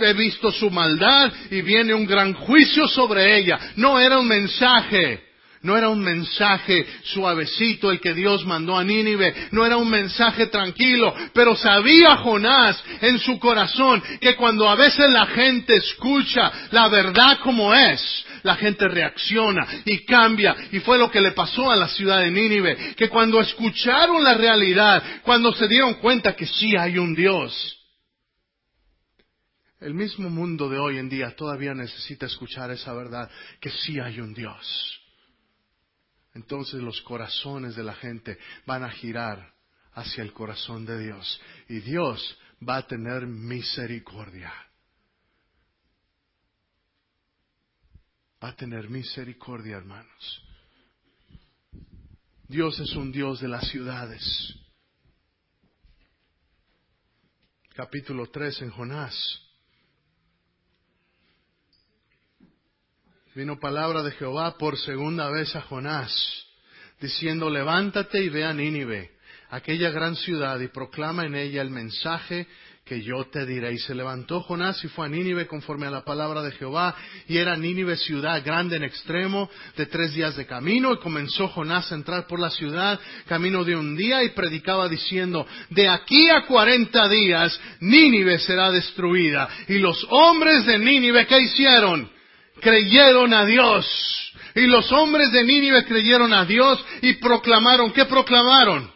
he 0.00 0.12
visto 0.14 0.50
su 0.52 0.70
maldad 0.70 1.32
y 1.50 1.62
viene 1.62 1.94
un 1.94 2.06
gran 2.06 2.34
juicio 2.34 2.88
sobre 2.88 3.36
ella. 3.38 3.58
No 3.76 3.98
era 3.98 4.18
un 4.18 4.26
mensaje 4.26 5.23
No 5.64 5.78
era 5.78 5.88
un 5.88 6.00
mensaje 6.00 6.86
suavecito 7.04 7.90
el 7.90 7.98
que 7.98 8.12
Dios 8.12 8.44
mandó 8.44 8.76
a 8.76 8.84
Nínive, 8.84 9.48
no 9.50 9.64
era 9.64 9.78
un 9.78 9.88
mensaje 9.88 10.48
tranquilo, 10.48 11.14
pero 11.32 11.56
sabía 11.56 12.16
Jonás 12.18 12.84
en 13.00 13.18
su 13.18 13.38
corazón 13.38 14.02
que 14.20 14.36
cuando 14.36 14.68
a 14.68 14.74
veces 14.74 15.08
la 15.08 15.24
gente 15.24 15.74
escucha 15.74 16.52
la 16.70 16.88
verdad 16.88 17.38
como 17.42 17.74
es, 17.74 18.26
la 18.42 18.56
gente 18.56 18.86
reacciona 18.88 19.66
y 19.86 20.04
cambia. 20.04 20.54
Y 20.70 20.80
fue 20.80 20.98
lo 20.98 21.10
que 21.10 21.22
le 21.22 21.32
pasó 21.32 21.70
a 21.70 21.76
la 21.76 21.88
ciudad 21.88 22.20
de 22.20 22.30
Nínive, 22.30 22.94
que 22.94 23.08
cuando 23.08 23.40
escucharon 23.40 24.22
la 24.22 24.34
realidad, 24.34 25.02
cuando 25.22 25.50
se 25.54 25.66
dieron 25.66 25.94
cuenta 25.94 26.36
que 26.36 26.44
sí 26.44 26.76
hay 26.76 26.98
un 26.98 27.14
Dios, 27.14 27.78
el 29.80 29.94
mismo 29.94 30.28
mundo 30.28 30.68
de 30.68 30.78
hoy 30.78 30.98
en 30.98 31.08
día 31.08 31.34
todavía 31.34 31.72
necesita 31.72 32.26
escuchar 32.26 32.70
esa 32.70 32.92
verdad, 32.92 33.30
que 33.62 33.70
sí 33.70 33.98
hay 33.98 34.20
un 34.20 34.34
Dios 34.34 35.00
entonces 36.34 36.82
los 36.82 37.00
corazones 37.02 37.76
de 37.76 37.84
la 37.84 37.94
gente 37.94 38.38
van 38.66 38.82
a 38.82 38.90
girar 38.90 39.54
hacia 39.92 40.22
el 40.22 40.32
corazón 40.32 40.84
de 40.84 40.98
Dios 40.98 41.40
y 41.68 41.80
Dios 41.80 42.38
va 42.66 42.78
a 42.78 42.86
tener 42.86 43.26
misericordia. 43.26 44.52
Va 48.42 48.48
a 48.48 48.56
tener 48.56 48.90
misericordia, 48.90 49.76
hermanos. 49.76 50.42
Dios 52.48 52.78
es 52.78 52.94
un 52.94 53.10
Dios 53.10 53.40
de 53.40 53.48
las 53.48 53.66
ciudades. 53.68 54.54
Capítulo 57.74 58.26
3 58.26 58.62
en 58.62 58.70
Jonás. 58.70 59.40
Vino 63.34 63.58
palabra 63.58 64.04
de 64.04 64.12
Jehová 64.12 64.56
por 64.58 64.78
segunda 64.78 65.28
vez 65.28 65.56
a 65.56 65.62
Jonás, 65.62 66.12
diciendo, 67.00 67.50
levántate 67.50 68.22
y 68.22 68.28
ve 68.28 68.44
a 68.44 68.52
Nínive, 68.52 69.10
aquella 69.50 69.90
gran 69.90 70.14
ciudad, 70.14 70.60
y 70.60 70.68
proclama 70.68 71.24
en 71.24 71.34
ella 71.34 71.60
el 71.60 71.70
mensaje 71.70 72.46
que 72.84 73.02
yo 73.02 73.24
te 73.24 73.44
diré. 73.44 73.72
Y 73.72 73.78
se 73.78 73.94
levantó 73.94 74.40
Jonás 74.42 74.84
y 74.84 74.88
fue 74.88 75.06
a 75.06 75.08
Nínive 75.08 75.48
conforme 75.48 75.86
a 75.86 75.90
la 75.90 76.04
palabra 76.04 76.42
de 76.42 76.52
Jehová, 76.52 76.94
y 77.26 77.38
era 77.38 77.56
Nínive 77.56 77.96
ciudad 77.96 78.40
grande 78.44 78.76
en 78.76 78.84
extremo, 78.84 79.50
de 79.76 79.86
tres 79.86 80.14
días 80.14 80.36
de 80.36 80.46
camino, 80.46 80.92
y 80.94 80.98
comenzó 80.98 81.48
Jonás 81.48 81.90
a 81.90 81.96
entrar 81.96 82.28
por 82.28 82.38
la 82.38 82.50
ciudad, 82.50 83.00
camino 83.26 83.64
de 83.64 83.74
un 83.74 83.96
día, 83.96 84.22
y 84.22 84.28
predicaba 84.28 84.88
diciendo, 84.88 85.44
de 85.70 85.88
aquí 85.88 86.30
a 86.30 86.46
cuarenta 86.46 87.08
días 87.08 87.58
Nínive 87.80 88.38
será 88.38 88.70
destruida. 88.70 89.48
Y 89.66 89.78
los 89.78 90.06
hombres 90.08 90.64
de 90.66 90.78
Nínive, 90.78 91.26
¿qué 91.26 91.40
hicieron? 91.40 92.14
Creyeron 92.60 93.32
a 93.32 93.44
Dios. 93.44 93.86
Y 94.54 94.66
los 94.66 94.90
hombres 94.92 95.32
de 95.32 95.42
Nínive 95.42 95.84
creyeron 95.84 96.32
a 96.32 96.44
Dios 96.44 96.84
y 97.02 97.14
proclamaron, 97.14 97.92
¿qué 97.92 98.04
proclamaron? 98.04 98.92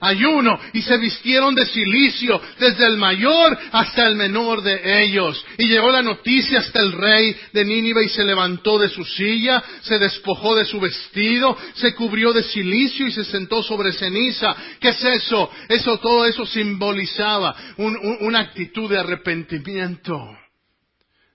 Ayuno 0.00 0.58
y 0.72 0.82
se 0.82 0.96
vistieron 0.96 1.54
de 1.54 1.64
silicio 1.64 2.40
desde 2.58 2.86
el 2.88 2.96
mayor 2.96 3.56
hasta 3.70 4.08
el 4.08 4.16
menor 4.16 4.60
de 4.60 5.04
ellos. 5.04 5.44
Y 5.58 5.68
llegó 5.68 5.90
la 5.90 6.02
noticia 6.02 6.58
hasta 6.58 6.80
el 6.80 6.90
rey 6.90 7.36
de 7.52 7.64
Nínive 7.64 8.04
y 8.04 8.08
se 8.08 8.24
levantó 8.24 8.80
de 8.80 8.88
su 8.88 9.04
silla, 9.04 9.62
se 9.82 10.00
despojó 10.00 10.56
de 10.56 10.64
su 10.64 10.80
vestido, 10.80 11.56
se 11.74 11.94
cubrió 11.94 12.32
de 12.32 12.42
silicio 12.42 13.06
y 13.06 13.12
se 13.12 13.24
sentó 13.24 13.62
sobre 13.62 13.92
ceniza. 13.92 14.56
¿Qué 14.80 14.88
es 14.88 15.04
eso? 15.04 15.48
Eso, 15.68 15.98
todo 15.98 16.26
eso 16.26 16.46
simbolizaba 16.46 17.54
una 17.76 18.40
actitud 18.40 18.90
de 18.90 18.98
arrepentimiento. 18.98 20.36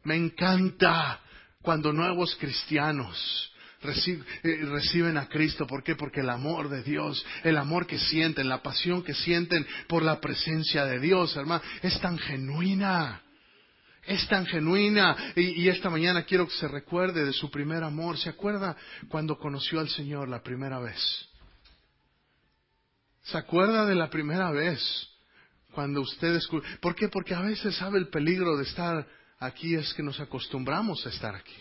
Me 0.04 0.16
encanta 0.16 1.22
cuando 1.68 1.92
nuevos 1.92 2.34
cristianos 2.38 3.52
eh, 3.84 4.24
reciben 4.72 5.18
a 5.18 5.28
Cristo. 5.28 5.68
¿Por 5.68 5.84
qué? 5.84 5.98
Porque 5.98 6.22
el 6.22 6.30
amor 6.30 6.70
de 6.70 6.82
Dios, 6.82 7.26
el 7.44 7.58
amor 7.58 7.86
que 7.86 8.00
sienten, 8.00 8.48
la 8.48 8.64
pasión 8.64 9.04
que 9.04 9.14
sienten 9.14 9.68
por 9.90 10.02
la 10.02 10.22
presencia 10.22 10.86
de 10.86 10.98
Dios, 11.02 11.36
hermano, 11.36 11.62
es 11.82 12.00
tan 12.00 12.18
genuina. 12.20 13.22
Es 14.06 14.26
tan 14.30 14.46
genuina. 14.46 15.34
Y, 15.36 15.68
esta 15.68 15.90
mañana 15.90 16.24
quiero 16.24 16.48
que 16.48 16.56
se 16.56 16.70
recuerde 16.70 17.26
de 17.26 17.34
su 17.34 17.52
primer 17.52 17.84
amor. 17.84 18.18
¿Se 18.18 18.30
acuerda 18.30 18.78
cuando 19.10 19.38
conoció 19.38 19.82
al 19.82 19.90
Señor 19.90 20.30
la 20.30 20.42
primera 20.42 20.80
vez? 20.80 21.02
¿Se 23.24 23.38
acuerda 23.38 23.86
de 23.86 23.96
la 23.96 24.10
primera 24.10 24.52
vez? 24.52 24.80
Cuando 25.74 26.00
usted 26.00 26.40
¿Por 26.80 26.96
qué? 26.96 27.10
Porque 27.10 27.36
a 27.36 27.42
veces 27.42 27.76
sabe 27.76 28.00
el 28.00 28.08
peligro 28.08 28.56
de 28.56 28.64
estar 28.64 29.06
aquí 29.40 29.76
es 29.76 29.94
que 29.94 30.04
nos 30.04 30.20
acostumbramos 30.20 31.06
a 31.06 31.10
estar 31.10 31.36
aquí. 31.36 31.58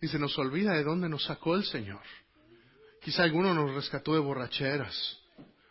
Y 0.00 0.08
se 0.08 0.18
nos 0.18 0.38
olvida 0.38 0.72
de 0.72 0.84
dónde 0.84 1.08
nos 1.08 1.24
sacó 1.24 1.54
el 1.54 1.64
Señor. 1.64 2.02
Quizá 3.02 3.22
alguno 3.22 3.54
nos 3.54 3.74
rescató 3.74 4.14
de 4.14 4.20
borracheras 4.20 5.18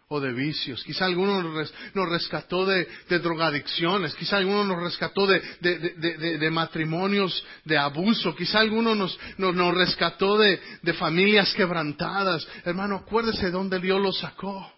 o 0.08 0.20
de 0.20 0.32
vicios. 0.32 0.84
Quizá 0.84 1.06
alguno 1.06 1.42
nos 1.42 2.10
rescató 2.10 2.66
de, 2.66 2.88
drogadicciones. 3.10 4.14
Quizá 4.16 4.38
alguno 4.38 4.64
nos 4.64 4.84
rescató 4.84 5.26
de, 5.26 6.50
matrimonios 6.52 7.44
de 7.66 7.78
abuso. 7.78 8.36
Quizá 8.36 8.60
alguno 8.60 8.94
nos, 8.94 9.18
nos 9.38 9.74
rescató 9.74 10.38
de, 10.38 10.60
familias 11.00 11.54
quebrantadas. 11.54 12.48
Hermano, 12.64 12.98
acuérdese 12.98 13.46
de 13.46 13.52
dónde 13.52 13.80
Dios 13.80 14.00
lo 14.00 14.12
sacó. 14.12 14.72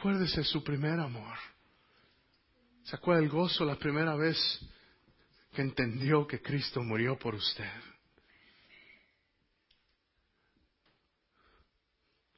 Acuérdese 0.00 0.38
de 0.38 0.44
su 0.44 0.64
primer 0.64 0.98
amor. 0.98 1.36
¿Se 2.84 2.96
acuerda 2.96 3.20
el 3.22 3.28
gozo 3.28 3.66
la 3.66 3.76
primera 3.76 4.16
vez 4.16 4.38
que 5.52 5.60
entendió 5.60 6.26
que 6.26 6.40
Cristo 6.40 6.80
murió 6.82 7.18
por 7.18 7.34
usted? 7.34 7.70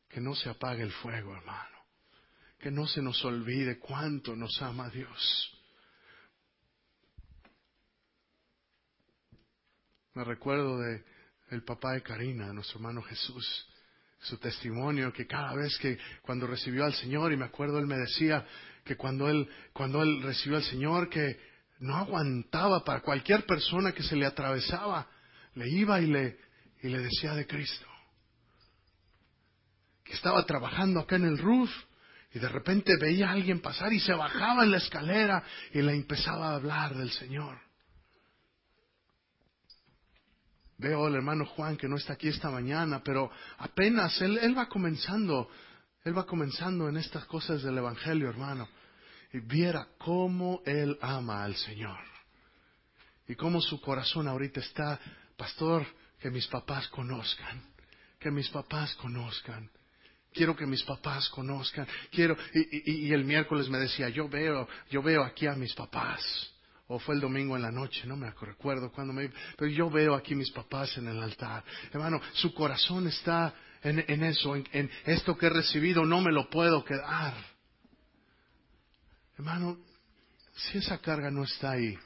Que 0.09 0.21
no 0.21 0.35
se 0.35 0.51
apague 0.51 0.83
el 0.83 0.91
fuego, 0.91 1.37
hermano. 1.37 1.79
Que 2.59 2.73
no 2.73 2.89
se 2.89 3.01
nos 3.01 3.25
olvide 3.25 3.79
cuánto 3.79 4.35
nos 4.35 4.61
ama 4.61 4.91
Dios. 4.91 5.57
Me 10.15 10.25
recuerdo 10.25 10.81
de 10.81 11.05
el 11.51 11.63
papá 11.63 11.93
de 11.93 12.03
Karina, 12.03 12.53
nuestro 12.53 12.79
hermano 12.79 13.03
Jesús 13.03 13.72
su 14.23 14.39
testimonio, 14.39 15.12
que 15.12 15.27
cada 15.27 15.55
vez 15.55 15.77
que 15.79 15.99
cuando 16.23 16.47
recibió 16.47 16.85
al 16.85 16.95
Señor, 16.95 17.33
y 17.33 17.37
me 17.37 17.45
acuerdo 17.45 17.79
él 17.79 17.87
me 17.87 17.97
decía 17.97 18.45
que 18.85 18.97
cuando 18.97 19.29
él, 19.29 19.49
cuando 19.73 20.03
él 20.03 20.23
recibió 20.23 20.57
al 20.57 20.64
Señor, 20.64 21.09
que 21.09 21.39
no 21.81 21.97
aguantaba 21.97 22.85
para 22.85 23.01
cualquier 23.01 23.45
persona 23.45 23.93
que 23.93 24.03
se 24.03 24.16
le 24.16 24.27
atravesaba, 24.27 25.09
le 25.55 25.68
iba 25.68 26.01
y 26.01 26.07
le, 26.07 26.39
y 26.83 26.89
le 26.89 26.99
decía 26.99 27.35
de 27.35 27.47
Cristo. 27.47 27.87
Que 30.05 30.14
estaba 30.14 30.45
trabajando 30.47 31.01
acá 31.01 31.16
en 31.16 31.25
el 31.25 31.39
roof 31.39 31.70
y 32.33 32.39
de 32.39 32.49
repente 32.49 32.97
veía 33.01 33.29
a 33.29 33.33
alguien 33.33 33.61
pasar 33.61 33.93
y 33.93 34.01
se 34.01 34.12
bajaba 34.12 34.64
en 34.64 34.70
la 34.70 34.79
escalera 34.79 35.43
y 35.73 35.83
le 35.83 35.93
empezaba 35.93 36.51
a 36.51 36.55
hablar 36.55 36.95
del 36.95 37.11
Señor. 37.11 37.59
Veo 40.83 41.07
al 41.07 41.14
hermano 41.14 41.47
Juan 41.47 41.76
que 41.76 41.87
no 41.87 41.97
está 41.97 42.14
aquí 42.14 42.26
esta 42.26 42.51
mañana, 42.51 43.01
pero 43.05 43.30
apenas 43.59 44.20
él, 44.20 44.59
va 44.59 44.68
comenzando, 44.68 45.49
él 46.03 46.18
va 46.18 46.26
comenzando 46.26 46.89
en 46.89 46.97
estas 46.97 47.24
cosas 47.26 47.62
del 47.62 47.78
Evangelio, 47.78 48.28
hermano. 48.28 48.68
Y 49.33 49.39
viera 49.39 49.87
cómo 49.97 50.61
él 50.66 50.99
ama 51.01 51.45
al 51.45 51.55
Señor. 51.55 52.01
Y 53.28 53.37
cómo 53.37 53.61
su 53.61 53.80
corazón 53.80 54.26
ahorita 54.26 54.59
está, 54.59 54.99
pastor, 55.37 55.87
que 56.18 56.30
mis 56.30 56.49
papás 56.49 56.89
conozcan, 56.89 57.62
que 58.18 58.33
mis 58.33 58.49
papás 58.49 58.93
conozcan. 58.97 59.70
Quiero 60.33 60.57
que 60.57 60.66
mis 60.66 60.83
papás 60.83 61.28
conozcan. 61.28 61.87
Quiero, 62.11 62.37
y, 62.55 63.07
y 63.07 63.12
el 63.12 63.24
miércoles 63.24 63.68
me 63.68 63.78
decía, 63.78 64.09
yo 64.09 64.28
veo, 64.28 64.68
yo 64.91 65.01
veo 65.01 65.22
aquí 65.22 65.47
a 65.47 65.55
mis 65.55 65.74
papás 65.74 66.51
o 66.95 66.99
fue 66.99 67.14
el 67.14 67.22
domingo 67.22 67.57
en 67.57 67.62
la 67.62 67.72
noche, 67.72 68.07
no 68.07 68.18
me 68.18 68.30
recuerdo 68.30 68.93
cuando 68.93 69.14
me... 69.14 69.30
Pero 69.57 69.70
yo 69.70 69.88
veo 69.88 70.14
aquí 70.14 70.34
mis 70.34 70.51
papás 70.51 70.95
en 70.99 71.09
el 71.09 71.22
altar. 71.22 71.64
Hermano, 71.90 72.20
su 72.34 72.53
corazón 72.53 73.07
está 73.07 73.55
en, 73.82 74.22
eso, 74.22 74.55
en, 74.55 74.90
esto 75.07 75.36
que 75.38 75.47
he 75.47 75.51
recibido, 75.51 76.05
no 76.05 76.20
me 76.20 76.30
lo 76.30 76.51
puedo 76.51 76.84
quedar. 76.84 77.34
Hermano, 79.38 79.78
si 80.55 80.78
esa 80.78 80.99
carga 80.99 81.30
no 81.30 81.45
está 81.45 81.70
ahí, 81.70 81.99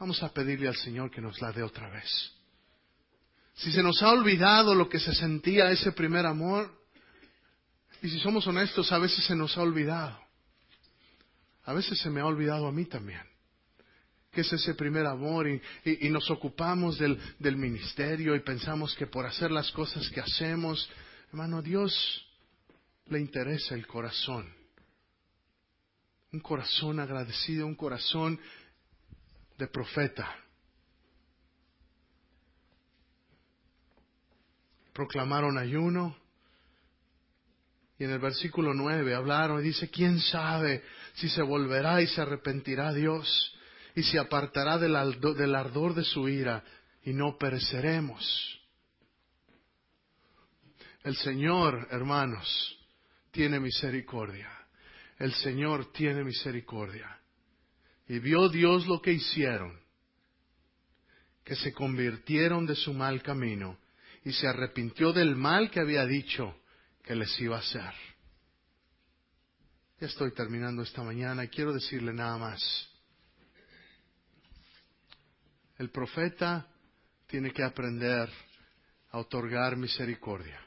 vamos 0.00 0.22
a 0.22 0.32
pedirle 0.32 0.68
al 0.68 0.76
Señor 0.76 1.10
que 1.10 1.20
nos 1.20 1.38
la 1.42 1.52
dé 1.52 1.62
otra 1.62 1.90
vez. 1.90 2.32
Si 3.56 3.70
se 3.70 3.82
nos 3.82 4.02
ha 4.02 4.12
olvidado 4.12 4.74
lo 4.74 4.88
que 4.88 4.98
se 4.98 5.14
sentía 5.14 5.70
ese 5.70 5.92
primer 5.92 6.24
amor, 6.24 6.74
y 8.00 8.08
si 8.08 8.18
somos 8.20 8.46
honestos, 8.46 8.90
a 8.92 8.98
veces 8.98 9.26
se 9.26 9.36
nos 9.36 9.58
ha 9.58 9.60
olvidado. 9.60 10.18
A 11.64 11.74
veces 11.74 11.98
se 11.98 12.08
me 12.08 12.22
ha 12.22 12.26
olvidado 12.26 12.66
a 12.66 12.72
mí 12.72 12.86
también 12.86 13.35
que 14.36 14.42
es 14.42 14.52
ese 14.52 14.74
primer 14.74 15.06
amor 15.06 15.48
y, 15.48 16.10
nos 16.10 16.30
ocupamos 16.30 16.98
del, 16.98 17.56
ministerio 17.56 18.36
y 18.36 18.40
pensamos 18.40 18.94
que 18.94 19.06
por 19.06 19.24
hacer 19.24 19.50
las 19.50 19.72
cosas 19.72 20.10
que 20.10 20.20
hacemos, 20.20 20.90
hermano, 21.28 21.62
Dios 21.62 22.22
le 23.06 23.18
interesa 23.18 23.74
el 23.74 23.86
corazón. 23.86 24.46
Un 26.32 26.40
corazón 26.40 27.00
agradecido, 27.00 27.66
un 27.66 27.76
corazón 27.76 28.38
de 29.56 29.68
profeta. 29.68 30.36
Proclamaron 34.92 35.56
ayuno. 35.56 36.14
Y 37.98 38.04
en 38.04 38.10
el 38.10 38.18
versículo 38.18 38.74
9 38.74 39.14
hablaron 39.14 39.60
y 39.60 39.68
dice, 39.68 39.88
¿quién 39.88 40.20
sabe 40.20 40.84
si 41.14 41.30
se 41.30 41.40
volverá 41.40 42.02
y 42.02 42.06
se 42.06 42.20
arrepentirá 42.20 42.92
Dios 42.92 43.55
y 43.96 44.02
se 44.02 44.18
apartará 44.18 44.76
del, 44.76 44.94
ardor 44.94 45.94
de 45.94 46.04
su 46.04 46.28
ira 46.28 46.62
y 47.02 47.14
no 47.14 47.38
pereceremos? 47.38 48.60
El 51.02 51.16
Señor, 51.16 51.88
hermanos, 51.90 52.78
tiene 53.30 53.58
misericordia. 53.58 54.50
El 55.18 55.32
Señor 55.32 55.92
tiene 55.92 56.24
misericordia. 56.24 57.18
Y 58.06 58.18
vio 58.18 58.50
Dios 58.50 58.86
lo 58.86 59.00
que 59.00 59.12
hicieron, 59.12 59.80
que 61.42 61.56
se 61.56 61.72
convirtieron 61.72 62.66
de 62.66 62.74
su 62.76 62.92
mal 62.92 63.22
camino 63.22 63.78
y 64.24 64.32
se 64.32 64.46
arrepintió 64.46 65.14
del 65.14 65.36
mal 65.36 65.70
que 65.70 65.80
había 65.80 66.04
dicho 66.04 66.54
que 67.02 67.16
les 67.16 67.40
iba 67.40 67.56
a 67.56 67.60
hacer. 67.60 67.94
Ya 70.00 70.06
estoy 70.08 70.34
terminando 70.34 70.82
esta 70.82 71.02
mañana 71.02 71.44
y 71.44 71.48
quiero 71.48 71.72
decirle 71.72 72.12
nada 72.12 72.36
más. 72.36 72.95
El 75.78 75.90
profeta 75.90 76.66
tiene 77.26 77.52
que 77.52 77.62
aprender 77.62 78.30
a 79.10 79.18
otorgar 79.18 79.76
misericordia. 79.76 80.60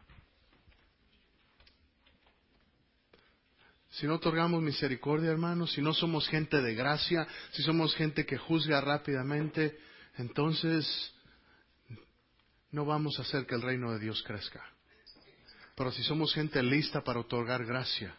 Si 3.92 4.06
no 4.06 4.16
otorgamos 4.16 4.62
misericordia, 4.62 5.32
hermanos, 5.32 5.74
si 5.74 5.82
no 5.82 5.94
somos 5.94 6.28
gente 6.30 6.62
de 6.62 6.76
gracia, 6.76 7.28
si 7.52 7.64
somos 7.64 7.96
gente 7.96 8.26
que 8.26 8.38
juzga 8.38 8.80
rápidamente, 8.82 9.80
entonces 10.18 11.12
no 12.72 12.86
vamos 12.86 13.18
a 13.18 13.24
hacer 13.24 13.48
que 13.48 13.56
el 13.56 13.62
reino 13.62 13.92
de 13.92 14.00
Dios 14.00 14.22
crezca. 14.24 14.64
Pero 15.76 15.92
si 15.92 16.04
somos 16.04 16.34
gente 16.34 16.62
lista 16.62 17.04
para 17.04 17.20
otorgar 17.20 17.66
gracia, 17.66 18.16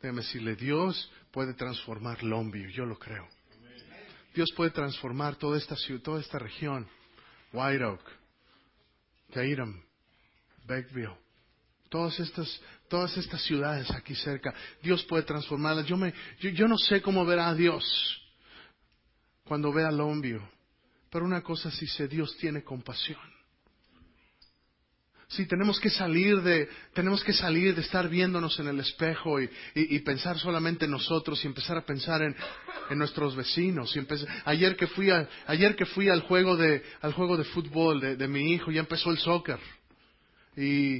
déjeme 0.00 0.22
decirle, 0.22 0.56
Dios 0.56 1.10
puede 1.30 1.52
transformar 1.54 2.22
Longview, 2.22 2.70
yo 2.70 2.86
lo 2.86 2.98
creo. 2.98 3.28
Dios 4.34 4.48
puede 4.56 4.70
transformar 4.70 5.36
toda 5.36 5.58
esta 5.58 5.76
ciudad, 5.76 6.02
toda 6.02 6.20
esta 6.20 6.38
región, 6.38 6.88
White 7.52 7.84
Oak, 7.84 8.02
Tatum, 9.32 9.80
Beckville, 10.66 11.16
todas 11.88 12.18
estas, 12.20 12.60
todas 12.88 13.16
estas 13.16 13.42
ciudades 13.42 13.90
aquí 13.90 14.14
cerca. 14.14 14.54
Dios 14.82 15.04
puede 15.04 15.24
transformarlas. 15.24 15.86
Yo, 15.86 15.96
me, 15.96 16.14
yo, 16.38 16.50
yo 16.50 16.68
no 16.68 16.78
sé 16.78 17.02
cómo 17.02 17.26
verá 17.26 17.48
a 17.48 17.54
Dios 17.54 17.84
cuando 19.44 19.72
vea 19.72 19.90
Longview, 19.90 20.40
pero 21.10 21.24
una 21.24 21.42
cosa 21.42 21.70
sí 21.70 21.86
sé, 21.86 22.06
Dios 22.06 22.36
tiene 22.38 22.62
compasión. 22.62 23.18
Sí, 25.30 25.46
tenemos 25.46 25.78
que 25.78 25.90
salir 25.90 26.42
de, 26.42 26.68
tenemos 26.92 27.22
que 27.22 27.32
salir 27.32 27.76
de 27.76 27.82
estar 27.82 28.08
viéndonos 28.08 28.58
en 28.58 28.66
el 28.66 28.80
espejo 28.80 29.40
y, 29.40 29.98
pensar 30.00 30.36
solamente 30.40 30.86
en 30.86 30.90
nosotros 30.90 31.42
y 31.44 31.46
empezar 31.46 31.76
a 31.78 31.86
pensar 31.86 32.20
en, 32.22 32.34
en 32.90 32.98
nuestros 32.98 33.36
vecinos. 33.36 33.94
Y 33.94 34.04
ayer 34.44 34.74
que 34.76 34.88
fui 34.88 35.08
a, 35.10 35.28
ayer 35.46 35.76
que 35.76 35.86
fui 35.86 36.08
al 36.08 36.22
juego 36.22 36.56
de, 36.56 36.82
al 37.00 37.12
juego 37.12 37.36
de 37.36 37.44
fútbol 37.44 38.00
de, 38.00 38.16
de 38.16 38.26
mi 38.26 38.54
hijo, 38.54 38.72
ya 38.72 38.80
empezó 38.80 39.12
el 39.12 39.18
soccer. 39.18 39.60
Y, 40.56 40.96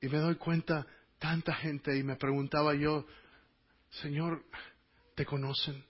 y 0.00 0.08
me 0.08 0.18
doy 0.18 0.36
cuenta, 0.36 0.86
tanta 1.18 1.54
gente, 1.54 1.98
y 1.98 2.04
me 2.04 2.14
preguntaba 2.14 2.76
yo, 2.76 3.04
Señor, 4.00 4.44
¿te 5.16 5.26
conocen? 5.26 5.87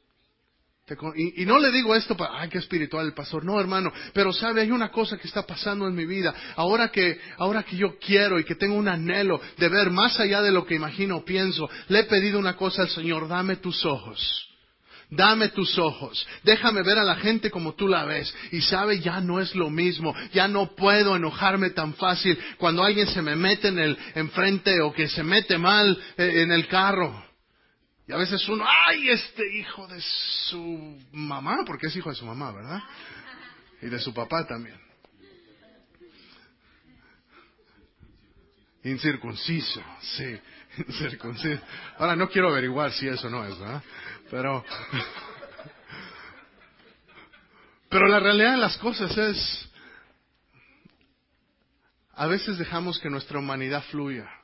Y, 1.17 1.45
no 1.45 1.59
le 1.59 1.71
digo 1.71 1.95
esto 1.95 2.17
para, 2.17 2.41
ay, 2.41 2.49
qué 2.49 2.59
espiritual 2.59 3.07
el 3.07 3.15
pastor. 3.15 3.45
No, 3.45 3.61
hermano. 3.61 3.93
Pero 4.13 4.33
sabe, 4.33 4.63
hay 4.63 4.71
una 4.71 4.91
cosa 4.91 5.19
que 5.19 5.29
está 5.29 5.43
pasando 5.47 5.87
en 5.87 5.95
mi 5.95 6.07
vida. 6.07 6.35
Ahora 6.57 6.89
que, 6.89 7.21
ahora 7.37 7.63
que 7.63 7.77
yo 7.77 7.99
quiero 7.99 8.39
y 8.39 8.45
que 8.45 8.55
tengo 8.55 8.75
un 8.75 8.89
anhelo 8.89 9.41
de 9.57 9.69
ver 9.69 9.91
más 9.91 10.19
allá 10.21 10.41
de 10.43 10.53
lo 10.53 10.67
que 10.67 10.75
imagino 10.75 11.19
o 11.19 11.25
pienso, 11.25 11.69
le 11.89 12.01
he 12.01 12.05
pedido 12.05 12.39
una 12.39 12.57
cosa 12.57 12.83
al 12.83 12.89
Señor, 12.91 13.29
dame 13.29 13.57
tus 13.57 13.85
ojos. 13.85 14.49
Dame 15.11 15.49
tus 15.49 15.79
ojos, 15.79 16.27
déjame 16.43 16.83
ver 16.83 16.99
a 16.99 17.05
la 17.05 17.17
gente 17.17 17.51
como 17.51 17.75
tú 17.75 17.89
la 17.89 18.05
ves. 18.05 18.35
Y 18.53 18.61
sabe, 18.61 19.01
ya 19.01 19.23
no 19.23 19.41
es 19.41 19.55
lo 19.55 19.71
mismo, 19.71 20.15
ya 20.35 20.49
no 20.49 20.75
puedo 20.77 21.17
enojarme 21.17 21.71
tan 21.71 21.95
fácil 21.95 22.39
cuando 22.59 22.85
alguien 22.85 23.07
se 23.07 23.23
me 23.23 23.35
mete 23.35 23.69
en 23.69 23.79
el 23.79 23.99
enfrente 24.15 24.83
o 24.83 24.93
que 24.93 25.09
se 25.09 25.23
mete 25.23 25.57
mal 25.57 25.99
eh, 26.19 26.43
en 26.43 26.53
el 26.53 26.69
carro. 26.69 27.28
Y 28.09 28.13
a 28.13 28.17
veces 28.17 28.49
uno, 28.49 28.65
ay, 28.67 29.11
este 29.11 29.55
hijo 29.55 29.87
de 29.87 30.01
su 30.01 30.99
mamá, 31.13 31.59
porque 31.67 31.89
es 31.89 31.97
hijo 31.97 32.09
de 32.09 32.17
su 32.17 32.25
mamá, 32.25 32.53
¿verdad? 32.53 32.83
Y 33.83 33.87
de 33.87 33.99
su 33.99 34.15
papá 34.15 34.47
también. 34.47 34.81
Incircunciso, 38.83 39.85
sí, 40.01 40.41
incircunciso. 40.89 41.63
Ahora 41.99 42.17
no 42.17 42.31
quiero 42.31 42.49
averiguar 42.49 42.93
si 42.93 43.07
eso 43.07 43.29
no 43.29 43.45
es, 43.45 43.59
¿verdad? 43.59 43.83
Pero, 44.31 44.65
pero 47.91 48.09
la 48.09 48.21
realidad 48.21 48.53
de 48.53 48.57
las 48.57 48.79
cosas 48.79 49.15
es, 49.19 49.69
a 52.15 52.27
veces 52.27 52.57
dejamos 52.57 52.99
que 53.01 53.11
nuestra 53.11 53.39
humanidad 53.39 53.85
fluya 53.91 54.38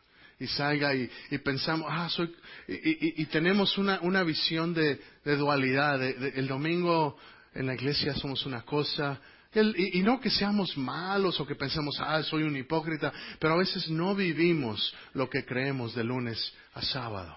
y 0.45 0.47
salga 0.49 0.95
y, 0.95 1.09
pensamos, 1.39 1.89
ah, 1.91 2.09
soy, 2.09 2.35
y, 2.69 3.25
tenemos 3.27 3.77
una, 3.79 4.01
una 4.01 4.23
visión 4.23 4.73
de, 4.75 5.01
dualidad. 5.25 6.03
el 6.03 6.47
domingo 6.47 7.17
en 7.55 7.67
la 7.67 7.75
iglesia 7.75 8.15
somos 8.15 8.47
una 8.47 8.63
cosa, 8.63 9.21
y, 9.55 10.03
no 10.03 10.21
que 10.21 10.31
seamos 10.31 10.77
malos 10.77 11.39
o 11.39 11.47
que 11.47 11.55
pensemos, 11.55 11.97
ah, 12.01 12.23
soy 12.23 12.43
un 12.43 12.57
hipócrita, 12.57 13.13
pero 13.39 13.55
a 13.55 13.59
veces 13.59 13.89
no 13.89 14.15
vivimos 14.15 14.95
lo 15.13 15.31
que 15.31 15.45
creemos 15.45 15.95
de 15.95 16.03
lunes 16.03 16.53
a 16.75 16.83
sábado. 16.83 17.37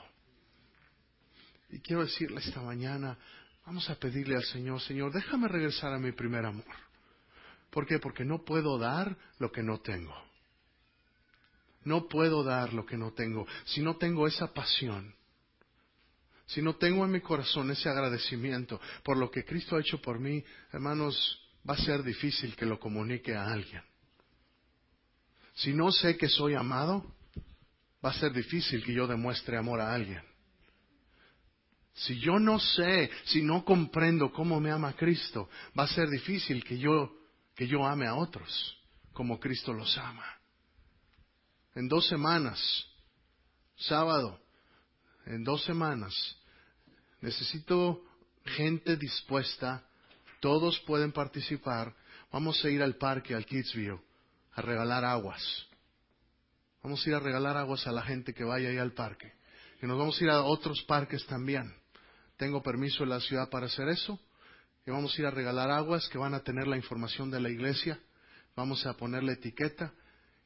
Y 1.69 1.79
quiero 1.79 2.03
decirle 2.03 2.39
esta 2.39 2.61
mañana, 2.61 3.17
vamos 3.65 3.89
a 3.89 3.95
pedirle 3.95 4.35
al 4.35 4.45
Señor, 4.45 4.81
Señor, 4.81 5.11
déjame 5.11 5.47
regresar 5.47 5.93
a 5.93 5.99
mi 5.99 6.11
primer 6.11 6.45
amor. 6.45 6.65
¿Por 7.69 7.85
qué? 7.85 7.99
Porque 7.99 8.25
no 8.25 8.43
puedo 8.43 8.79
dar 8.79 9.15
lo 9.37 9.51
que 9.51 9.61
no 9.61 9.79
tengo. 9.79 10.15
No 11.87 12.09
puedo 12.09 12.43
dar 12.43 12.73
lo 12.73 12.85
que 12.85 12.97
no 12.97 13.13
tengo. 13.13 13.47
Si 13.63 13.81
no 13.81 13.95
tengo 13.95 14.27
esa 14.27 14.53
pasión, 14.53 15.15
si 16.45 16.61
no 16.61 16.75
tengo 16.75 17.05
en 17.05 17.11
mi 17.11 17.21
corazón 17.21 17.71
ese 17.71 17.87
agradecimiento 17.87 18.81
por 19.05 19.15
lo 19.15 19.31
que 19.31 19.45
Cristo 19.45 19.77
ha 19.77 19.79
hecho 19.79 20.01
por 20.01 20.19
mí, 20.19 20.43
hermanos, 20.73 21.15
va 21.67 21.75
a 21.75 21.77
ser 21.77 22.03
difícil 22.03 22.57
que 22.57 22.65
lo 22.65 22.77
comunique 22.77 23.33
a 23.33 23.45
alguien. 23.45 23.81
Si 25.55 25.73
no 25.73 25.89
sé 25.93 26.17
que 26.17 26.27
soy 26.27 26.55
amado, 26.55 27.05
va 28.05 28.09
a 28.09 28.19
ser 28.19 28.33
difícil 28.33 28.83
que 28.83 28.93
yo 28.93 29.07
demuestre 29.07 29.55
amor 29.55 29.79
a 29.79 29.93
alguien. 29.93 30.23
Si 31.93 32.19
yo 32.19 32.37
no 32.37 32.59
sé, 32.59 33.09
si 33.23 33.41
no 33.41 33.63
comprendo 33.63 34.33
cómo 34.33 34.59
me 34.59 34.71
ama 34.71 34.91
Cristo, 34.91 35.49
va 35.79 35.85
a 35.85 35.87
ser 35.87 36.09
difícil 36.09 36.65
que 36.65 36.77
yo, 36.77 37.17
que 37.55 37.65
yo 37.65 37.85
ame 37.85 38.07
a 38.07 38.15
otros 38.15 38.77
como 39.13 39.39
Cristo 39.39 39.71
los 39.71 39.97
ama 39.97 40.36
en 41.77 41.87
dos 41.87 42.07
semanas, 42.07 42.59
sábado, 43.75 44.39
en 45.27 45.43
dos 45.43 45.63
semanas, 45.63 46.11
necesito 47.21 48.01
gente 48.45 48.97
dispuesta, 48.97 49.87
todos 50.39 50.79
pueden 50.87 51.11
participar, 51.11 51.95
vamos 52.31 52.65
a 52.65 52.69
ir 52.69 52.81
al 52.81 52.95
parque, 52.95 53.35
al 53.35 53.45
Kidsview, 53.45 54.01
a 54.53 54.61
regalar 54.63 55.05
aguas. 55.05 55.43
Vamos 56.81 57.05
a 57.05 57.09
ir 57.09 57.15
a 57.15 57.19
regalar 57.19 57.55
aguas 57.57 57.85
a 57.85 57.91
la 57.91 58.01
gente 58.01 58.33
que 58.33 58.43
vaya 58.43 58.69
ahí 58.69 58.79
al 58.79 58.93
parque. 58.93 59.31
Y 59.79 59.85
nos 59.85 59.99
vamos 59.99 60.19
a 60.19 60.23
ir 60.23 60.31
a 60.31 60.41
otros 60.41 60.81
parques 60.87 61.27
también. 61.27 61.71
Tengo 62.37 62.63
permiso 62.63 63.03
en 63.03 63.09
la 63.09 63.19
ciudad 63.19 63.51
para 63.51 63.67
hacer 63.67 63.87
eso. 63.89 64.19
Y 64.83 64.89
vamos 64.89 65.15
a 65.15 65.21
ir 65.21 65.27
a 65.27 65.31
regalar 65.31 65.69
aguas 65.69 66.09
que 66.09 66.17
van 66.17 66.33
a 66.33 66.39
tener 66.39 66.65
la 66.65 66.75
información 66.75 67.29
de 67.29 67.39
la 67.39 67.51
iglesia. 67.51 67.99
Vamos 68.55 68.83
a 68.87 68.93
ponerle 68.93 69.33
etiqueta 69.33 69.93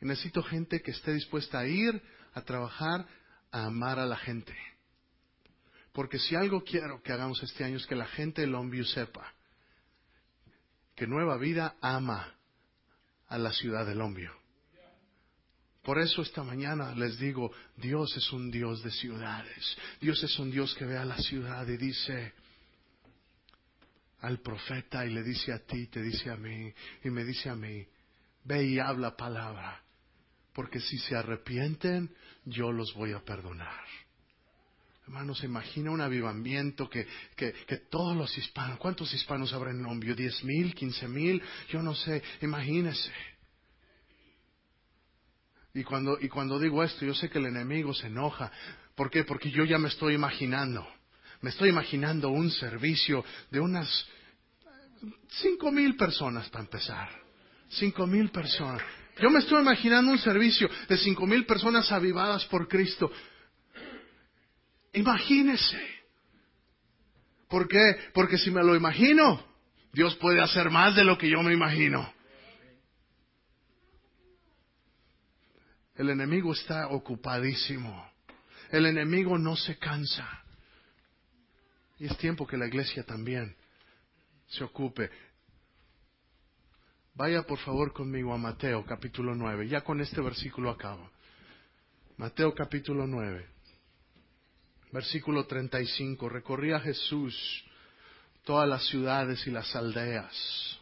necesito 0.06 0.42
gente 0.44 0.82
que 0.82 0.92
esté 0.92 1.14
dispuesta 1.14 1.60
a 1.60 1.68
ir, 1.68 2.02
a 2.34 2.42
trabajar, 2.42 3.06
a 3.52 3.66
amar 3.66 4.00
a 4.00 4.06
la 4.06 4.18
gente. 4.18 4.56
Porque 5.94 6.20
si 6.20 6.36
algo 6.36 6.64
quiero 6.64 7.02
que 7.04 7.12
hagamos 7.12 7.42
este 7.44 7.64
año 7.64 7.78
es 7.78 7.86
que 7.86 7.96
la 7.96 8.08
gente 8.08 8.42
de 8.42 8.48
Longview 8.48 8.86
sepa 8.86 9.34
que 10.96 11.06
Nueva 11.06 11.38
Vida 11.38 11.76
ama 11.82 12.36
a 13.28 13.38
la 13.38 13.52
ciudad 13.52 13.86
de 13.86 13.96
Longview. 13.96 14.32
Por 15.84 16.00
eso 16.00 16.22
esta 16.22 16.44
mañana 16.44 16.94
les 16.96 17.18
digo, 17.18 17.52
Dios 17.76 18.16
es 18.16 18.32
un 18.32 18.52
Dios 18.52 18.84
de 18.84 18.92
ciudades. 18.92 19.78
Dios 20.00 20.22
es 20.24 20.38
un 20.40 20.52
Dios 20.52 20.76
que 20.76 20.86
ve 20.86 20.98
a 20.98 21.06
la 21.06 21.18
ciudad 21.18 21.68
y 21.68 21.78
dice 21.78 22.34
al 24.20 24.40
profeta 24.40 25.06
y 25.06 25.10
le 25.10 25.24
dice 25.24 25.52
a 25.52 25.60
ti, 25.60 25.88
te 25.88 26.02
dice 26.02 26.30
a 26.30 26.38
mí 26.38 26.72
y 27.04 27.10
me 27.10 27.24
dice 27.24 27.50
a 27.50 27.56
mí, 27.56 27.86
ve 28.44 28.64
y 28.66 28.80
habla 28.80 29.18
palabra 29.18 29.84
porque 30.54 30.80
si 30.80 30.98
se 30.98 31.16
arrepienten, 31.16 32.14
yo 32.46 32.72
los 32.72 32.94
voy 32.94 33.14
a 33.14 33.20
perdonar. 33.20 33.86
Hermanos, 35.04 35.40
se 35.40 35.46
imagina 35.46 35.92
un 35.92 36.02
avivamiento 36.02 36.90
que, 36.90 37.06
que, 37.36 37.78
todos 37.90 38.16
los 38.16 38.38
hispanos, 38.38 38.78
¿cuántos 38.78 39.14
hispanos 39.14 39.52
habrá 39.52 39.72
en 39.72 39.84
Lombio? 39.84 40.16
¿Diez 40.16 40.44
mil? 40.44 40.74
¿Quince 40.74 41.08
mil? 41.08 41.42
Yo 41.70 41.82
no 41.82 41.96
sé, 41.96 42.22
imagínese. 42.42 43.12
Y 45.74 45.84
cuando, 45.84 46.18
y 46.20 46.28
cuando 46.30 46.60
digo 46.60 46.84
esto, 46.84 47.06
yo 47.06 47.14
sé 47.14 47.30
que 47.30 47.40
el 47.40 47.48
enemigo 47.48 47.94
se 47.94 48.08
enoja. 48.08 48.52
¿Por 48.96 49.10
qué? 49.10 49.24
Porque 49.24 49.50
yo 49.50 49.64
ya 49.64 49.78
me 49.78 49.88
estoy 49.88 50.14
imaginando. 50.14 50.88
Me 51.42 51.50
estoy 51.50 51.70
imaginando 51.70 52.30
un 52.30 52.52
servicio 52.52 53.26
de 53.50 53.60
unas 53.60 54.08
cinco 55.42 55.72
mil 55.72 55.96
personas 55.96 56.50
para 56.50 56.64
empezar. 56.64 57.10
Cinco 57.70 58.06
mil 58.06 58.30
personas. 58.30 58.84
Yo 59.20 59.30
me 59.30 59.40
estoy 59.40 59.62
imaginando 59.62 60.12
un 60.12 60.20
servicio 60.20 60.70
de 60.88 60.98
cinco 60.98 61.26
mil 61.28 61.46
personas 61.46 61.92
avivadas 61.92 62.46
por 62.46 62.68
Cristo. 62.68 63.12
Imagínese. 64.94 65.80
¿Por 67.48 67.68
qué? 67.68 67.98
Porque 68.14 68.38
si 68.38 68.50
me 68.50 68.64
lo 68.64 68.76
imagino, 68.76 69.46
Dios 69.92 70.16
puede 70.16 70.42
hacer 70.42 70.70
más 70.70 70.96
de 70.96 71.04
lo 71.04 71.18
que 71.18 71.30
yo 71.30 71.42
me 71.44 71.54
imagino. 71.54 72.12
El 75.96 76.10
enemigo 76.10 76.54
está 76.54 76.88
ocupadísimo. 76.88 78.10
El 78.72 78.86
enemigo 78.86 79.38
no 79.38 79.56
se 79.56 79.78
cansa. 79.78 80.28
Y 82.00 82.06
es 82.06 82.18
tiempo 82.18 82.48
que 82.48 82.58
la 82.58 82.68
iglesia 82.68 83.04
también 83.04 83.56
se 84.48 84.64
ocupe. 84.64 85.12
Vaya 87.14 87.44
por 87.44 87.60
favor 87.60 87.92
conmigo 87.92 88.34
a 88.34 88.38
Mateo 88.38 88.86
capítulo 88.86 89.36
9. 89.36 89.68
Ya 89.68 89.82
con 89.82 90.00
este 90.00 90.22
versículo 90.22 90.70
acabo. 90.70 91.10
Mateo 92.18 92.54
capítulo 92.54 93.06
9. 93.06 93.46
Versículo 94.92 95.46
35. 95.46 96.30
Recorría 96.30 96.80
Jesús 96.80 97.36
todas 98.44 98.68
las 98.68 98.86
ciudades 98.88 99.46
y 99.46 99.52
las 99.52 99.76
aldeas. 99.76 100.80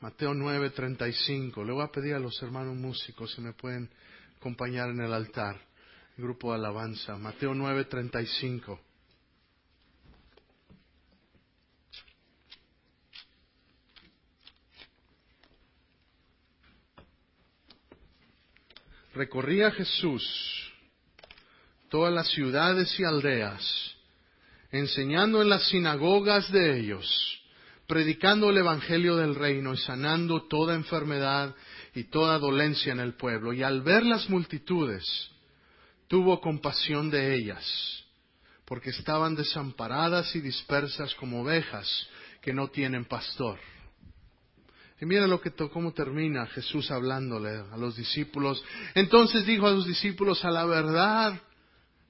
Mateo 0.00 0.34
9, 0.34 0.70
35. 0.70 1.64
Le 1.64 1.72
voy 1.72 1.82
a 1.82 1.90
pedir 1.90 2.14
a 2.14 2.18
los 2.18 2.40
hermanos 2.42 2.76
músicos 2.76 3.32
si 3.34 3.40
me 3.40 3.54
pueden 3.54 3.90
acompañar 4.38 4.90
en 4.90 5.00
el 5.00 5.12
altar. 5.12 5.58
grupo 6.18 6.50
de 6.50 6.58
alabanza. 6.58 7.16
Mateo 7.16 7.54
9, 7.54 7.86
35. 7.86 8.80
Recorría 19.16 19.70
Jesús 19.72 20.22
todas 21.88 22.12
las 22.12 22.28
ciudades 22.28 22.98
y 23.00 23.04
aldeas, 23.04 23.94
enseñando 24.70 25.40
en 25.42 25.48
las 25.48 25.66
sinagogas 25.68 26.50
de 26.52 26.78
ellos, 26.78 27.40
predicando 27.86 28.50
el 28.50 28.58
Evangelio 28.58 29.16
del 29.16 29.34
reino 29.34 29.72
y 29.72 29.78
sanando 29.78 30.46
toda 30.46 30.74
enfermedad 30.74 31.54
y 31.94 32.04
toda 32.04 32.38
dolencia 32.38 32.92
en 32.92 33.00
el 33.00 33.14
pueblo. 33.14 33.52
Y 33.52 33.62
al 33.62 33.82
ver 33.82 34.04
las 34.04 34.28
multitudes, 34.28 35.04
tuvo 36.08 36.40
compasión 36.40 37.10
de 37.10 37.34
ellas, 37.36 38.04
porque 38.64 38.90
estaban 38.90 39.34
desamparadas 39.34 40.34
y 40.36 40.40
dispersas 40.40 41.14
como 41.14 41.42
ovejas 41.42 42.06
que 42.42 42.52
no 42.52 42.68
tienen 42.68 43.06
pastor. 43.06 43.58
Y 45.00 45.04
mira 45.04 45.26
lo 45.26 45.40
que 45.40 45.50
cómo 45.50 45.92
termina 45.92 46.46
Jesús 46.46 46.90
hablándole 46.90 47.50
a 47.70 47.76
los 47.76 47.96
discípulos. 47.96 48.64
Entonces 48.94 49.44
dijo 49.44 49.66
a 49.66 49.72
los 49.72 49.86
discípulos, 49.86 50.42
a 50.44 50.50
la 50.50 50.64
verdad, 50.64 51.38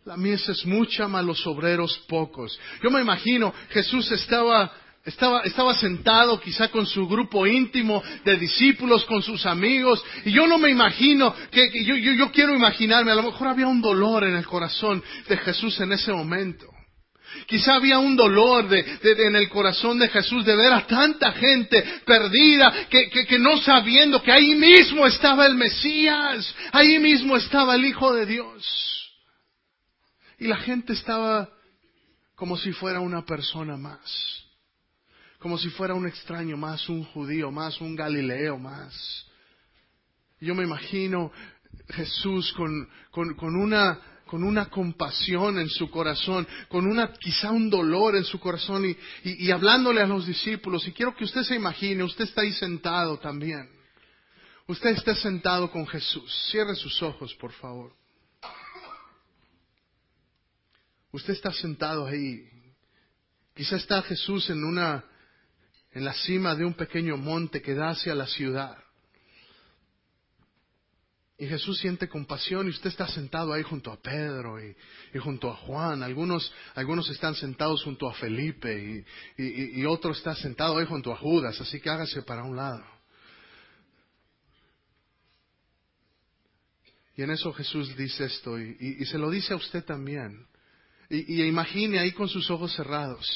la 0.04 0.16
mies 0.16 0.48
es 0.48 0.64
mucha, 0.64 1.08
mas 1.08 1.24
los 1.24 1.44
obreros 1.48 1.98
pocos. 2.08 2.58
Yo 2.84 2.90
me 2.90 3.00
imagino, 3.00 3.52
Jesús 3.70 4.08
estaba, 4.12 4.72
estaba, 5.04 5.40
estaba 5.40 5.74
sentado 5.74 6.40
quizá 6.40 6.68
con 6.68 6.86
su 6.86 7.08
grupo 7.08 7.44
íntimo 7.44 8.00
de 8.24 8.36
discípulos, 8.36 9.04
con 9.06 9.20
sus 9.20 9.46
amigos, 9.46 10.04
y 10.24 10.30
yo 10.30 10.46
no 10.46 10.56
me 10.56 10.70
imagino, 10.70 11.34
que, 11.50 11.84
yo, 11.84 11.96
yo, 11.96 12.12
yo 12.12 12.30
quiero 12.30 12.54
imaginarme, 12.54 13.10
a 13.10 13.16
lo 13.16 13.24
mejor 13.24 13.48
había 13.48 13.66
un 13.66 13.80
dolor 13.80 14.22
en 14.22 14.36
el 14.36 14.46
corazón 14.46 15.02
de 15.28 15.36
Jesús 15.38 15.80
en 15.80 15.90
ese 15.90 16.12
momento. 16.12 16.75
Quizá 17.46 17.74
había 17.76 17.98
un 17.98 18.16
dolor 18.16 18.66
en 18.72 19.36
el 19.36 19.48
corazón 19.48 19.98
de 19.98 20.08
Jesús 20.08 20.44
de 20.44 20.56
ver 20.56 20.72
a 20.72 20.86
tanta 20.86 21.32
gente 21.32 21.82
perdida, 22.04 22.88
que, 22.88 23.38
no 23.38 23.58
sabiendo 23.58 24.22
que 24.22 24.32
ahí 24.32 24.54
mismo 24.54 25.06
estaba 25.06 25.46
el 25.46 25.54
Mesías, 25.54 26.54
ahí 26.72 26.98
mismo 26.98 27.36
estaba 27.36 27.74
el 27.74 27.84
Hijo 27.84 28.12
de 28.14 28.26
Dios. 28.26 29.12
Y 30.38 30.46
la 30.46 30.56
gente 30.56 30.92
estaba 30.92 31.48
como 32.34 32.58
si 32.58 32.72
fuera 32.72 33.00
una 33.00 33.24
persona 33.24 33.76
más, 33.76 34.44
como 35.38 35.58
si 35.58 35.70
fuera 35.70 35.94
un 35.94 36.06
extraño 36.06 36.56
más, 36.56 36.88
un 36.88 37.04
judío 37.04 37.50
más, 37.50 37.80
un 37.80 37.96
galileo 37.96 38.58
más. 38.58 39.26
Yo 40.40 40.54
me 40.54 40.64
imagino 40.64 41.32
Jesús 41.88 42.52
con 42.52 43.56
una 43.56 44.00
con 44.26 44.42
una 44.42 44.66
compasión 44.66 45.58
en 45.58 45.68
su 45.68 45.88
corazón, 45.88 46.46
con 46.68 46.86
una 46.86 47.12
quizá 47.12 47.50
un 47.50 47.70
dolor 47.70 48.16
en 48.16 48.24
su 48.24 48.40
corazón 48.40 48.84
y, 48.84 48.96
y, 49.22 49.50
hablándole 49.50 50.02
a 50.02 50.06
los 50.06 50.26
discípulos. 50.26 50.86
Y 50.88 50.92
quiero 50.92 51.14
que 51.14 51.24
usted 51.24 51.42
se 51.42 51.54
imagine, 51.54 52.02
usted 52.02 52.24
está 52.24 52.42
ahí 52.42 52.52
sentado 52.52 53.18
también. 53.18 53.70
Usted 54.66 54.90
está 54.90 55.14
sentado 55.14 55.70
con 55.70 55.86
Jesús. 55.86 56.48
Cierre 56.50 56.74
sus 56.74 57.00
ojos, 57.02 57.34
por 57.34 57.52
favor. 57.52 57.94
Usted 61.12 61.32
está 61.32 61.52
sentado 61.52 62.04
ahí. 62.06 62.48
Quizá 63.54 63.76
está 63.76 64.02
Jesús 64.02 64.50
en 64.50 64.64
una, 64.64 65.04
en 65.92 66.04
la 66.04 66.12
cima 66.12 66.54
de 66.54 66.64
un 66.64 66.74
pequeño 66.74 67.16
monte 67.16 67.62
que 67.62 67.74
da 67.74 67.90
hacia 67.90 68.14
la 68.14 68.26
ciudad. 68.26 68.76
Y 71.38 71.46
Jesús 71.46 71.78
siente 71.78 72.08
compasión 72.08 72.66
y 72.66 72.70
usted 72.70 72.88
está 72.88 73.06
sentado 73.08 73.52
ahí 73.52 73.62
junto 73.62 73.92
a 73.92 74.00
Pedro 74.00 74.56
y, 74.58 74.74
junto 75.18 75.50
a 75.50 75.56
Juan. 75.56 76.02
Algunos, 76.02 76.50
algunos 76.74 77.10
están 77.10 77.34
sentados 77.34 77.84
junto 77.84 78.08
a 78.08 78.14
Felipe 78.14 79.04
y, 79.36 79.80
y, 79.80 79.84
otro 79.84 80.12
está 80.12 80.34
sentado 80.34 80.78
ahí 80.78 80.86
junto 80.86 81.12
a 81.12 81.16
Judas. 81.16 81.60
Así 81.60 81.78
que 81.78 81.90
hágase 81.90 82.22
para 82.22 82.42
un 82.42 82.56
lado. 82.56 82.84
Y 87.16 87.22
en 87.22 87.30
eso 87.30 87.52
Jesús 87.52 87.96
dice 87.96 88.24
esto 88.24 88.58
y, 88.58 89.04
se 89.06 89.18
lo 89.18 89.30
dice 89.30 89.54
a 89.54 89.56
usted 89.56 89.84
también. 89.84 90.46
Y, 91.08 91.42
imagine 91.42 91.98
ahí 91.98 92.12
con 92.12 92.28
sus 92.28 92.50
ojos 92.50 92.74
cerrados. 92.74 93.26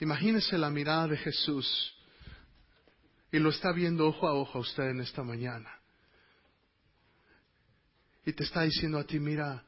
Imagínese 0.00 0.56
la 0.58 0.70
mirada 0.70 1.08
de 1.08 1.18
Jesús 1.18 1.94
y 3.30 3.38
lo 3.38 3.50
está 3.50 3.72
viendo 3.72 4.06
ojo 4.06 4.26
a 4.26 4.34
ojo 4.34 4.58
a 4.58 4.60
usted 4.60 4.90
en 4.90 5.00
esta 5.00 5.22
mañana. 5.22 5.70
Y 8.26 8.32
te 8.32 8.44
está 8.44 8.62
diciendo 8.62 8.98
a 8.98 9.04
ti, 9.04 9.18
mira, 9.18 9.64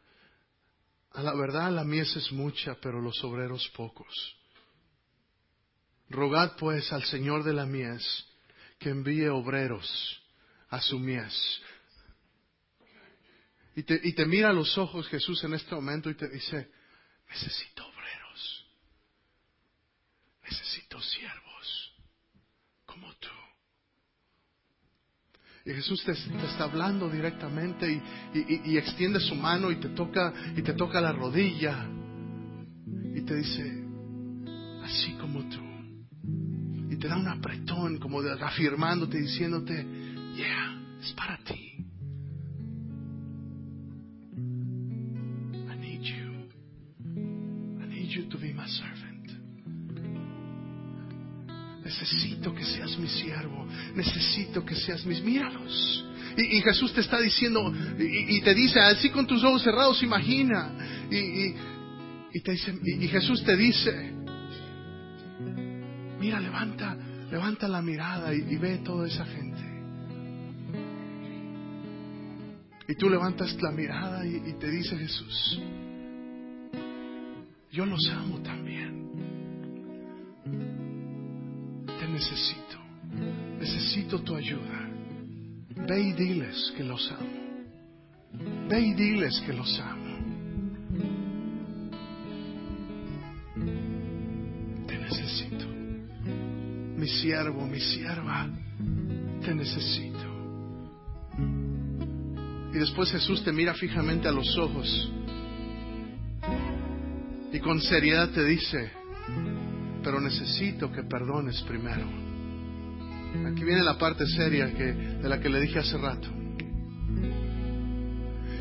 a 1.12 1.22
la 1.22 1.34
verdad 1.34 1.70
la 1.72 1.84
mies 1.84 2.14
es 2.16 2.32
mucha, 2.32 2.74
pero 2.80 3.00
los 3.00 3.22
obreros 3.24 3.68
pocos. 3.76 4.14
Rogad 6.08 6.56
pues 6.56 6.92
al 6.92 7.04
Señor 7.04 7.42
de 7.42 7.52
la 7.52 7.66
mies 7.66 8.26
que 8.78 8.90
envíe 8.90 9.28
obreros 9.28 10.22
a 10.68 10.80
su 10.80 10.98
mies. 10.98 11.34
Y 13.74 13.82
te, 13.82 14.00
y 14.02 14.14
te 14.14 14.24
mira 14.24 14.50
a 14.50 14.54
los 14.54 14.76
ojos 14.78 15.06
Jesús 15.08 15.42
en 15.44 15.54
este 15.54 15.74
momento 15.74 16.08
y 16.08 16.14
te 16.14 16.28
dice, 16.28 16.70
necesito 17.28 17.86
obreros, 17.86 18.66
necesito 20.42 21.00
siervos 21.00 21.94
como 22.86 23.12
tú. 23.16 23.35
Y 25.66 25.74
Jesús 25.74 26.04
te, 26.04 26.12
está 26.12 26.64
hablando 26.64 27.10
directamente 27.10 28.00
y, 28.32 28.76
extiende 28.76 29.18
su 29.18 29.34
mano 29.34 29.72
y 29.72 29.76
te 29.76 29.88
toca 29.88 30.32
y 30.56 30.62
te 30.62 30.74
toca 30.74 31.00
la 31.00 31.10
rodilla 31.10 31.88
y 33.12 33.20
te 33.22 33.34
dice, 33.34 33.84
así 34.84 35.14
como 35.20 35.40
tú. 35.48 35.58
Y 36.88 36.96
te 36.96 37.08
da 37.08 37.16
un 37.16 37.26
apretón 37.26 37.98
como 37.98 38.22
de 38.22 38.32
afirmándote, 38.40 39.18
diciéndote, 39.18 39.74
yeah, 40.36 40.80
es 41.02 41.12
para 41.14 41.36
ti. 41.38 41.84
I 44.36 45.76
need 45.80 46.02
you. 46.02 46.48
I 47.82 47.86
need 47.88 48.08
you 48.10 48.28
to 48.28 48.38
be 48.38 48.52
my 48.52 48.68
servant. 48.68 49.05
Necesito 51.98 52.54
que 52.54 52.64
seas 52.64 52.98
mi 52.98 53.08
siervo. 53.08 53.66
Necesito 53.94 54.64
que 54.64 54.74
seas 54.74 55.04
mis. 55.06 55.22
Míralos. 55.22 56.04
Y, 56.36 56.60
Jesús 56.60 56.92
te 56.92 57.00
está 57.00 57.18
diciendo, 57.18 57.72
y, 57.98 58.40
te 58.42 58.54
dice, 58.54 58.78
así 58.80 59.08
con 59.08 59.26
tus 59.26 59.42
ojos 59.42 59.62
cerrados, 59.62 60.02
imagina. 60.02 61.06
Y, 61.10 62.40
te 62.40 62.52
dice, 62.52 62.74
y, 62.84 63.08
Jesús 63.08 63.42
te 63.42 63.56
dice, 63.56 64.12
mira, 66.20 66.38
levanta, 66.38 66.94
levanta 67.30 67.66
la 67.66 67.80
mirada 67.80 68.34
y, 68.34 68.56
ve 68.56 68.78
toda 68.78 69.06
esa 69.06 69.24
gente. 69.24 69.64
Y 72.88 72.94
tú 72.96 73.08
levantas 73.08 73.56
la 73.62 73.70
mirada 73.72 74.26
y 74.26 74.52
te 74.60 74.70
dice 74.70 74.96
Jesús, 74.96 75.60
yo 77.72 77.84
los 77.86 78.06
amo 78.10 78.40
también 78.42 78.65
necesito. 82.16 82.78
Necesito 83.58 84.18
tu 84.20 84.34
ayuda. 84.34 84.88
Ve 85.86 86.00
y 86.00 86.12
diles 86.12 86.72
que 86.76 86.82
los 86.82 87.12
amo. 87.12 88.68
Ve 88.68 88.80
y 88.80 88.94
diles 88.94 89.40
que 89.44 89.52
los 89.52 89.80
amo. 89.80 90.16
Te 94.86 94.98
necesito. 94.98 95.66
Mi 96.96 97.08
siervo, 97.08 97.66
mi 97.66 97.80
sierva, 97.80 98.48
te 99.44 99.54
necesito. 99.54 100.26
Y 102.72 102.78
después 102.78 103.10
Jesús 103.12 103.44
te 103.44 103.52
mira 103.52 103.74
fijamente 103.74 104.26
a 104.28 104.32
los 104.32 104.56
ojos 104.56 105.12
y 107.52 107.60
con 107.60 107.80
seriedad 107.80 108.30
te 108.30 108.44
dice, 108.44 108.90
pero 110.06 110.20
necesito 110.20 110.92
que 110.92 111.02
perdones 111.02 111.60
primero. 111.62 112.06
Aquí 113.44 113.64
viene 113.64 113.82
la 113.82 113.98
parte 113.98 114.24
seria 114.24 114.66
de 114.68 115.28
la 115.28 115.40
que 115.40 115.48
le 115.48 115.60
dije 115.60 115.80
hace 115.80 115.98
rato. 115.98 116.28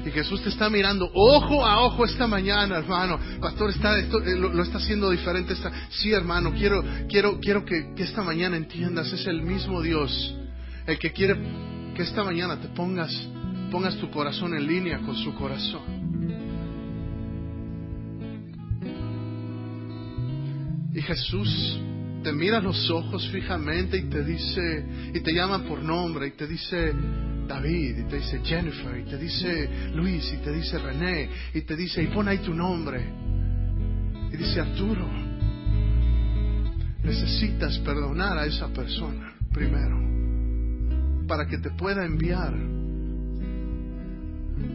Y 0.03 0.09
Jesús 0.09 0.41
te 0.41 0.49
está 0.49 0.71
mirando 0.71 1.07
ojo 1.13 1.63
a 1.63 1.83
ojo 1.83 2.03
esta 2.03 2.25
mañana, 2.25 2.79
hermano. 2.79 3.19
Pastor, 3.39 3.69
está, 3.69 3.95
esto, 3.99 4.23
eh, 4.23 4.35
lo, 4.35 4.59
está 4.63 4.79
haciendo 4.79 5.11
diferente. 5.11 5.53
Esta... 5.53 5.71
Sí, 5.89 6.11
hermano, 6.11 6.51
quiero, 6.51 6.83
quiero, 7.07 7.39
quiero 7.39 7.63
que, 7.63 7.93
que 7.95 8.01
esta 8.01 8.23
mañana 8.23 8.57
entiendas, 8.57 9.13
es 9.13 9.27
el 9.27 9.43
mismo 9.43 9.83
Dios 9.83 10.35
el 10.87 10.97
que 10.97 11.11
quiere 11.11 11.35
que 11.95 12.01
esta 12.01 12.23
mañana 12.23 12.59
te 12.59 12.69
pongas, 12.69 13.11
pongas 13.69 13.95
tu 13.97 14.09
corazón 14.09 14.55
en 14.55 14.65
línea 14.65 14.97
con 15.01 15.15
su 15.15 15.35
corazón. 15.35 15.94
Jesús 21.05 21.79
te 22.23 22.33
mira 22.33 22.59
los 22.59 22.89
ojos 22.89 23.29
fijamente 23.29 23.97
y 23.97 24.09
te 24.09 24.23
dice, 24.23 24.85
y 25.13 25.19
te 25.19 25.31
llama 25.31 25.63
por 25.63 25.83
nombre, 25.83 26.27
y 26.27 26.31
te 26.31 26.47
dice 26.47 26.91
David, 27.47 27.99
y 27.99 28.03
te 28.09 28.17
dice 28.17 28.41
Jennifer, 28.43 28.97
y 28.99 29.03
te 29.03 29.17
dice 29.17 29.69
Luis, 29.93 30.33
y 30.33 30.37
te 30.37 30.51
dice 30.51 30.79
René, 30.79 31.29
y 31.53 31.61
te 31.61 31.75
dice, 31.75 32.01
y 32.01 32.07
pon 32.07 32.27
ahí 32.27 32.39
tu 32.39 32.53
nombre. 32.53 33.05
Y 34.33 34.37
dice 34.37 34.59
Arturo, 34.59 35.07
necesitas 37.03 37.77
perdonar 37.79 38.39
a 38.39 38.47
esa 38.47 38.69
persona 38.69 39.35
primero, 39.53 39.99
para 41.27 41.45
que 41.45 41.59
te 41.59 41.69
pueda 41.71 42.03
enviar 42.03 42.55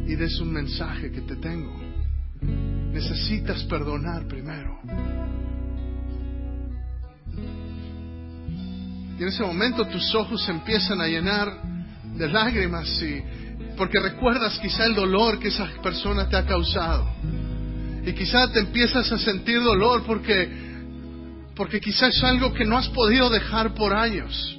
y 0.07 0.14
des 0.14 0.41
un 0.41 0.53
mensaje 0.53 1.11
que 1.11 1.22
te 1.22 1.35
tengo. 1.37 1.81
Necesitas 2.93 3.64
perdonar 3.64 4.26
primero. 4.28 4.81
Y 9.20 9.22
en 9.22 9.28
ese 9.28 9.42
momento 9.42 9.84
tus 9.84 10.14
ojos 10.14 10.42
se 10.42 10.50
empiezan 10.50 10.98
a 10.98 11.06
llenar 11.06 11.52
de 12.16 12.26
lágrimas 12.26 12.88
y 13.02 13.22
porque 13.76 14.00
recuerdas 14.00 14.58
quizá 14.60 14.86
el 14.86 14.94
dolor 14.94 15.38
que 15.38 15.48
esa 15.48 15.68
persona 15.82 16.26
te 16.26 16.38
ha 16.38 16.46
causado. 16.46 17.06
Y 18.06 18.14
quizá 18.14 18.50
te 18.50 18.60
empiezas 18.60 19.12
a 19.12 19.18
sentir 19.18 19.60
dolor 19.62 20.04
porque 20.06 20.48
porque 21.54 21.82
quizá 21.82 22.06
es 22.06 22.24
algo 22.24 22.54
que 22.54 22.64
no 22.64 22.78
has 22.78 22.88
podido 22.88 23.28
dejar 23.28 23.74
por 23.74 23.92
años. 23.92 24.58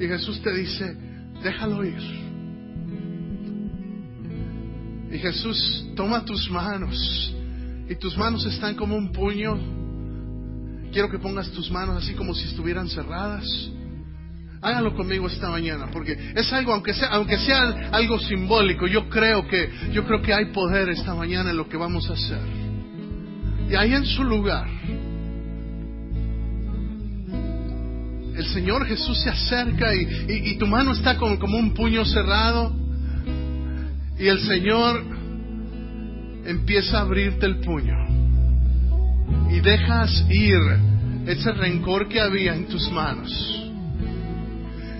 Y 0.00 0.06
Jesús 0.08 0.40
te 0.40 0.54
dice, 0.54 0.96
déjalo 1.42 1.84
ir. 1.84 2.02
Y 5.12 5.18
Jesús 5.18 5.84
toma 5.94 6.24
tus 6.24 6.50
manos 6.50 7.34
y 7.90 7.94
tus 7.96 8.16
manos 8.16 8.46
están 8.46 8.74
como 8.74 8.96
un 8.96 9.12
puño 9.12 9.79
Quiero 10.92 11.08
que 11.08 11.18
pongas 11.18 11.50
tus 11.52 11.70
manos 11.70 12.02
así 12.02 12.14
como 12.14 12.34
si 12.34 12.48
estuvieran 12.48 12.88
cerradas. 12.88 13.44
Hágalo 14.62 14.94
conmigo 14.94 15.26
esta 15.26 15.48
mañana, 15.48 15.88
porque 15.90 16.18
es 16.34 16.52
algo, 16.52 16.74
aunque 16.74 16.92
sea, 16.92 17.08
aunque 17.10 17.38
sea 17.38 17.88
algo 17.92 18.18
simbólico, 18.18 18.86
yo 18.86 19.08
creo 19.08 19.46
que, 19.48 19.70
yo 19.92 20.04
creo 20.04 20.20
que 20.20 20.34
hay 20.34 20.46
poder 20.46 20.90
esta 20.90 21.14
mañana 21.14 21.50
en 21.50 21.56
lo 21.56 21.68
que 21.68 21.78
vamos 21.78 22.10
a 22.10 22.12
hacer. 22.12 22.40
Y 23.70 23.74
ahí 23.74 23.94
en 23.94 24.04
su 24.04 24.22
lugar, 24.22 24.68
el 28.36 28.46
Señor 28.52 28.86
Jesús 28.86 29.18
se 29.22 29.30
acerca 29.30 29.94
y, 29.94 30.26
y 30.28 30.58
tu 30.58 30.66
mano 30.66 30.92
está 30.92 31.16
como, 31.16 31.38
como 31.38 31.56
un 31.56 31.72
puño 31.72 32.04
cerrado. 32.04 32.74
Y 34.18 34.26
el 34.26 34.40
Señor 34.40 35.02
empieza 36.44 36.98
a 36.98 37.02
abrirte 37.02 37.46
el 37.46 37.60
puño 37.60 38.19
y 39.50 39.60
dejas 39.60 40.24
ir 40.28 40.60
ese 41.26 41.52
rencor 41.52 42.08
que 42.08 42.20
había 42.20 42.54
en 42.54 42.66
tus 42.66 42.90
manos. 42.90 43.30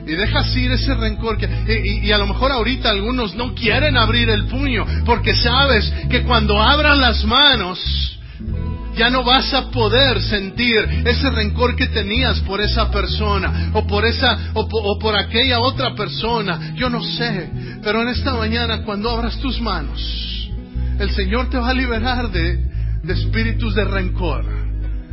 Y 0.07 0.12
dejas 0.12 0.57
ir 0.57 0.72
ese 0.72 0.95
rencor 0.95 1.39
que... 1.39 1.47
Y, 2.03 2.11
a 2.11 2.18
lo 2.18 2.26
mejor 2.26 2.51
ahorita 2.51 2.91
algunos 2.91 3.35
no 3.35 3.55
quieren 3.55 3.97
abrir 3.97 4.28
el 4.28 4.47
puño 4.47 4.85
porque 5.05 5.35
sabes 5.35 5.93
que 6.09 6.22
cuando 6.22 6.61
abran 6.61 7.01
las 7.01 7.24
manos 7.24 8.18
ya 8.97 9.09
no 9.09 9.22
vas 9.22 9.55
a 9.55 9.70
poder 9.70 10.20
sentir 10.20 10.78
ese 11.07 11.31
rencor 11.31 11.76
que 11.76 11.87
tenías 11.87 12.41
por 12.41 12.61
esa 12.61 12.91
persona 12.91 13.70
o 13.72 13.87
por 13.87 14.05
esa 14.05 14.51
o, 14.55 14.62
o 14.62 14.99
por 14.99 15.14
aquella 15.16 15.61
otra 15.61 15.95
persona. 15.95 16.72
Yo 16.74 16.91
no 16.91 17.03
sé, 17.03 17.51
pero 17.83 18.03
en 18.03 18.09
esta 18.09 18.35
mañana 18.35 18.83
cuando 18.83 19.11
abras 19.11 19.39
tus 19.39 19.61
manos, 19.61 20.51
el 20.99 21.11
Señor 21.12 21.49
te 21.51 21.59
va 21.59 21.70
a 21.70 21.74
liberar 21.74 22.31
de, 22.31 22.59
de 23.03 23.12
espíritus 23.12 23.74
de 23.74 23.84
rencor. 23.84 24.44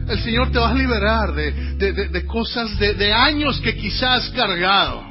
El 0.07 0.19
Señor 0.19 0.51
te 0.51 0.59
va 0.59 0.69
a 0.69 0.73
liberar 0.73 1.33
de, 1.33 1.51
de, 2.09 2.25
cosas, 2.25 2.79
de, 2.79 3.13
años 3.13 3.59
que 3.59 3.75
quizás 3.75 4.25
has 4.25 4.29
cargado. 4.29 5.03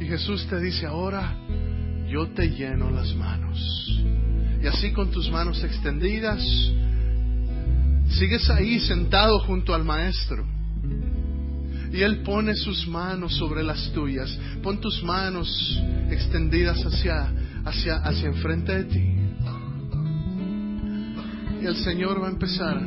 Y 0.00 0.06
Jesús 0.06 0.46
te 0.48 0.60
dice, 0.60 0.86
ahora 0.86 1.36
yo 2.08 2.28
te 2.28 2.48
lleno 2.50 2.90
las 2.90 3.14
manos. 3.14 4.02
Y 4.60 4.66
así 4.66 4.92
con 4.92 5.10
tus 5.12 5.30
manos 5.30 5.62
extendidas, 5.62 6.42
sigues 8.08 8.50
ahí 8.50 8.80
sentado 8.80 9.38
junto 9.40 9.72
al 9.72 9.84
Maestro. 9.84 10.44
Y 11.92 12.02
Él 12.02 12.22
pone 12.22 12.56
sus 12.56 12.88
manos 12.88 13.36
sobre 13.36 13.62
las 13.62 13.92
tuyas. 13.92 14.36
Pon 14.64 14.80
tus 14.80 15.00
manos 15.04 15.80
extendidas 16.10 16.84
hacia, 16.84 17.32
hacia, 17.64 17.96
hacia 17.98 18.26
enfrente 18.26 18.82
de 18.82 18.84
ti. 18.84 19.15
El 21.66 21.74
Señor 21.78 22.22
va 22.22 22.28
a 22.28 22.30
empezar 22.30 22.80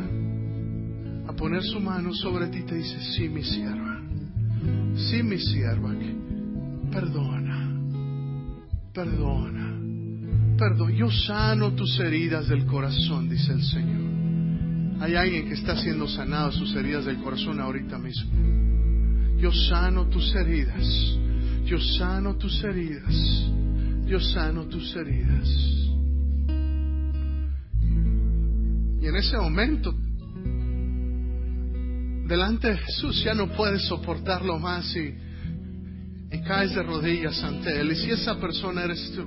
a 1.28 1.34
poner 1.34 1.62
su 1.64 1.82
mano 1.82 2.14
sobre 2.14 2.48
ti 2.48 2.60
y 2.60 2.64
te 2.64 2.76
dice, 2.76 2.98
sí, 3.14 3.28
mi 3.28 3.44
sierva, 3.44 4.00
sí, 4.96 5.22
mi 5.22 5.38
sierva, 5.38 5.94
perdona, 6.90 7.78
perdona, 8.94 9.78
perdona. 10.58 10.96
Yo 10.96 11.12
sano 11.12 11.74
tus 11.74 12.00
heridas 12.00 12.48
del 12.48 12.66
corazón, 12.66 13.28
dice 13.28 13.52
el 13.52 13.64
Señor. 13.64 15.02
Hay 15.02 15.16
alguien 15.16 15.50
que 15.50 15.56
está 15.56 15.76
siendo 15.76 16.08
sanado 16.08 16.54
sus 16.54 16.74
heridas 16.74 17.04
del 17.04 17.18
corazón 17.18 17.60
ahorita 17.60 17.98
mismo. 17.98 18.32
Yo 19.40 19.52
sano 19.52 20.08
tus 20.08 20.34
heridas. 20.36 21.18
Yo 21.66 21.80
sano 21.80 22.38
tus 22.38 22.64
heridas. 22.64 23.14
Yo 24.06 24.22
sano 24.22 24.68
tus 24.68 24.96
heridas. 24.96 25.89
Y 29.02 29.08
en 29.08 29.16
ese 29.16 29.38
momento, 29.38 29.94
delante 32.28 32.70
de 32.70 32.78
Jesús 32.78 33.24
ya 33.24 33.34
no 33.34 33.48
puedes 33.50 33.84
soportarlo 33.88 34.60
más 34.60 34.96
y, 34.96 35.16
caes 36.46 36.74
de 36.74 36.82
rodillas 36.82 37.44
ante 37.44 37.80
Él. 37.80 37.92
Y 37.92 37.96
si 37.96 38.12
esa 38.12 38.40
persona 38.40 38.84
eres 38.84 39.12
tú 39.16 39.22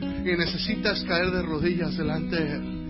y 0.00 0.36
necesitas 0.36 1.04
caer 1.04 1.30
de 1.30 1.42
rodillas 1.42 1.96
delante 1.96 2.36
de 2.36 2.56
Él, 2.56 2.82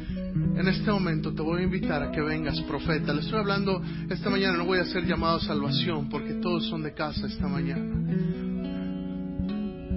en 0.57 0.68
este 0.68 0.91
momento 0.91 1.35
te 1.35 1.43
voy 1.43 1.61
a 1.61 1.64
invitar 1.64 2.03
a 2.03 2.11
que 2.11 2.20
vengas, 2.20 2.61
profeta. 2.62 3.12
Le 3.12 3.20
estoy 3.20 3.39
hablando 3.39 3.83
esta 4.09 4.30
mañana, 4.30 4.57
no 4.57 4.64
voy 4.64 4.78
a 4.78 4.83
hacer 4.83 5.05
llamado 5.05 5.37
a 5.37 5.41
salvación 5.41 6.09
porque 6.09 6.35
todos 6.35 6.68
son 6.68 6.83
de 6.83 6.95
casa 6.95 7.26
esta 7.26 7.49
mañana. 7.49 7.93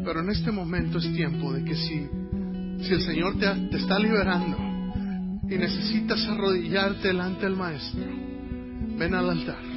Pero 0.04 0.20
en 0.20 0.30
este 0.30 0.52
momento 0.52 0.98
es 0.98 1.14
tiempo 1.14 1.54
de 1.54 1.64
que 1.64 1.76
si, 1.76 2.08
si 2.86 2.94
el 2.94 3.02
Señor 3.02 3.38
te, 3.38 3.48
te 3.70 3.78
está 3.78 3.98
liberando, 4.00 4.65
y 5.50 5.56
necesitas 5.58 6.26
arrodillarte 6.28 7.10
delante 7.10 7.46
del 7.46 7.56
Maestro, 7.56 8.04
ven 8.98 9.14
al 9.14 9.30
altar. 9.30 9.76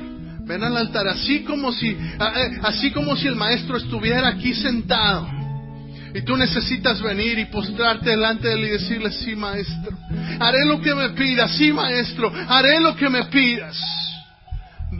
Ven 0.49 0.65
al 0.65 0.77
altar, 0.79 1.07
así 1.09 1.41
como 1.45 1.73
si, 1.73 1.89
eh, 1.89 2.59
así 2.63 2.91
como 2.91 3.15
si 3.17 3.27
el 3.27 3.37
Maestro 3.37 3.77
estuviera 3.77 4.29
aquí 4.29 4.55
sentado. 4.55 5.29
Y 6.15 6.23
tú 6.23 6.39
necesitas 6.39 7.03
venir 7.03 7.39
y 7.39 7.45
postrarte 7.47 8.11
delante 8.11 8.49
de 8.49 8.55
él 8.55 8.65
y 8.65 8.69
decirle, 8.71 9.11
sí, 9.11 9.37
Maestro, 9.37 9.93
haré 10.41 10.65
lo 10.65 10.81
que 10.81 10.95
me 10.95 11.11
pidas, 11.11 11.51
sí, 11.53 11.71
Maestro, 11.71 12.33
haré 12.49 12.81
lo 12.81 12.97
que 12.97 13.11
me 13.11 13.25
pidas. 13.25 13.77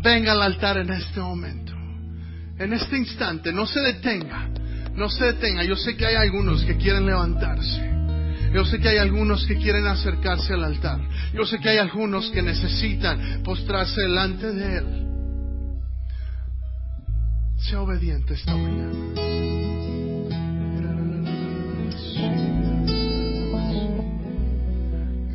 Venga 0.03 0.33
al 0.33 0.43
altar 0.43 0.77
en 0.77 0.91
este 0.91 1.19
momento, 1.19 1.73
en 2.59 2.75
este 2.75 2.99
instante, 2.99 3.51
no 3.51 3.65
se 3.65 3.81
detenga, 3.81 4.51
no 4.95 5.09
se 5.09 5.25
detenga. 5.25 5.65
Yo 5.65 5.77
sé 5.77 5.97
que 5.97 6.07
hay 6.07 6.17
algunos 6.17 6.63
que 6.63 6.77
quieren 6.77 7.07
levantarse. 7.07 7.98
Yo 8.53 8.65
sé 8.65 8.79
que 8.79 8.89
hay 8.89 8.99
algunos 8.99 9.47
que 9.47 9.57
quieren 9.57 9.87
acercarse 9.87 10.55
al 10.55 10.65
altar. 10.65 11.01
Yo 11.35 11.45
sé 11.45 11.59
que 11.59 11.69
hay 11.69 11.79
algunos 11.79 12.31
que 12.31 12.43
necesitan 12.43 13.43
postrarse 13.43 14.01
delante 14.01 14.53
de 14.53 14.79
Él. 14.79 15.09
Sea 17.59 17.83
obediente 17.83 18.35
esta 18.35 18.57
mañana. 18.57 19.39